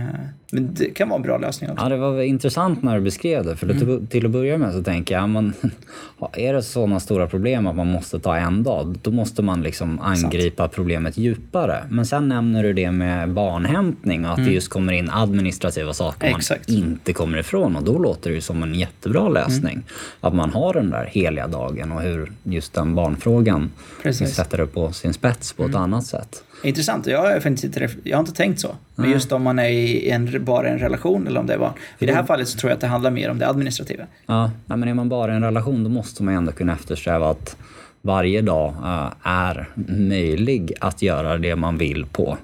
Men 0.52 0.74
det 0.74 0.84
kan 0.84 1.08
vara 1.08 1.16
en 1.16 1.22
bra 1.22 1.38
lösning 1.38 1.70
också. 1.70 1.84
Ja, 1.84 1.88
det 1.88 1.96
var 1.96 2.22
intressant 2.22 2.82
när 2.82 2.94
du 2.94 3.00
beskrev 3.00 3.44
det. 3.44 3.56
För 3.56 3.66
till, 3.68 4.06
till 4.06 4.26
att 4.26 4.32
börja 4.32 4.58
med 4.58 4.72
så 4.72 4.82
tänker 4.82 5.14
jag, 5.14 5.28
men, 5.28 5.52
är 6.32 6.54
det 6.54 6.62
sådana 6.62 7.00
stora 7.00 7.26
problem 7.26 7.66
att 7.66 7.76
man 7.76 7.86
måste 7.86 8.20
ta 8.20 8.36
en 8.36 8.62
dag, 8.62 8.98
då 9.02 9.10
måste 9.10 9.42
man 9.42 9.62
liksom 9.62 10.00
angripa 10.00 10.68
problemet 10.68 11.18
djupare. 11.18 11.84
Men 11.90 12.06
sen 12.06 12.28
nämner 12.28 12.62
du 12.62 12.72
det 12.72 12.90
med 12.90 13.32
barnhämtning 13.32 14.24
och 14.24 14.30
att 14.32 14.44
det 14.44 14.50
just 14.50 14.68
kommer 14.68 14.92
in 14.92 15.10
administrativa 15.10 15.92
saker 15.92 16.30
man 16.30 16.38
Exakt. 16.38 16.68
inte 16.68 17.12
kommer 17.12 17.38
ifrån. 17.38 17.76
Och 17.76 17.84
då 17.84 17.98
låter 17.98 18.30
det 18.30 18.34
ju 18.34 18.40
som 18.40 18.62
en 18.62 18.74
jättebra 18.74 19.28
lösning. 19.28 19.82
Att 20.20 20.34
man 20.34 20.50
har 20.50 20.74
den 20.74 20.90
där 20.90 21.08
heliga 21.12 21.46
dagen 21.46 21.92
och 21.92 22.02
hur 22.02 22.32
just 22.42 22.72
den 22.74 22.94
barnfrågan 22.94 23.70
Precis. 24.02 24.34
sätter 24.34 24.58
det 24.58 24.66
på 24.66 24.92
sin 24.92 25.12
spets 25.12 25.52
på 25.52 25.64
ett 25.64 25.74
annat 25.74 26.06
sätt. 26.06 26.44
Intressant. 26.62 27.06
Jag 27.06 27.18
har, 27.18 27.46
inte, 27.46 27.88
jag 28.02 28.16
har 28.16 28.20
inte 28.20 28.34
tänkt 28.34 28.60
så. 28.60 28.76
Men 28.94 29.10
just 29.10 29.32
om 29.32 29.42
man 29.42 29.58
är 29.58 29.68
i 29.68 30.10
en, 30.10 30.44
bara 30.44 30.68
en 30.68 30.78
relation 30.78 31.26
eller 31.26 31.40
om 31.40 31.46
det 31.46 31.56
var... 31.56 31.72
I 31.98 32.06
det 32.06 32.14
här 32.14 32.24
fallet 32.24 32.48
så 32.48 32.58
tror 32.58 32.70
jag 32.70 32.74
att 32.74 32.80
det 32.80 32.86
handlar 32.86 33.10
mer 33.10 33.30
om 33.30 33.38
det 33.38 33.48
administrativa. 33.48 34.04
Ja, 34.26 34.50
men 34.66 34.88
är 34.88 34.94
man 34.94 35.08
bara 35.08 35.32
i 35.32 35.36
en 35.36 35.42
relation 35.42 35.84
då 35.84 35.90
måste 35.90 36.22
man 36.22 36.34
ändå 36.34 36.52
kunna 36.52 36.72
eftersträva 36.72 37.30
att 37.30 37.56
varje 38.02 38.40
dag 38.40 38.68
eh, 38.68 39.12
är 39.22 39.68
möjlig 39.86 40.72
att 40.80 41.02
göra 41.02 41.38
det 41.38 41.56
man 41.56 41.78
vill 41.78 42.06
på. 42.06 42.38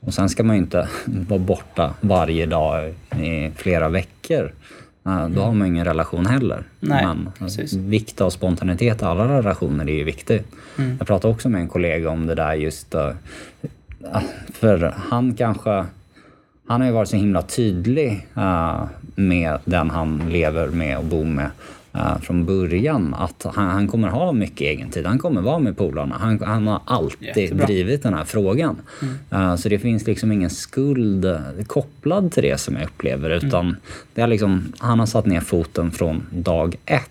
Och 0.00 0.14
sen 0.14 0.28
ska 0.28 0.42
man 0.42 0.56
ju 0.56 0.62
inte 0.62 0.88
vara 1.04 1.40
borta 1.40 1.94
varje 2.00 2.46
dag 2.46 2.94
i 3.22 3.50
flera 3.56 3.88
veckor. 3.88 4.52
Eh, 5.06 5.28
Då 5.28 5.40
har 5.42 5.52
man 5.52 5.66
ingen 5.68 5.84
relation 5.84 6.26
heller. 6.26 6.62
Nej, 6.80 7.06
Men 7.06 7.28
precis. 7.38 7.72
vikt 7.72 8.20
av 8.20 8.30
spontanitet 8.30 9.02
i 9.02 9.04
alla 9.04 9.38
relationer 9.38 9.88
är 9.88 9.94
ju 9.94 10.04
viktigt. 10.04 10.46
Mm. 10.78 10.96
Jag 10.98 11.06
pratade 11.06 11.34
också 11.34 11.48
med 11.48 11.60
en 11.60 11.68
kollega 11.68 12.10
om 12.10 12.26
det 12.26 12.34
där 12.34 12.54
just 12.54 12.94
eh, 12.94 13.10
för 14.52 14.94
han 15.10 15.34
kanske 15.34 15.84
han 16.66 16.80
har 16.80 16.88
ju 16.88 16.94
varit 16.94 17.08
så 17.08 17.16
himla 17.16 17.42
tydlig 17.42 18.26
eh, 18.36 18.82
med 19.14 19.58
den 19.64 19.90
han 19.90 20.22
lever 20.30 20.68
med 20.68 20.98
och 20.98 21.04
bor 21.04 21.24
med 21.24 21.50
eh, 21.94 22.18
från 22.18 22.44
början. 22.44 23.14
Att 23.14 23.46
han, 23.54 23.68
han 23.68 23.88
kommer 23.88 24.08
ha 24.08 24.32
mycket 24.32 24.60
egen 24.60 24.90
tid. 24.90 25.06
Han 25.06 25.18
kommer 25.18 25.40
vara 25.42 25.58
med 25.58 25.76
polarna. 25.76 26.16
Han, 26.20 26.40
han 26.40 26.66
har 26.66 26.80
alltid 26.84 27.36
Jättebra. 27.36 27.66
drivit 27.66 28.02
den 28.02 28.14
här 28.14 28.24
frågan. 28.24 28.76
Eh, 29.30 29.56
så 29.56 29.68
det 29.68 29.78
finns 29.78 30.06
liksom 30.06 30.32
ingen 30.32 30.50
skuld 30.50 31.24
eh, 31.24 31.40
kopplad 31.66 32.32
till 32.32 32.42
det 32.42 32.60
som 32.60 32.74
jag 32.74 32.84
upplever. 32.84 33.30
Utan 33.30 33.76
det 34.14 34.20
är 34.20 34.26
liksom, 34.26 34.72
han 34.78 34.98
har 34.98 35.06
satt 35.06 35.26
ner 35.26 35.40
foten 35.40 35.90
från 35.90 36.26
dag 36.30 36.76
ett. 36.86 37.10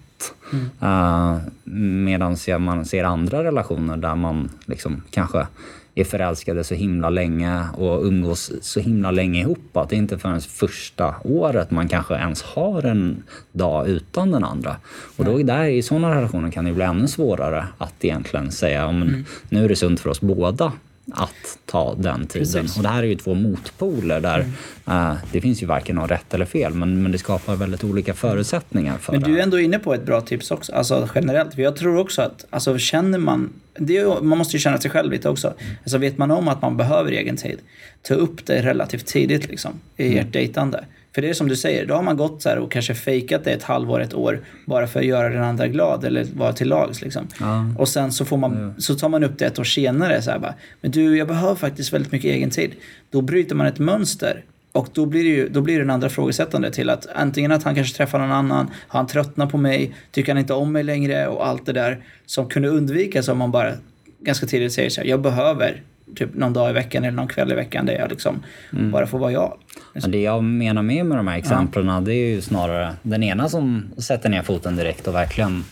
Uh, 0.83 1.37
Medan 1.63 2.37
man 2.59 2.85
ser 2.85 3.03
andra 3.03 3.43
relationer 3.43 3.97
där 3.97 4.15
man 4.15 4.49
liksom 4.65 5.01
kanske 5.11 5.47
är 5.95 6.03
förälskade 6.03 6.63
så 6.63 6.75
himla 6.75 7.09
länge 7.09 7.65
och 7.77 8.03
umgås 8.03 8.51
så 8.61 8.79
himla 8.79 9.11
länge 9.11 9.39
ihop 9.39 9.77
att 9.77 9.89
det 9.89 9.95
inte 9.95 10.17
förrän 10.17 10.41
första 10.41 11.15
året 11.23 11.71
man 11.71 11.87
kanske 11.87 12.15
ens 12.15 12.41
har 12.41 12.85
en 12.85 13.23
dag 13.51 13.87
utan 13.87 14.31
den 14.31 14.43
andra. 14.43 14.75
Och 15.17 15.25
då 15.25 15.37
där 15.37 15.65
i 15.65 15.81
sådana 15.81 16.15
relationer 16.15 16.51
kan 16.51 16.65
det 16.65 16.71
bli 16.71 16.83
ännu 16.83 17.07
svårare 17.07 17.67
att 17.77 18.05
egentligen 18.05 18.51
säga 18.51 18.81
ja, 18.81 18.91
men 18.91 19.25
nu 19.49 19.65
är 19.65 19.69
det 19.69 19.75
sunt 19.75 19.99
för 19.99 20.09
oss 20.09 20.21
båda 20.21 20.71
att 21.11 21.57
ta 21.65 21.95
den 21.95 22.27
tiden. 22.27 22.47
Precis. 22.47 22.77
Och 22.77 22.83
det 22.83 22.89
här 22.89 23.03
är 23.03 23.07
ju 23.07 23.15
två 23.15 23.33
motpoler 23.33 24.19
där 24.19 24.45
eh, 24.87 25.13
det 25.31 25.41
finns 25.41 25.63
ju 25.63 25.65
varken 25.65 25.95
något 25.95 26.11
rätt 26.11 26.33
eller 26.33 26.45
fel 26.45 26.73
men, 26.73 27.03
men 27.03 27.11
det 27.11 27.17
skapar 27.17 27.55
väldigt 27.55 27.83
olika 27.83 28.13
förutsättningar 28.13 28.97
för 28.97 29.13
Men 29.13 29.21
du 29.21 29.39
är 29.39 29.43
ändå 29.43 29.59
inne 29.59 29.79
på 29.79 29.93
ett 29.93 30.05
bra 30.05 30.21
tips 30.21 30.51
också, 30.51 30.73
alltså 30.73 31.09
generellt. 31.15 31.55
För 31.55 31.61
jag 31.61 31.75
tror 31.75 31.97
också 31.97 32.21
att, 32.21 32.45
alltså 32.49 32.77
känner 32.77 33.17
man, 33.17 33.53
det 33.73 34.05
man 34.21 34.37
måste 34.37 34.55
ju 34.55 34.59
känna 34.59 34.77
sig 34.77 34.91
själv 34.91 35.11
lite 35.11 35.29
också. 35.29 35.53
Alltså 35.83 35.97
vet 35.97 36.17
man 36.17 36.31
om 36.31 36.47
att 36.47 36.61
man 36.61 36.77
behöver 36.77 37.11
egen 37.11 37.37
tid, 37.37 37.59
ta 38.01 38.13
upp 38.13 38.45
det 38.45 38.61
relativt 38.61 39.05
tidigt 39.05 39.49
liksom 39.49 39.71
i 39.97 40.17
ert 40.17 40.33
dejtande. 40.33 40.85
För 41.13 41.21
det 41.21 41.29
är 41.29 41.33
som 41.33 41.47
du 41.47 41.55
säger, 41.55 41.85
då 41.85 41.93
har 41.93 42.03
man 42.03 42.17
gått 42.17 42.41
så 42.41 42.49
här 42.49 42.57
och 42.57 42.71
kanske 42.71 42.95
fejkat 42.95 43.43
det 43.43 43.51
ett 43.51 43.63
halvår, 43.63 44.01
ett 44.01 44.13
år 44.13 44.39
bara 44.65 44.87
för 44.87 44.99
att 44.99 45.05
göra 45.05 45.29
den 45.29 45.43
andra 45.43 45.67
glad 45.67 46.05
eller 46.05 46.25
vara 46.35 46.53
till 46.53 46.67
lags 46.67 47.01
liksom. 47.01 47.27
Ja. 47.39 47.65
Och 47.77 47.87
sen 47.87 48.11
så, 48.11 48.25
får 48.25 48.37
man, 48.37 48.73
så 48.77 48.95
tar 48.95 49.09
man 49.09 49.23
upp 49.23 49.37
det 49.37 49.45
ett 49.45 49.59
år 49.59 49.63
senare 49.63 50.21
så 50.21 50.31
här 50.31 50.39
bara, 50.39 50.53
men 50.81 50.91
du 50.91 51.17
jag 51.17 51.27
behöver 51.27 51.55
faktiskt 51.55 51.93
väldigt 51.93 52.11
mycket 52.11 52.31
egen 52.31 52.49
tid. 52.49 52.71
Då 53.09 53.21
bryter 53.21 53.55
man 53.55 53.67
ett 53.67 53.79
mönster 53.79 54.43
och 54.71 54.87
då 54.93 55.05
blir 55.05 55.23
det 55.23 55.29
ju 55.29 55.49
då 55.49 55.61
blir 55.61 55.75
det 55.75 55.83
en 55.83 55.89
andra 55.89 56.09
frågesättande 56.09 56.71
till 56.71 56.89
att 56.89 57.07
antingen 57.15 57.51
att 57.51 57.63
han 57.63 57.75
kanske 57.75 57.97
träffar 57.97 58.19
någon 58.19 58.31
annan, 58.31 58.69
har 58.87 58.99
han 58.99 59.07
tröttnat 59.07 59.51
på 59.51 59.57
mig, 59.57 59.95
tycker 60.11 60.31
han 60.31 60.39
inte 60.39 60.53
om 60.53 60.71
mig 60.71 60.83
längre 60.83 61.27
och 61.27 61.47
allt 61.47 61.65
det 61.65 61.73
där 61.73 62.03
som 62.25 62.49
kunde 62.49 62.69
undvikas 62.69 63.27
om 63.27 63.37
man 63.37 63.51
bara 63.51 63.73
ganska 64.19 64.45
tidigt 64.45 64.73
säger 64.73 64.89
så 64.89 65.01
här, 65.01 65.07
jag 65.07 65.21
behöver 65.21 65.81
typ 66.15 66.35
någon 66.35 66.53
dag 66.53 66.69
i 66.69 66.73
veckan 66.73 67.03
eller 67.03 67.15
någon 67.15 67.27
kväll 67.27 67.51
i 67.51 67.55
veckan 67.55 67.85
där 67.85 67.93
jag 67.93 68.09
liksom 68.09 68.43
bara 68.71 69.07
får 69.07 69.19
vara 69.19 69.31
jag. 69.31 69.57
Men 69.93 70.11
det 70.11 70.21
jag 70.21 70.43
menar 70.43 70.81
med 70.81 71.05
med 71.05 71.17
de 71.17 71.27
här 71.27 71.37
exemplen 71.37 72.03
det 72.03 72.13
är 72.13 72.29
ju 72.35 72.41
snarare 72.41 72.93
den 73.03 73.23
ena 73.23 73.49
som 73.49 73.83
sätter 73.97 74.29
ner 74.29 74.41
foten 74.43 74.75
direkt 74.75 75.07
och 75.07 75.15
verkligen 75.15 75.63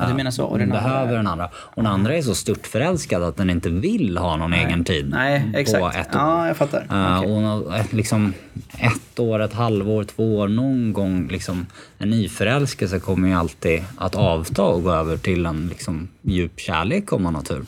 Ja, 0.00 0.08
du 0.08 0.14
menar 0.14 0.30
så, 0.30 0.44
och 0.44 0.58
den 0.58 0.68
den 0.68 0.78
andra- 0.78 0.90
behöver 0.90 1.16
den 1.16 1.26
andra. 1.26 1.48
Och 1.54 1.82
den 1.82 1.86
andra 1.92 2.14
är 2.16 2.22
så 2.22 2.34
stört 2.34 2.66
förälskad 2.66 3.22
att 3.22 3.36
den 3.36 3.50
inte 3.50 3.68
vill 3.68 4.18
ha 4.18 4.36
någon 4.36 4.52
egen 4.52 4.84
tid 4.84 5.08
Nej, 5.10 5.50
på 5.52 5.58
exakt. 5.58 5.96
ett 5.96 6.14
år. 6.16 6.20
Ja, 6.20 6.46
jag 6.46 6.56
fattar. 6.56 6.80
Uh, 6.92 7.18
Okej. 7.18 7.32
och 7.32 7.42
nå- 7.42 7.72
ett- 7.72 7.92
liksom 7.92 8.32
ett 8.78 9.18
år, 9.18 9.40
ett 9.42 9.52
halvår, 9.52 10.04
två 10.04 10.38
år, 10.38 10.48
någon 10.48 10.92
gång 10.92 11.28
liksom 11.28 11.66
en 11.98 12.10
nyförälskelse 12.10 12.98
kommer 13.00 13.28
ju 13.28 13.34
alltid 13.34 13.82
att 13.96 14.14
avta 14.14 14.62
och 14.62 14.82
gå 14.82 14.92
över 14.92 15.16
till 15.16 15.46
en 15.46 15.68
liksom 15.68 16.08
djup 16.22 16.60
kärlek 16.60 17.12
om 17.12 17.22
man 17.22 17.34
har 17.34 17.42
tur. 17.42 17.62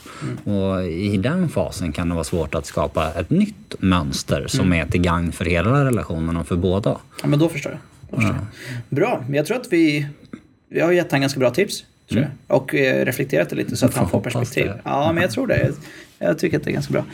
Mm. 0.45 0.57
Och 0.57 0.85
i 0.85 1.17
den 1.17 1.49
fasen 1.49 1.93
kan 1.93 2.09
det 2.09 2.15
vara 2.15 2.25
svårt 2.25 2.55
att 2.55 2.67
skapa 2.67 3.11
ett 3.13 3.31
nytt 3.31 3.75
mönster 3.79 4.45
som 4.49 4.61
Mm. 4.67 4.81
är 4.87 4.91
till 4.91 5.01
gagn 5.03 5.33
för 5.33 5.45
hela 5.45 5.71
relationen 5.85 6.37
och 6.37 6.47
för 6.49 6.57
båda. 6.57 6.99
Ja, 7.23 7.27
men 7.27 7.39
då 7.39 7.49
förstår 7.49 7.73
jag. 7.73 7.81
Då 8.11 8.17
förstår 8.17 8.37
jag. 8.37 8.47
Bra, 8.89 9.25
men 9.27 9.35
jag 9.35 9.47
tror 9.47 9.57
att 9.57 9.73
vi, 9.73 10.07
vi 10.69 10.81
har 10.81 10.93
gett 10.93 11.13
han 11.13 11.21
ganska 11.21 11.41
bra 11.41 11.51
tips. 11.51 11.85
Tror 12.11 12.23
jag. 12.23 12.57
Och 12.57 12.75
eh, 12.75 13.05
reflekterat 13.05 13.49
det 13.51 13.57
lite 13.57 13.77
så 13.77 13.87
att 13.87 13.95
han 13.95 14.09
får 14.09 14.21
perspektiv. 14.21 14.67
det. 14.67 14.81
Ja, 14.85 15.13
men 15.13 15.23
jag 15.23 15.31
tror 15.31 15.47
det. 15.47 15.59
Jag, 15.59 16.29
jag 16.29 16.39
tycker 16.39 16.57
att 16.57 16.65
det 16.65 16.71
är 16.71 16.73
ganska 16.73 16.93
bra. 16.93 17.05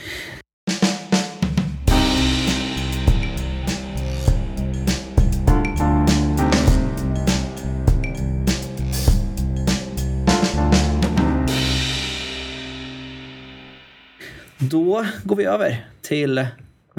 Då 14.58 15.06
går 15.24 15.36
vi 15.36 15.44
över 15.44 15.86
till 16.02 16.46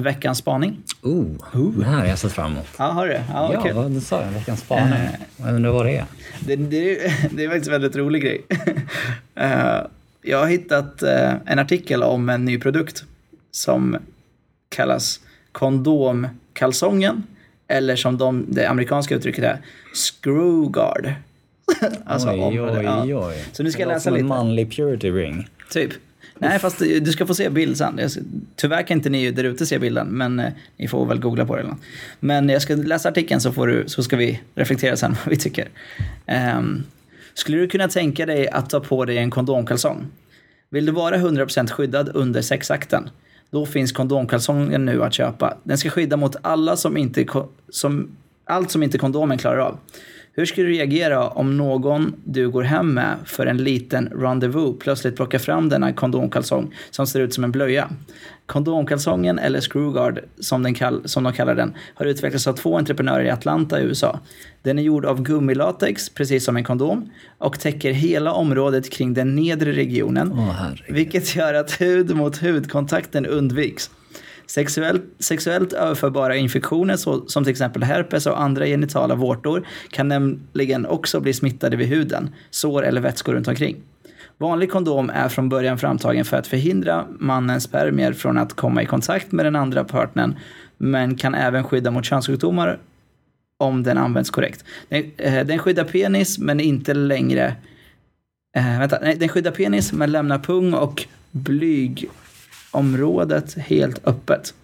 veckans 0.02 0.38
spaning. 0.38 0.76
Oh, 1.02 1.26
det 1.78 1.84
här 1.84 1.96
har 1.98 2.06
jag 2.06 2.18
sett 2.18 2.32
fram 2.32 2.52
emot. 2.52 2.66
Ja, 2.78 2.84
har 2.84 3.06
du 3.06 3.12
det? 3.12 3.24
Ja, 3.32 3.62
Ja, 3.66 3.72
vad 3.74 3.90
du 3.90 4.00
sa 4.00 4.22
jag, 4.22 4.30
veckans 4.30 4.60
spaning. 4.60 4.92
Eh. 4.92 5.10
Jag 5.36 5.54
undrar 5.54 5.70
vad 5.70 5.86
det 5.86 5.96
är. 5.96 6.04
Det, 6.40 6.56
det, 6.56 6.94
det 7.30 7.44
är 7.44 7.48
faktiskt 7.48 7.66
en 7.66 7.72
väldigt 7.72 7.96
rolig 7.96 8.22
grej. 8.22 8.42
Eh, 9.34 9.76
jag 10.22 10.38
har 10.38 10.46
hittat 10.46 11.02
eh, 11.02 11.32
en 11.46 11.58
artikel 11.58 12.02
om 12.02 12.28
en 12.28 12.44
ny 12.44 12.58
produkt 12.58 13.04
som 13.50 13.96
kallas 14.68 15.20
kondomkalsongen. 15.52 17.22
Eller 17.68 17.96
som 17.96 18.18
de, 18.18 18.44
det 18.48 18.66
amerikanska 18.66 19.14
uttrycket 19.14 19.44
är, 19.44 19.58
screwguard. 19.94 21.12
alltså, 22.06 22.28
oj, 22.28 22.60
om- 22.60 22.76
oj, 22.78 22.82
ja. 22.84 23.28
oj. 23.28 23.44
Så 23.52 23.62
nu 23.62 23.70
ska 23.70 23.82
jag 23.82 23.88
Det 23.88 23.92
läsa 23.94 24.04
som 24.04 24.12
en 24.14 24.18
lite. 24.18 24.28
manlig 24.28 24.76
purity 24.76 25.10
ring. 25.10 25.48
Typ. 25.70 25.92
Nej, 26.38 26.58
fast 26.58 26.78
du 26.78 27.12
ska 27.12 27.26
få 27.26 27.34
se 27.34 27.48
bild 27.50 27.76
sen. 27.76 28.00
Tyvärr 28.56 28.82
kan 28.82 28.96
inte 28.96 29.10
ni 29.10 29.30
där 29.30 29.44
ute 29.44 29.66
se 29.66 29.78
bilden, 29.78 30.06
men 30.06 30.40
eh, 30.40 30.52
ni 30.76 30.88
får 30.88 31.06
väl 31.06 31.20
googla 31.20 31.46
på 31.46 31.56
det. 31.56 31.60
eller 31.60 31.70
något. 31.70 31.80
Men 32.20 32.48
jag 32.48 32.62
ska 32.62 32.74
läsa 32.74 33.08
artikeln 33.08 33.40
så, 33.40 33.52
får 33.52 33.66
du, 33.66 33.84
så 33.86 34.02
ska 34.02 34.16
vi 34.16 34.40
reflektera 34.54 34.96
sen 34.96 35.16
vad 35.24 35.30
vi 35.30 35.36
tycker. 35.36 35.68
Um, 36.56 36.84
skulle 37.34 37.58
du 37.58 37.68
kunna 37.68 37.88
tänka 37.88 38.26
dig 38.26 38.48
att 38.48 38.70
ta 38.70 38.80
på 38.80 39.04
dig 39.04 39.18
en 39.18 39.30
kondomkalsong? 39.30 40.06
Vill 40.70 40.86
du 40.86 40.92
vara 40.92 41.16
100% 41.16 41.70
skyddad 41.70 42.10
under 42.14 42.42
sexakten? 42.42 43.10
Då 43.50 43.66
finns 43.66 43.92
kondomkalsongen 43.92 44.84
nu 44.84 45.02
att 45.02 45.14
köpa. 45.14 45.56
Den 45.64 45.78
ska 45.78 45.90
skydda 45.90 46.16
mot 46.16 46.36
alla 46.42 46.76
som 46.76 46.96
inte, 46.96 47.26
som, 47.68 48.16
allt 48.44 48.70
som 48.70 48.82
inte 48.82 48.98
kondomen 48.98 49.38
klarar 49.38 49.58
av. 49.58 49.78
Hur 50.38 50.46
skulle 50.46 50.66
du 50.66 50.72
reagera 50.72 51.28
om 51.28 51.56
någon 51.56 52.14
du 52.24 52.50
går 52.50 52.62
hem 52.62 52.94
med 52.94 53.16
för 53.24 53.46
en 53.46 53.56
liten 53.56 54.08
rendezvous 54.08 54.78
plötsligt 54.80 55.16
plockar 55.16 55.38
fram 55.38 55.68
denna 55.68 55.92
kondomkalsong 55.92 56.74
som 56.90 57.06
ser 57.06 57.20
ut 57.20 57.34
som 57.34 57.44
en 57.44 57.52
blöja? 57.52 57.90
Kondomkalsongen, 58.46 59.38
eller 59.38 59.60
screwguard 59.60 60.20
som, 60.40 60.62
den 60.62 60.74
kall, 60.74 61.02
som 61.04 61.24
de 61.24 61.32
kallar 61.32 61.54
den, 61.54 61.74
har 61.94 62.06
utvecklats 62.06 62.46
av 62.46 62.52
två 62.52 62.78
entreprenörer 62.78 63.24
i 63.24 63.30
Atlanta 63.30 63.80
i 63.80 63.84
USA. 63.84 64.20
Den 64.62 64.78
är 64.78 64.82
gjord 64.82 65.04
av 65.04 65.22
gummilatex, 65.22 66.08
precis 66.08 66.44
som 66.44 66.56
en 66.56 66.64
kondom, 66.64 67.10
och 67.38 67.60
täcker 67.60 67.92
hela 67.92 68.32
området 68.32 68.90
kring 68.90 69.14
den 69.14 69.34
nedre 69.34 69.72
regionen. 69.72 70.32
Herregud. 70.32 70.96
vilket 70.96 71.36
gör 71.36 71.54
att 71.54 71.80
hud 71.80 72.16
mot 72.16 72.36
hudkontakten 72.36 73.26
undviks. 73.26 73.90
Sexuellt, 74.50 75.02
sexuellt 75.18 75.72
överförbara 75.72 76.36
infektioner 76.36 76.96
så, 76.96 77.28
som 77.28 77.44
till 77.44 77.50
exempel 77.50 77.82
herpes 77.82 78.26
och 78.26 78.40
andra 78.40 78.66
genitala 78.66 79.14
vårtor 79.14 79.66
kan 79.90 80.08
nämligen 80.08 80.86
också 80.86 81.20
bli 81.20 81.32
smittade 81.32 81.76
vid 81.76 81.88
huden, 81.88 82.30
sår 82.50 82.84
eller 82.84 83.00
vätskor 83.00 83.32
runt 83.34 83.48
omkring. 83.48 83.76
Vanlig 84.38 84.70
kondom 84.70 85.10
är 85.10 85.28
från 85.28 85.48
början 85.48 85.78
framtagen 85.78 86.24
för 86.24 86.36
att 86.36 86.46
förhindra 86.46 87.06
mannens 87.18 87.64
spermier 87.64 88.12
från 88.12 88.38
att 88.38 88.54
komma 88.54 88.82
i 88.82 88.86
kontakt 88.86 89.32
med 89.32 89.44
den 89.46 89.56
andra 89.56 89.84
partnern 89.84 90.36
men 90.76 91.16
kan 91.16 91.34
även 91.34 91.64
skydda 91.64 91.90
mot 91.90 92.04
könssjukdomar 92.04 92.78
om 93.58 93.82
den 93.82 93.98
används 93.98 94.30
korrekt. 94.30 94.64
Den, 94.88 95.04
eh, 95.16 95.46
den 95.46 95.58
skyddar 95.58 95.84
penis 95.84 96.38
men 96.38 96.60
inte 96.60 96.94
längre 96.94 97.56
Eh, 98.56 98.78
vänta, 98.78 98.98
nej, 99.02 99.16
den 99.16 99.28
skyddar 99.28 99.50
penis 99.50 99.92
men 99.92 100.12
lämnar 100.12 100.38
pung 100.38 100.74
och 100.74 101.06
blyg 101.30 102.08
blygområdet 102.72 103.54
helt 103.54 104.08
öppet. 104.08 104.54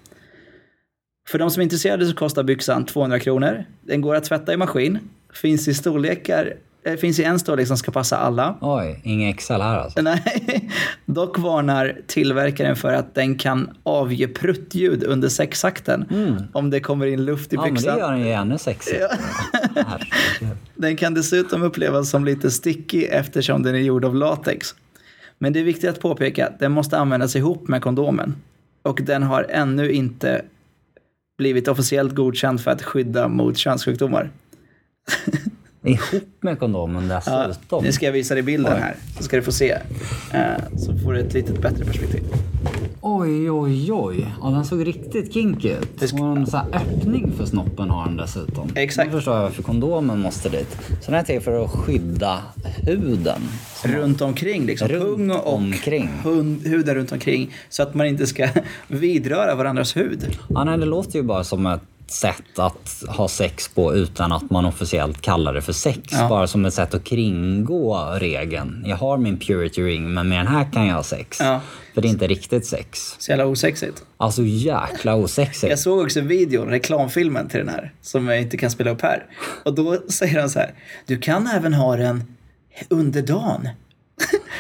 För 1.29 1.39
de 1.39 1.51
som 1.51 1.61
är 1.61 1.65
intresserade 1.65 2.07
så 2.07 2.15
kostar 2.15 2.43
byxan 2.43 2.87
200 2.87 3.19
kronor. 3.19 3.65
Den 3.81 4.01
går 4.01 4.15
att 4.15 4.25
tvätta 4.25 4.53
i 4.53 4.57
maskin. 4.57 4.99
Finns 5.33 5.69
i 5.69 5.75
storlekar, 5.75 6.55
eh, 6.85 6.97
finns 6.97 7.19
i 7.19 7.25
en 7.25 7.39
storlek 7.39 7.67
som 7.67 7.77
ska 7.77 7.91
passa 7.93 8.17
alla. 8.17 8.57
Oj, 8.61 9.01
ingen 9.05 9.35
XL 9.35 9.53
här 9.53 9.79
alltså. 9.79 10.03
Nej, 10.03 10.71
dock 11.07 11.39
varnar 11.39 11.97
tillverkaren 12.07 12.77
för 12.77 12.93
att 12.93 13.15
den 13.15 13.39
kan 13.39 13.71
avge 13.83 14.29
pruttljud 14.29 15.05
under 15.05 15.29
sexakten 15.29 16.05
om 16.53 16.71
det 16.71 16.81
kommer 16.81 17.07
in 17.07 17.25
luft 17.25 17.53
i 17.53 17.57
Ja, 17.57 17.63
men 17.63 17.75
det 17.75 17.81
byxan. 17.81 17.99
gör 17.99 18.13
den 18.13 18.21
ju 18.21 18.31
ännu 18.33 18.59
sexigare. 18.59 19.19
Den 20.77 20.97
kan 20.97 21.15
dessutom 21.15 21.63
upplevas 21.63 22.11
som 22.11 22.25
lite 22.25 22.51
sticky 22.51 23.05
eftersom 23.05 23.63
den 23.63 23.75
är 23.75 23.79
gjord 23.79 24.05
av 24.05 24.15
latex. 24.15 24.75
Men 25.39 25.53
det 25.53 25.61
är 25.61 25.65
viktigt 25.65 25.91
att 25.91 26.01
påpeka 26.01 26.47
att 26.47 26.59
den 26.59 26.73
måste 26.73 26.99
användas 26.99 27.37
ihop 27.37 27.69
med 27.69 27.83
kondomen. 27.83 28.35
Och 28.83 29.01
den 29.03 29.23
har 29.23 29.47
ännu 29.51 29.91
inte 29.93 30.43
blivit 31.39 31.69
officiellt 31.69 32.15
godkänd 32.15 32.61
för 32.61 32.71
att 32.71 32.83
skydda 32.83 33.29
mot 33.29 33.57
könssjukdomar. 33.57 34.31
Ihop 35.83 36.29
med 36.41 36.59
kondomen 36.59 37.09
Ja, 37.27 37.47
dessutom. 37.49 37.85
nu 37.85 37.93
ska 37.93 38.07
jag 38.07 38.13
visa 38.13 38.35
dig 38.35 38.43
bilden 38.43 38.73
här, 38.83 38.97
så 39.17 39.23
ska 39.23 39.37
du 39.37 39.43
få 39.43 39.53
se. 39.53 39.71
Eh, 40.33 40.43
Så 40.77 40.99
får 40.99 41.13
du 41.13 41.21
ett 41.21 41.35
lite 41.35 41.53
bättre 41.53 41.85
perspektiv. 41.85 42.23
Oj, 43.07 43.51
oj, 43.51 43.93
oj. 43.93 44.27
Ja, 44.43 44.49
den 44.49 44.65
såg 44.65 44.87
riktigt 44.87 45.35
kinky 45.35 45.69
ut. 45.69 46.13
Och 46.13 46.19
en 46.37 46.47
sån 46.47 46.61
här 46.61 46.81
öppning 46.81 47.33
för 47.37 47.45
snoppen 47.47 47.91
har 47.91 48.07
den 48.07 48.17
dessutom. 48.17 48.69
Exakt. 48.75 49.07
Nu 49.07 49.13
förstår 49.13 49.35
jag 49.35 49.43
varför 49.43 49.63
kondomen 49.63 50.21
måste 50.21 50.49
dit. 50.49 50.77
Så 51.01 51.11
den 51.11 51.21
är 51.21 51.25
till 51.25 51.41
för 51.41 51.65
att 51.65 51.71
skydda 51.71 52.43
huden. 52.83 53.41
Runt 53.85 54.21
omkring, 54.21 54.67
liksom. 54.67 54.89
Runt 54.89 55.17
pung 55.17 55.31
och 55.31 55.55
omkring. 55.55 56.09
Hund, 56.23 56.67
huden 56.67 56.95
runt 56.95 57.13
omkring. 57.13 57.55
Så 57.69 57.83
att 57.83 57.95
man 57.95 58.07
inte 58.07 58.27
ska 58.27 58.49
vidröra 58.89 59.55
varandras 59.55 59.97
hud. 59.97 60.39
Ja, 60.49 60.65
nej, 60.65 60.79
det 60.79 60.87
låter 60.87 61.19
ju 61.19 61.23
bara 61.23 61.45
som 61.45 61.67
ett 61.67 61.83
sätt 62.07 62.59
att 62.59 63.03
ha 63.09 63.29
sex 63.29 63.69
på 63.69 63.95
utan 63.95 64.33
att 64.33 64.51
man 64.51 64.65
officiellt 64.65 65.21
kallar 65.21 65.55
det 65.55 65.63
för 65.63 65.73
sex. 65.73 66.01
Ja. 66.11 66.29
Bara 66.29 66.47
som 66.47 66.65
ett 66.65 66.75
sätt 66.75 66.95
att 66.95 67.05
kringgå 67.05 68.17
regeln. 68.21 68.85
Jag 68.87 68.97
har 68.97 69.19
min 69.19 69.39
purity 69.39 69.83
ring 69.83 70.15
men 70.15 70.29
med 70.29 70.39
den 70.39 70.47
här 70.47 70.73
kan 70.73 70.87
jag 70.87 70.95
ha 70.95 71.03
sex. 71.03 71.41
Ja. 71.41 71.61
För 71.95 72.03
det 72.03 72.09
är 72.09 72.11
inte 72.11 72.27
riktigt 72.27 72.67
sex. 72.67 73.17
Så 73.19 73.31
jävla 73.31 73.47
osexigt. 73.47 74.05
Alltså 74.17 74.43
jäkla 74.43 75.15
osexigt. 75.15 75.71
Jag 75.71 75.79
såg 75.79 76.01
också 76.01 76.21
videon, 76.21 76.69
reklamfilmen 76.69 77.49
till 77.49 77.61
den 77.61 77.69
här, 77.69 77.93
som 78.03 78.29
jag 78.29 78.41
inte 78.41 78.57
kan 78.57 78.71
spela 78.71 78.91
upp 78.91 79.03
här. 79.03 79.27
Och 79.65 79.75
då 79.75 79.99
säger 80.09 80.41
han 80.41 80.51
så 80.51 80.59
här, 80.59 80.75
du 81.07 81.19
kan 81.19 81.47
även 81.47 81.75
ha 81.75 81.97
den 81.97 82.25
under 82.89 83.23
dagen. 83.23 83.69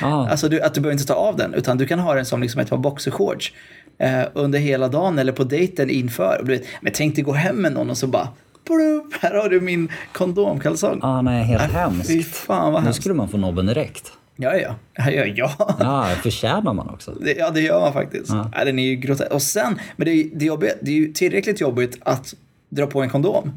Ja. 0.00 0.28
Alltså 0.30 0.48
du, 0.48 0.60
att 0.60 0.74
du 0.74 0.80
behöver 0.80 0.92
inte 1.00 1.06
ta 1.06 1.14
av 1.14 1.36
den, 1.36 1.54
utan 1.54 1.78
du 1.78 1.86
kan 1.86 1.98
ha 1.98 2.14
den 2.14 2.24
som 2.24 2.42
liksom 2.42 2.60
ett 2.60 2.70
par 2.70 2.76
boxershorts 2.78 3.52
eh, 3.98 4.22
under 4.34 4.58
hela 4.58 4.88
dagen 4.88 5.18
eller 5.18 5.32
på 5.32 5.44
dejten 5.44 5.90
inför. 5.90 6.38
Och 6.40 6.46
du 6.46 6.52
vet, 6.52 6.64
men 6.80 6.92
tänk 6.92 7.14
dig 7.14 7.24
gå 7.24 7.32
hem 7.32 7.56
med 7.56 7.72
någon 7.72 7.90
och 7.90 7.98
så 7.98 8.06
bara, 8.06 8.28
plupp, 8.66 9.14
här 9.20 9.34
har 9.34 9.48
du 9.48 9.60
min 9.60 9.88
kondomkalsong. 10.12 10.98
Ja, 11.02 11.22
nej, 11.22 11.44
helt 11.44 11.62
Nej, 11.62 11.82
hemskt. 11.82 12.08
Fy 12.08 12.22
fan 12.22 12.72
vad 12.72 12.82
Nu 12.82 12.84
hemskt. 12.84 13.00
skulle 13.00 13.14
man 13.14 13.28
få 13.28 13.36
nobben 13.36 13.66
direkt. 13.66 14.12
Ja, 14.36 14.56
ja. 14.56 14.74
Ja, 14.94 15.10
ja. 15.10 15.24
ja. 15.26 15.76
Ja, 15.80 16.06
förtjänar 16.22 16.72
man 16.72 16.88
också. 16.90 17.10
Det, 17.10 17.32
ja, 17.32 17.50
det 17.50 17.60
gör 17.60 17.80
man 17.80 17.92
faktiskt. 17.92 18.28
Ja. 18.54 18.64
den 18.64 18.78
är 18.78 18.82
ju 18.84 18.96
grotesk. 18.96 19.32
Och 19.32 19.42
sen, 19.42 19.78
men 19.96 20.04
det 20.04 20.10
är, 20.12 20.28
det, 20.34 20.44
är 20.44 20.46
jobbigt, 20.46 20.78
det 20.82 20.90
är 20.90 20.94
ju 20.94 21.12
tillräckligt 21.12 21.60
jobbigt 21.60 21.98
att 22.02 22.34
dra 22.68 22.86
på 22.86 23.02
en 23.02 23.10
kondom. 23.10 23.52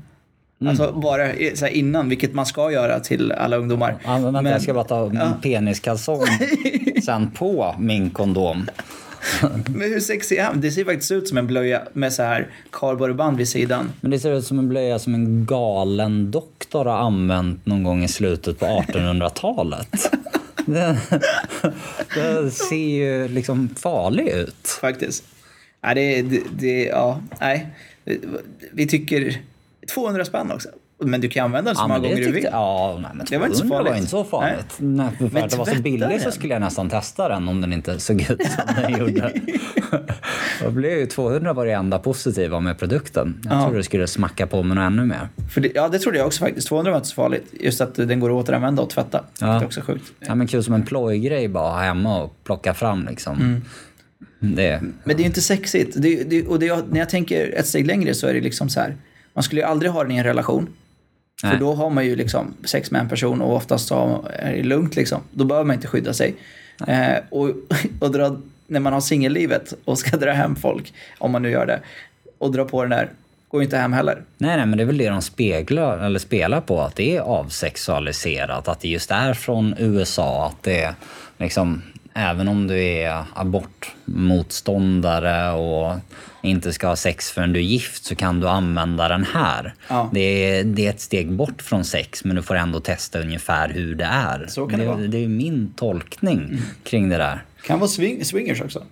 Alltså 0.65 0.91
bara 0.91 1.27
så 1.55 1.67
innan, 1.67 2.09
vilket 2.09 2.33
man 2.33 2.45
ska 2.45 2.71
göra 2.71 2.99
till 2.99 3.31
alla 3.31 3.57
ungdomar. 3.57 3.95
Ja, 4.05 4.19
men 4.19 4.33
vänta, 4.33 4.51
jag 4.51 4.61
ska 4.61 4.73
bara 4.73 4.83
ta 4.83 5.05
min 5.05 5.15
Ja. 5.15 5.33
peniskalsong 5.41 6.25
sen 7.05 7.31
på 7.31 7.75
min 7.79 8.09
kondom. 8.09 8.67
Men 9.67 9.81
hur 9.81 9.99
sexig 9.99 10.37
är 10.37 10.43
han? 10.43 10.61
Det 10.61 10.71
ser 10.71 10.85
faktiskt 10.85 11.11
ut 11.11 11.27
som 11.27 11.37
en 11.37 11.47
blöja 11.47 11.81
med 11.93 12.13
så 12.13 12.23
här 12.23 12.47
kardborreband 12.71 13.37
vid 13.37 13.47
sidan. 13.47 13.89
Men 14.01 14.11
det 14.11 14.19
ser 14.19 14.33
ut 14.33 14.45
som 14.45 14.59
en 14.59 14.69
blöja 14.69 14.99
som 14.99 15.13
en 15.13 15.45
galen 15.45 16.31
doktor 16.31 16.85
har 16.85 16.97
använt 16.97 17.65
någon 17.65 17.83
gång 17.83 18.03
i 18.03 18.07
slutet 18.07 18.59
på 18.59 18.65
1800-talet. 18.65 19.87
Det, 20.69 20.97
det 22.15 22.51
ser 22.51 22.75
ju 22.75 23.27
liksom 23.27 23.69
farlig 23.75 24.27
ut. 24.27 24.67
Faktiskt. 24.81 25.23
Ja, 25.81 25.93
det, 25.93 26.21
det, 26.21 26.41
det, 26.59 26.83
ja, 26.85 27.21
nej. 27.41 27.67
Vi 28.73 28.87
tycker 28.87 29.37
200 29.95 30.25
spänn 30.25 30.51
också. 30.51 30.69
Men 30.99 31.21
du 31.21 31.29
kan 31.29 31.45
använda 31.45 31.69
den 31.69 31.75
så 31.75 31.81
Ja, 31.83 31.87
många 31.87 31.99
gånger 31.99 32.15
du 32.15 32.31
vill. 32.31 32.43
ja, 32.51 32.99
nej, 33.01 33.11
men 33.13 33.25
Det 33.29 33.37
var 33.37 33.45
inte 33.45 33.57
så 33.57 33.63
200 33.63 33.77
var 33.77 33.85
farligt. 33.85 33.99
inte 33.99 34.09
så 34.11 34.23
farligt. 34.23 34.75
Nej. 34.77 35.09
för 35.17 35.29
Men 35.33 35.43
att 35.43 35.49
det 35.51 35.57
var 35.57 35.65
så 35.65 35.81
billigt 35.81 36.21
så 36.21 36.31
skulle 36.31 36.53
jag 36.53 36.61
nästan 36.61 36.89
testa 36.89 37.29
den 37.29 37.47
om 37.47 37.61
den 37.61 37.73
inte 37.73 37.99
såg 37.99 38.21
ut 38.21 38.27
som 38.27 38.75
den 38.83 38.99
gjorde. 38.99 39.33
Då 40.63 40.71
blev 40.71 40.97
ju 40.99 41.05
200 41.05 41.53
var 41.53 41.65
det 41.65 41.71
enda 41.71 41.99
positiva 41.99 42.59
med 42.59 42.79
produkten. 42.79 43.41
Jag 43.43 43.53
Ja. 43.57 43.61
trodde 43.63 43.77
det 43.77 43.83
skulle 43.83 44.07
smacka 44.07 44.47
på 44.47 44.63
med 44.63 44.75
något 44.77 44.83
ännu 44.87 45.05
mer. 45.05 45.29
För 45.53 45.61
det, 45.61 45.71
ja, 45.75 45.87
det 45.89 45.99
trodde 45.99 46.17
jag 46.17 46.27
också 46.27 46.39
faktiskt. 46.45 46.67
200 46.67 46.91
var 46.91 46.97
inte 46.97 47.07
så 47.09 47.15
farligt. 47.15 47.45
Just 47.59 47.81
att 47.81 47.95
den 47.95 48.19
går 48.19 48.29
att 48.29 48.35
återanvända 48.43 48.81
och 48.81 48.89
tvätta. 48.89 49.23
Det 49.39 49.45
är 49.45 49.65
också 49.65 49.81
sjukt. 49.81 50.05
Ja, 50.19 50.35
men 50.35 50.47
kul 50.47 50.63
som 50.63 50.73
en 50.73 50.85
plojgrej 50.85 51.47
bara 51.47 51.79
hemma 51.81 52.23
och 52.23 52.43
plocka 52.43 52.73
fram 52.73 53.05
liksom. 53.09 53.35
Mm. 53.41 53.61
Det, 54.55 54.81
Men 54.81 54.91
det 55.03 55.13
är 55.13 55.19
ju 55.19 55.25
inte 55.25 55.41
sexigt. 55.41 55.95
Det, 56.01 56.23
det, 56.23 56.47
och 56.47 56.59
det, 56.59 56.85
när 56.91 56.99
jag 56.99 57.09
tänker 57.09 57.53
ett 57.57 57.67
steg 57.67 57.87
längre 57.87 58.13
så 58.13 58.27
är 58.27 58.33
det 58.33 58.41
liksom 58.41 58.69
så 58.69 58.79
här. 58.79 58.95
Man 59.37 59.43
skulle 59.43 59.61
ju 59.61 59.67
aldrig 59.67 59.91
ha 59.91 60.03
den 60.03 60.11
i 60.11 60.17
en 60.17 60.23
relation. 60.23 60.69
För 61.41 61.47
Nej. 61.47 61.57
då 61.59 61.73
har 61.73 61.89
man 61.89 62.05
ju 62.05 62.15
liksom 62.15 62.53
sex 62.63 62.91
med 62.91 63.01
en 63.01 63.09
person 63.09 63.41
och 63.41 63.55
oftast 63.55 63.91
är 63.91 64.53
det 64.55 64.63
lugnt 64.63 64.95
liksom. 64.95 65.21
Då 65.31 65.45
behöver 65.45 65.65
man 65.65 65.75
inte 65.75 65.87
skydda 65.87 66.13
sig. 66.13 66.35
Eh, 66.87 67.17
och 67.29 67.49
och 67.99 68.11
dra, 68.11 68.37
när 68.67 68.79
man 68.79 68.93
har 68.93 69.01
singellivet 69.01 69.73
och 69.85 69.99
ska 69.99 70.17
dra 70.17 70.31
hem 70.31 70.55
folk, 70.55 70.93
om 71.17 71.31
man 71.31 71.41
nu 71.41 71.49
gör 71.49 71.65
det, 71.65 71.79
och 72.37 72.51
dra 72.51 72.65
på 72.65 72.81
den 72.81 72.89
där, 72.89 73.09
går 73.47 73.61
ju 73.61 73.65
inte 73.65 73.77
hem 73.77 73.93
heller. 73.93 74.21
nej, 74.37 74.57
nej, 74.57 74.65
men 74.65 74.77
det 74.77 74.83
är 74.83 74.85
väl 74.85 74.97
det 74.97 75.09
de 75.09 75.21
speglar, 75.21 75.97
eller 75.97 76.19
spelar 76.19 76.61
på, 76.61 76.81
att 76.81 76.95
det 76.95 77.17
är 77.17 77.21
avsexualiserat. 77.21 78.67
Att 78.67 78.79
det 78.79 78.87
just 78.87 79.11
är 79.11 79.33
från 79.33 79.75
USA, 79.77 80.47
att 80.47 80.63
det 80.63 80.81
är 80.81 80.93
liksom, 81.37 81.81
även 82.17 82.47
om 82.47 82.67
du 82.67 82.83
är 82.83 83.23
abortmotståndare 83.33 85.51
och 85.51 85.95
inte 86.41 86.73
ska 86.73 86.87
ha 86.87 86.95
sex 86.95 87.31
förrän 87.31 87.53
du 87.53 87.59
är 87.59 87.63
gift 87.63 88.05
så 88.05 88.15
kan 88.15 88.39
du 88.39 88.49
använda 88.49 89.07
den 89.07 89.23
här. 89.23 89.73
Ja. 89.89 90.09
Det, 90.13 90.19
är, 90.19 90.63
det 90.63 90.85
är 90.85 90.89
ett 90.89 91.01
steg 91.01 91.31
bort 91.31 91.61
från 91.61 91.85
sex 91.85 92.23
men 92.25 92.35
du 92.35 92.41
får 92.41 92.55
ändå 92.55 92.79
testa 92.79 93.19
ungefär 93.19 93.69
hur 93.69 93.95
det 93.95 94.03
är. 94.05 94.45
Så 94.47 94.67
kan 94.67 94.79
det 94.79 94.85
det, 94.85 94.91
vara. 94.91 95.01
det 95.07 95.23
är 95.23 95.27
min 95.27 95.73
tolkning 95.75 96.57
kring 96.83 97.09
det 97.09 97.17
där. 97.17 97.43
Kan 97.63 97.79
vara 97.79 97.87
swing, 97.89 98.25
swingers 98.25 98.61
också. 98.61 98.83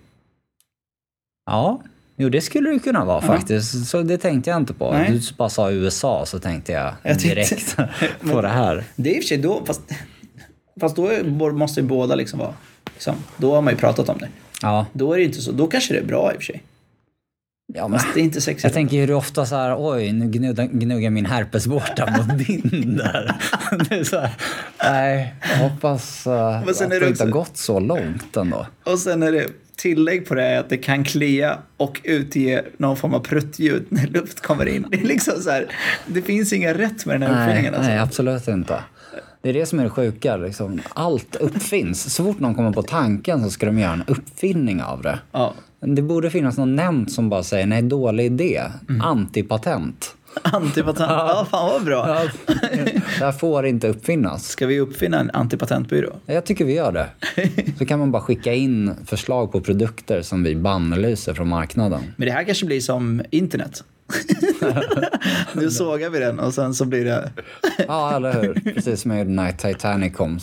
Ja, 1.45 1.81
jo 2.17 2.29
det 2.29 2.41
skulle 2.41 2.69
det 2.69 2.79
kunna 2.79 3.05
vara 3.05 3.21
faktiskt. 3.21 3.85
Så 3.87 4.01
det 4.01 4.17
tänkte 4.17 4.49
jag 4.49 4.57
inte 4.57 4.73
på. 4.73 4.91
Nej. 4.91 5.11
Du 5.11 5.21
bara 5.37 5.49
sa 5.49 5.71
USA 5.71 6.25
så 6.25 6.39
tänkte 6.39 6.71
jag, 6.71 6.93
Jag 7.03 7.19
tänkte- 7.19 7.27
direkt 7.29 7.75
på 8.31 8.41
det 8.41 8.47
här. 8.49 8.83
Det 8.95 9.09
är 9.09 9.13
i 9.15 9.19
och 9.19 9.23
för 9.23 9.27
sig 9.27 9.37
då, 9.37 9.65
fast, 9.65 9.81
fast 10.79 10.95
då 10.95 11.23
måste 11.51 11.79
ju 11.81 11.87
båda 11.87 12.15
liksom 12.15 12.39
vara, 12.39 12.53
liksom, 12.95 13.15
då 13.37 13.55
har 13.55 13.61
man 13.61 13.73
ju 13.73 13.79
pratat 13.79 14.09
om 14.09 14.17
det. 14.17 14.27
Ja, 14.61 14.85
Då 14.93 15.13
är 15.13 15.17
det 15.17 15.23
inte 15.23 15.41
så. 15.41 15.51
Då 15.51 15.67
kanske 15.67 15.93
det 15.93 15.99
är 15.99 16.03
bra 16.05 16.31
i 16.31 16.37
och 16.37 16.37
för 16.37 16.43
sig. 16.45 16.63
ja 17.73 17.87
men 17.87 17.99
Fast 17.99 18.13
det 18.13 18.19
är 18.19 18.23
inte 18.23 18.41
sexigt. 18.41 18.63
jag 18.63 18.73
tänker 18.73 18.97
hur 18.97 19.13
ofta 19.13 19.45
så 19.45 19.55
här, 19.55 19.75
oj, 19.79 20.11
nu 20.11 20.27
gnuggar, 20.27 20.65
gnuggar 20.65 21.09
min 21.09 21.25
herpesvårta 21.25 22.05
mot 22.17 22.47
din 22.47 22.95
där. 22.97 23.35
Det 23.89 23.95
är 23.95 24.03
så 24.03 24.19
här, 24.19 24.29
nej, 24.83 25.33
jag 25.51 25.57
hoppas 25.69 26.27
uh, 26.27 26.33
att 26.33 26.65
det 26.65 26.73
det 26.87 26.95
inte 26.95 27.05
har 27.05 27.11
också- 27.11 27.25
gått 27.25 27.57
så 27.57 27.79
långt 27.79 28.37
ändå. 28.37 28.67
Och 28.83 28.99
sen 28.99 29.23
är 29.23 29.31
det 29.31 29.47
tillägg 29.77 30.27
på 30.27 30.35
det 30.35 30.43
är 30.43 30.59
att 30.59 30.69
det 30.69 30.77
kan 30.77 31.03
klia 31.03 31.57
och 31.77 32.01
utge 32.03 32.61
någon 32.77 32.97
form 32.97 33.13
av 33.13 33.19
pruttljud 33.19 33.85
när 33.89 34.07
luft 34.07 34.39
kommer 34.41 34.65
in. 34.65 34.85
Det 34.91 34.97
är 34.97 35.03
liksom 35.05 35.41
så 35.41 35.49
här, 35.49 35.67
det 36.07 36.21
finns 36.21 36.53
inga 36.53 36.73
rätt 36.73 37.05
med 37.05 37.21
den 37.21 37.29
här 37.31 37.43
uppfinningen. 37.43 37.73
Alltså. 37.75 37.89
nej, 37.89 37.99
absolut 37.99 38.47
inte. 38.47 38.79
Det 39.45 39.49
är 39.49 39.53
det 39.53 39.65
som 39.65 39.79
är 39.79 39.83
det 39.83 39.89
sjuka. 39.89 40.37
Liksom. 40.37 40.81
Allt 40.93 41.35
uppfinns. 41.35 42.13
Så 42.13 42.23
fort 42.23 42.39
någon 42.39 42.55
kommer 42.55 42.71
på 42.71 42.83
tanken 42.83 43.43
så 43.43 43.49
ska 43.49 43.65
de 43.65 43.79
göra 43.79 43.93
en 43.93 44.03
uppfinning 44.07 44.81
av 44.81 45.01
det. 45.01 45.19
Ja. 45.31 45.53
Det 45.79 46.01
borde 46.01 46.29
finnas 46.29 46.57
någon 46.57 46.75
nämnd 46.75 47.11
som 47.11 47.29
bara 47.29 47.43
säger 47.43 47.65
nej, 47.65 47.81
dålig 47.81 48.25
idé. 48.25 48.61
Mm. 48.89 49.01
Antipatent. 49.01 50.15
Antipatent. 50.41 51.09
Ja, 51.09 51.47
fan 51.51 51.69
vad 51.71 51.83
bra. 51.83 52.09
Ja, 52.09 52.29
det 53.19 53.25
här 53.25 53.31
får 53.31 53.65
inte 53.65 53.87
uppfinnas. 53.87 54.47
Ska 54.47 54.67
vi 54.67 54.79
uppfinna 54.79 55.19
en 55.19 55.31
antipatentbyrå? 55.33 56.15
Jag 56.25 56.45
tycker 56.45 56.65
vi 56.65 56.73
gör 56.73 56.91
det. 56.91 57.07
Så 57.77 57.85
kan 57.85 57.99
man 57.99 58.11
bara 58.11 58.21
skicka 58.21 58.53
in 58.53 58.91
förslag 59.05 59.51
på 59.51 59.61
produkter 59.61 60.21
som 60.21 60.43
vi 60.43 60.55
bannlyser 60.55 61.33
från 61.33 61.47
marknaden. 61.47 62.01
Men 62.15 62.27
det 62.27 62.31
här 62.31 62.43
kanske 62.43 62.65
blir 62.65 62.81
som 62.81 63.21
internet. 63.29 63.83
nu 65.53 65.71
sågar 65.71 66.09
vi 66.09 66.19
den 66.19 66.39
och 66.39 66.53
sen 66.53 66.73
så 66.73 66.85
blir 66.85 67.05
det... 67.05 67.31
Ja, 67.87 68.15
eller 68.15 68.41
hur? 68.41 68.73
Precis 68.73 69.01
som 69.01 69.11
jag 69.11 69.19
gjorde 69.19 69.31
när 69.31 69.51
Titanic 69.51 70.15
kom. 70.15 70.39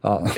Ja, 0.00 0.28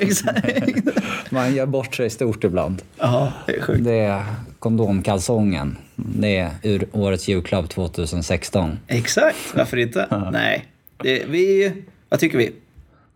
man 1.30 1.54
gör 1.54 1.66
bort 1.66 1.94
sig 1.94 2.10
stort 2.10 2.44
ibland. 2.44 2.82
Ja, 2.98 3.32
det 3.46 3.56
är 3.56 3.60
sjukt. 3.60 3.84
Det 3.84 3.98
är 3.98 4.24
kondomkalsongen. 4.58 5.76
Det 5.96 6.36
är 6.38 6.50
ur 6.62 6.86
årets 6.92 7.28
julklapp 7.28 7.68
2016. 7.68 8.78
Exakt, 8.86 9.36
varför 9.56 9.76
inte? 9.76 10.28
Nej. 10.32 10.64
Det, 10.96 11.24
vi, 11.28 11.72
vad 12.08 12.20
tycker 12.20 12.38
vi? 12.38 12.52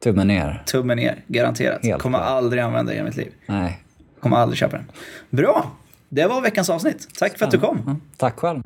Tummen 0.02 0.26
ner. 0.26 0.62
Tummen 0.66 0.96
ner, 0.96 1.24
garanterat. 1.26 1.84
Helt 1.84 2.02
Kommer 2.02 2.18
klart. 2.18 2.30
aldrig 2.30 2.62
använda 2.62 2.92
det 2.92 2.98
i 2.98 3.02
mitt 3.02 3.16
liv. 3.16 3.32
Nej. 3.46 3.82
Kommer 4.20 4.36
aldrig 4.36 4.58
köpa 4.58 4.76
den. 4.76 4.86
Bra! 5.30 5.70
Det 6.08 6.26
var 6.26 6.40
veckans 6.40 6.70
avsnitt. 6.70 7.08
Tack 7.18 7.38
för 7.38 7.44
att 7.44 7.50
du 7.50 7.58
kom. 7.58 7.82
Ja, 7.86 7.96
tack 8.16 8.36
själv. 8.38 8.62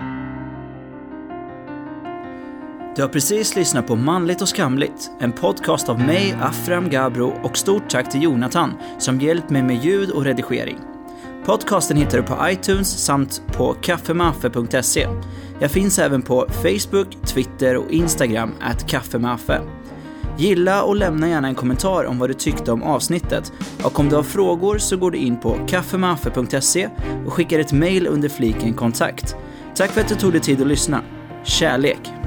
Du 2.97 3.03
har 3.03 3.09
precis 3.09 3.57
lyssnat 3.57 3.87
på 3.87 3.97
Manligt 3.97 4.43
och 4.43 4.49
skamligt, 4.49 5.11
en 5.21 5.33
podcast 5.33 5.89
av 5.89 6.01
mig, 6.01 6.35
Afram 6.41 6.91
Gabro 6.91 7.35
och 7.43 7.59
stort 7.59 7.89
tack 7.91 8.11
till 8.11 8.23
Jonathan 8.23 8.73
som 8.99 9.21
hjälpt 9.21 9.51
mig 9.51 9.63
med 9.63 9.85
ljud 9.85 10.11
och 10.11 10.25
redigering. 10.25 10.79
Podcasten 11.45 11.97
hittar 11.97 12.19
du 12.19 12.25
på 12.25 12.37
iTunes 12.49 13.05
samt 13.05 13.43
på 13.53 13.75
kaffemaffe.se. 13.75 15.09
Jag 15.61 15.71
finns 15.71 15.99
även 15.99 16.23
på 16.23 16.47
Facebook, 16.49 17.27
Twitter 17.27 17.77
och 17.77 17.91
Instagram, 17.91 18.53
at 18.61 18.87
kaffemaffe. 18.89 19.61
Gilla 20.39 20.83
och 20.83 20.97
lämna 20.97 21.29
gärna 21.29 21.49
en 21.49 21.55
kommentar 21.55 22.05
om 22.05 22.19
vad 22.19 22.31
du 22.31 22.35
tyckte 22.35 22.73
om 22.73 22.83
avsnittet. 22.83 23.53
Och 23.83 24.01
om 24.01 24.09
du 24.09 24.17
har 24.17 24.23
frågor 24.23 24.79
så 24.79 24.97
går 24.97 25.11
du 25.11 25.19
in 25.19 25.41
på 25.41 25.59
kaffemaffe.se 25.67 26.89
och 27.27 27.33
skickar 27.33 27.59
ett 27.59 27.73
mail 27.73 28.07
under 28.07 28.29
fliken 28.29 28.75
kontakt. 28.75 29.37
Tack 29.75 29.91
för 29.91 30.01
att 30.01 30.09
du 30.09 30.15
tog 30.15 30.33
dig 30.33 30.41
tid 30.41 30.61
att 30.61 30.67
lyssna. 30.67 31.03
Kärlek! 31.45 32.22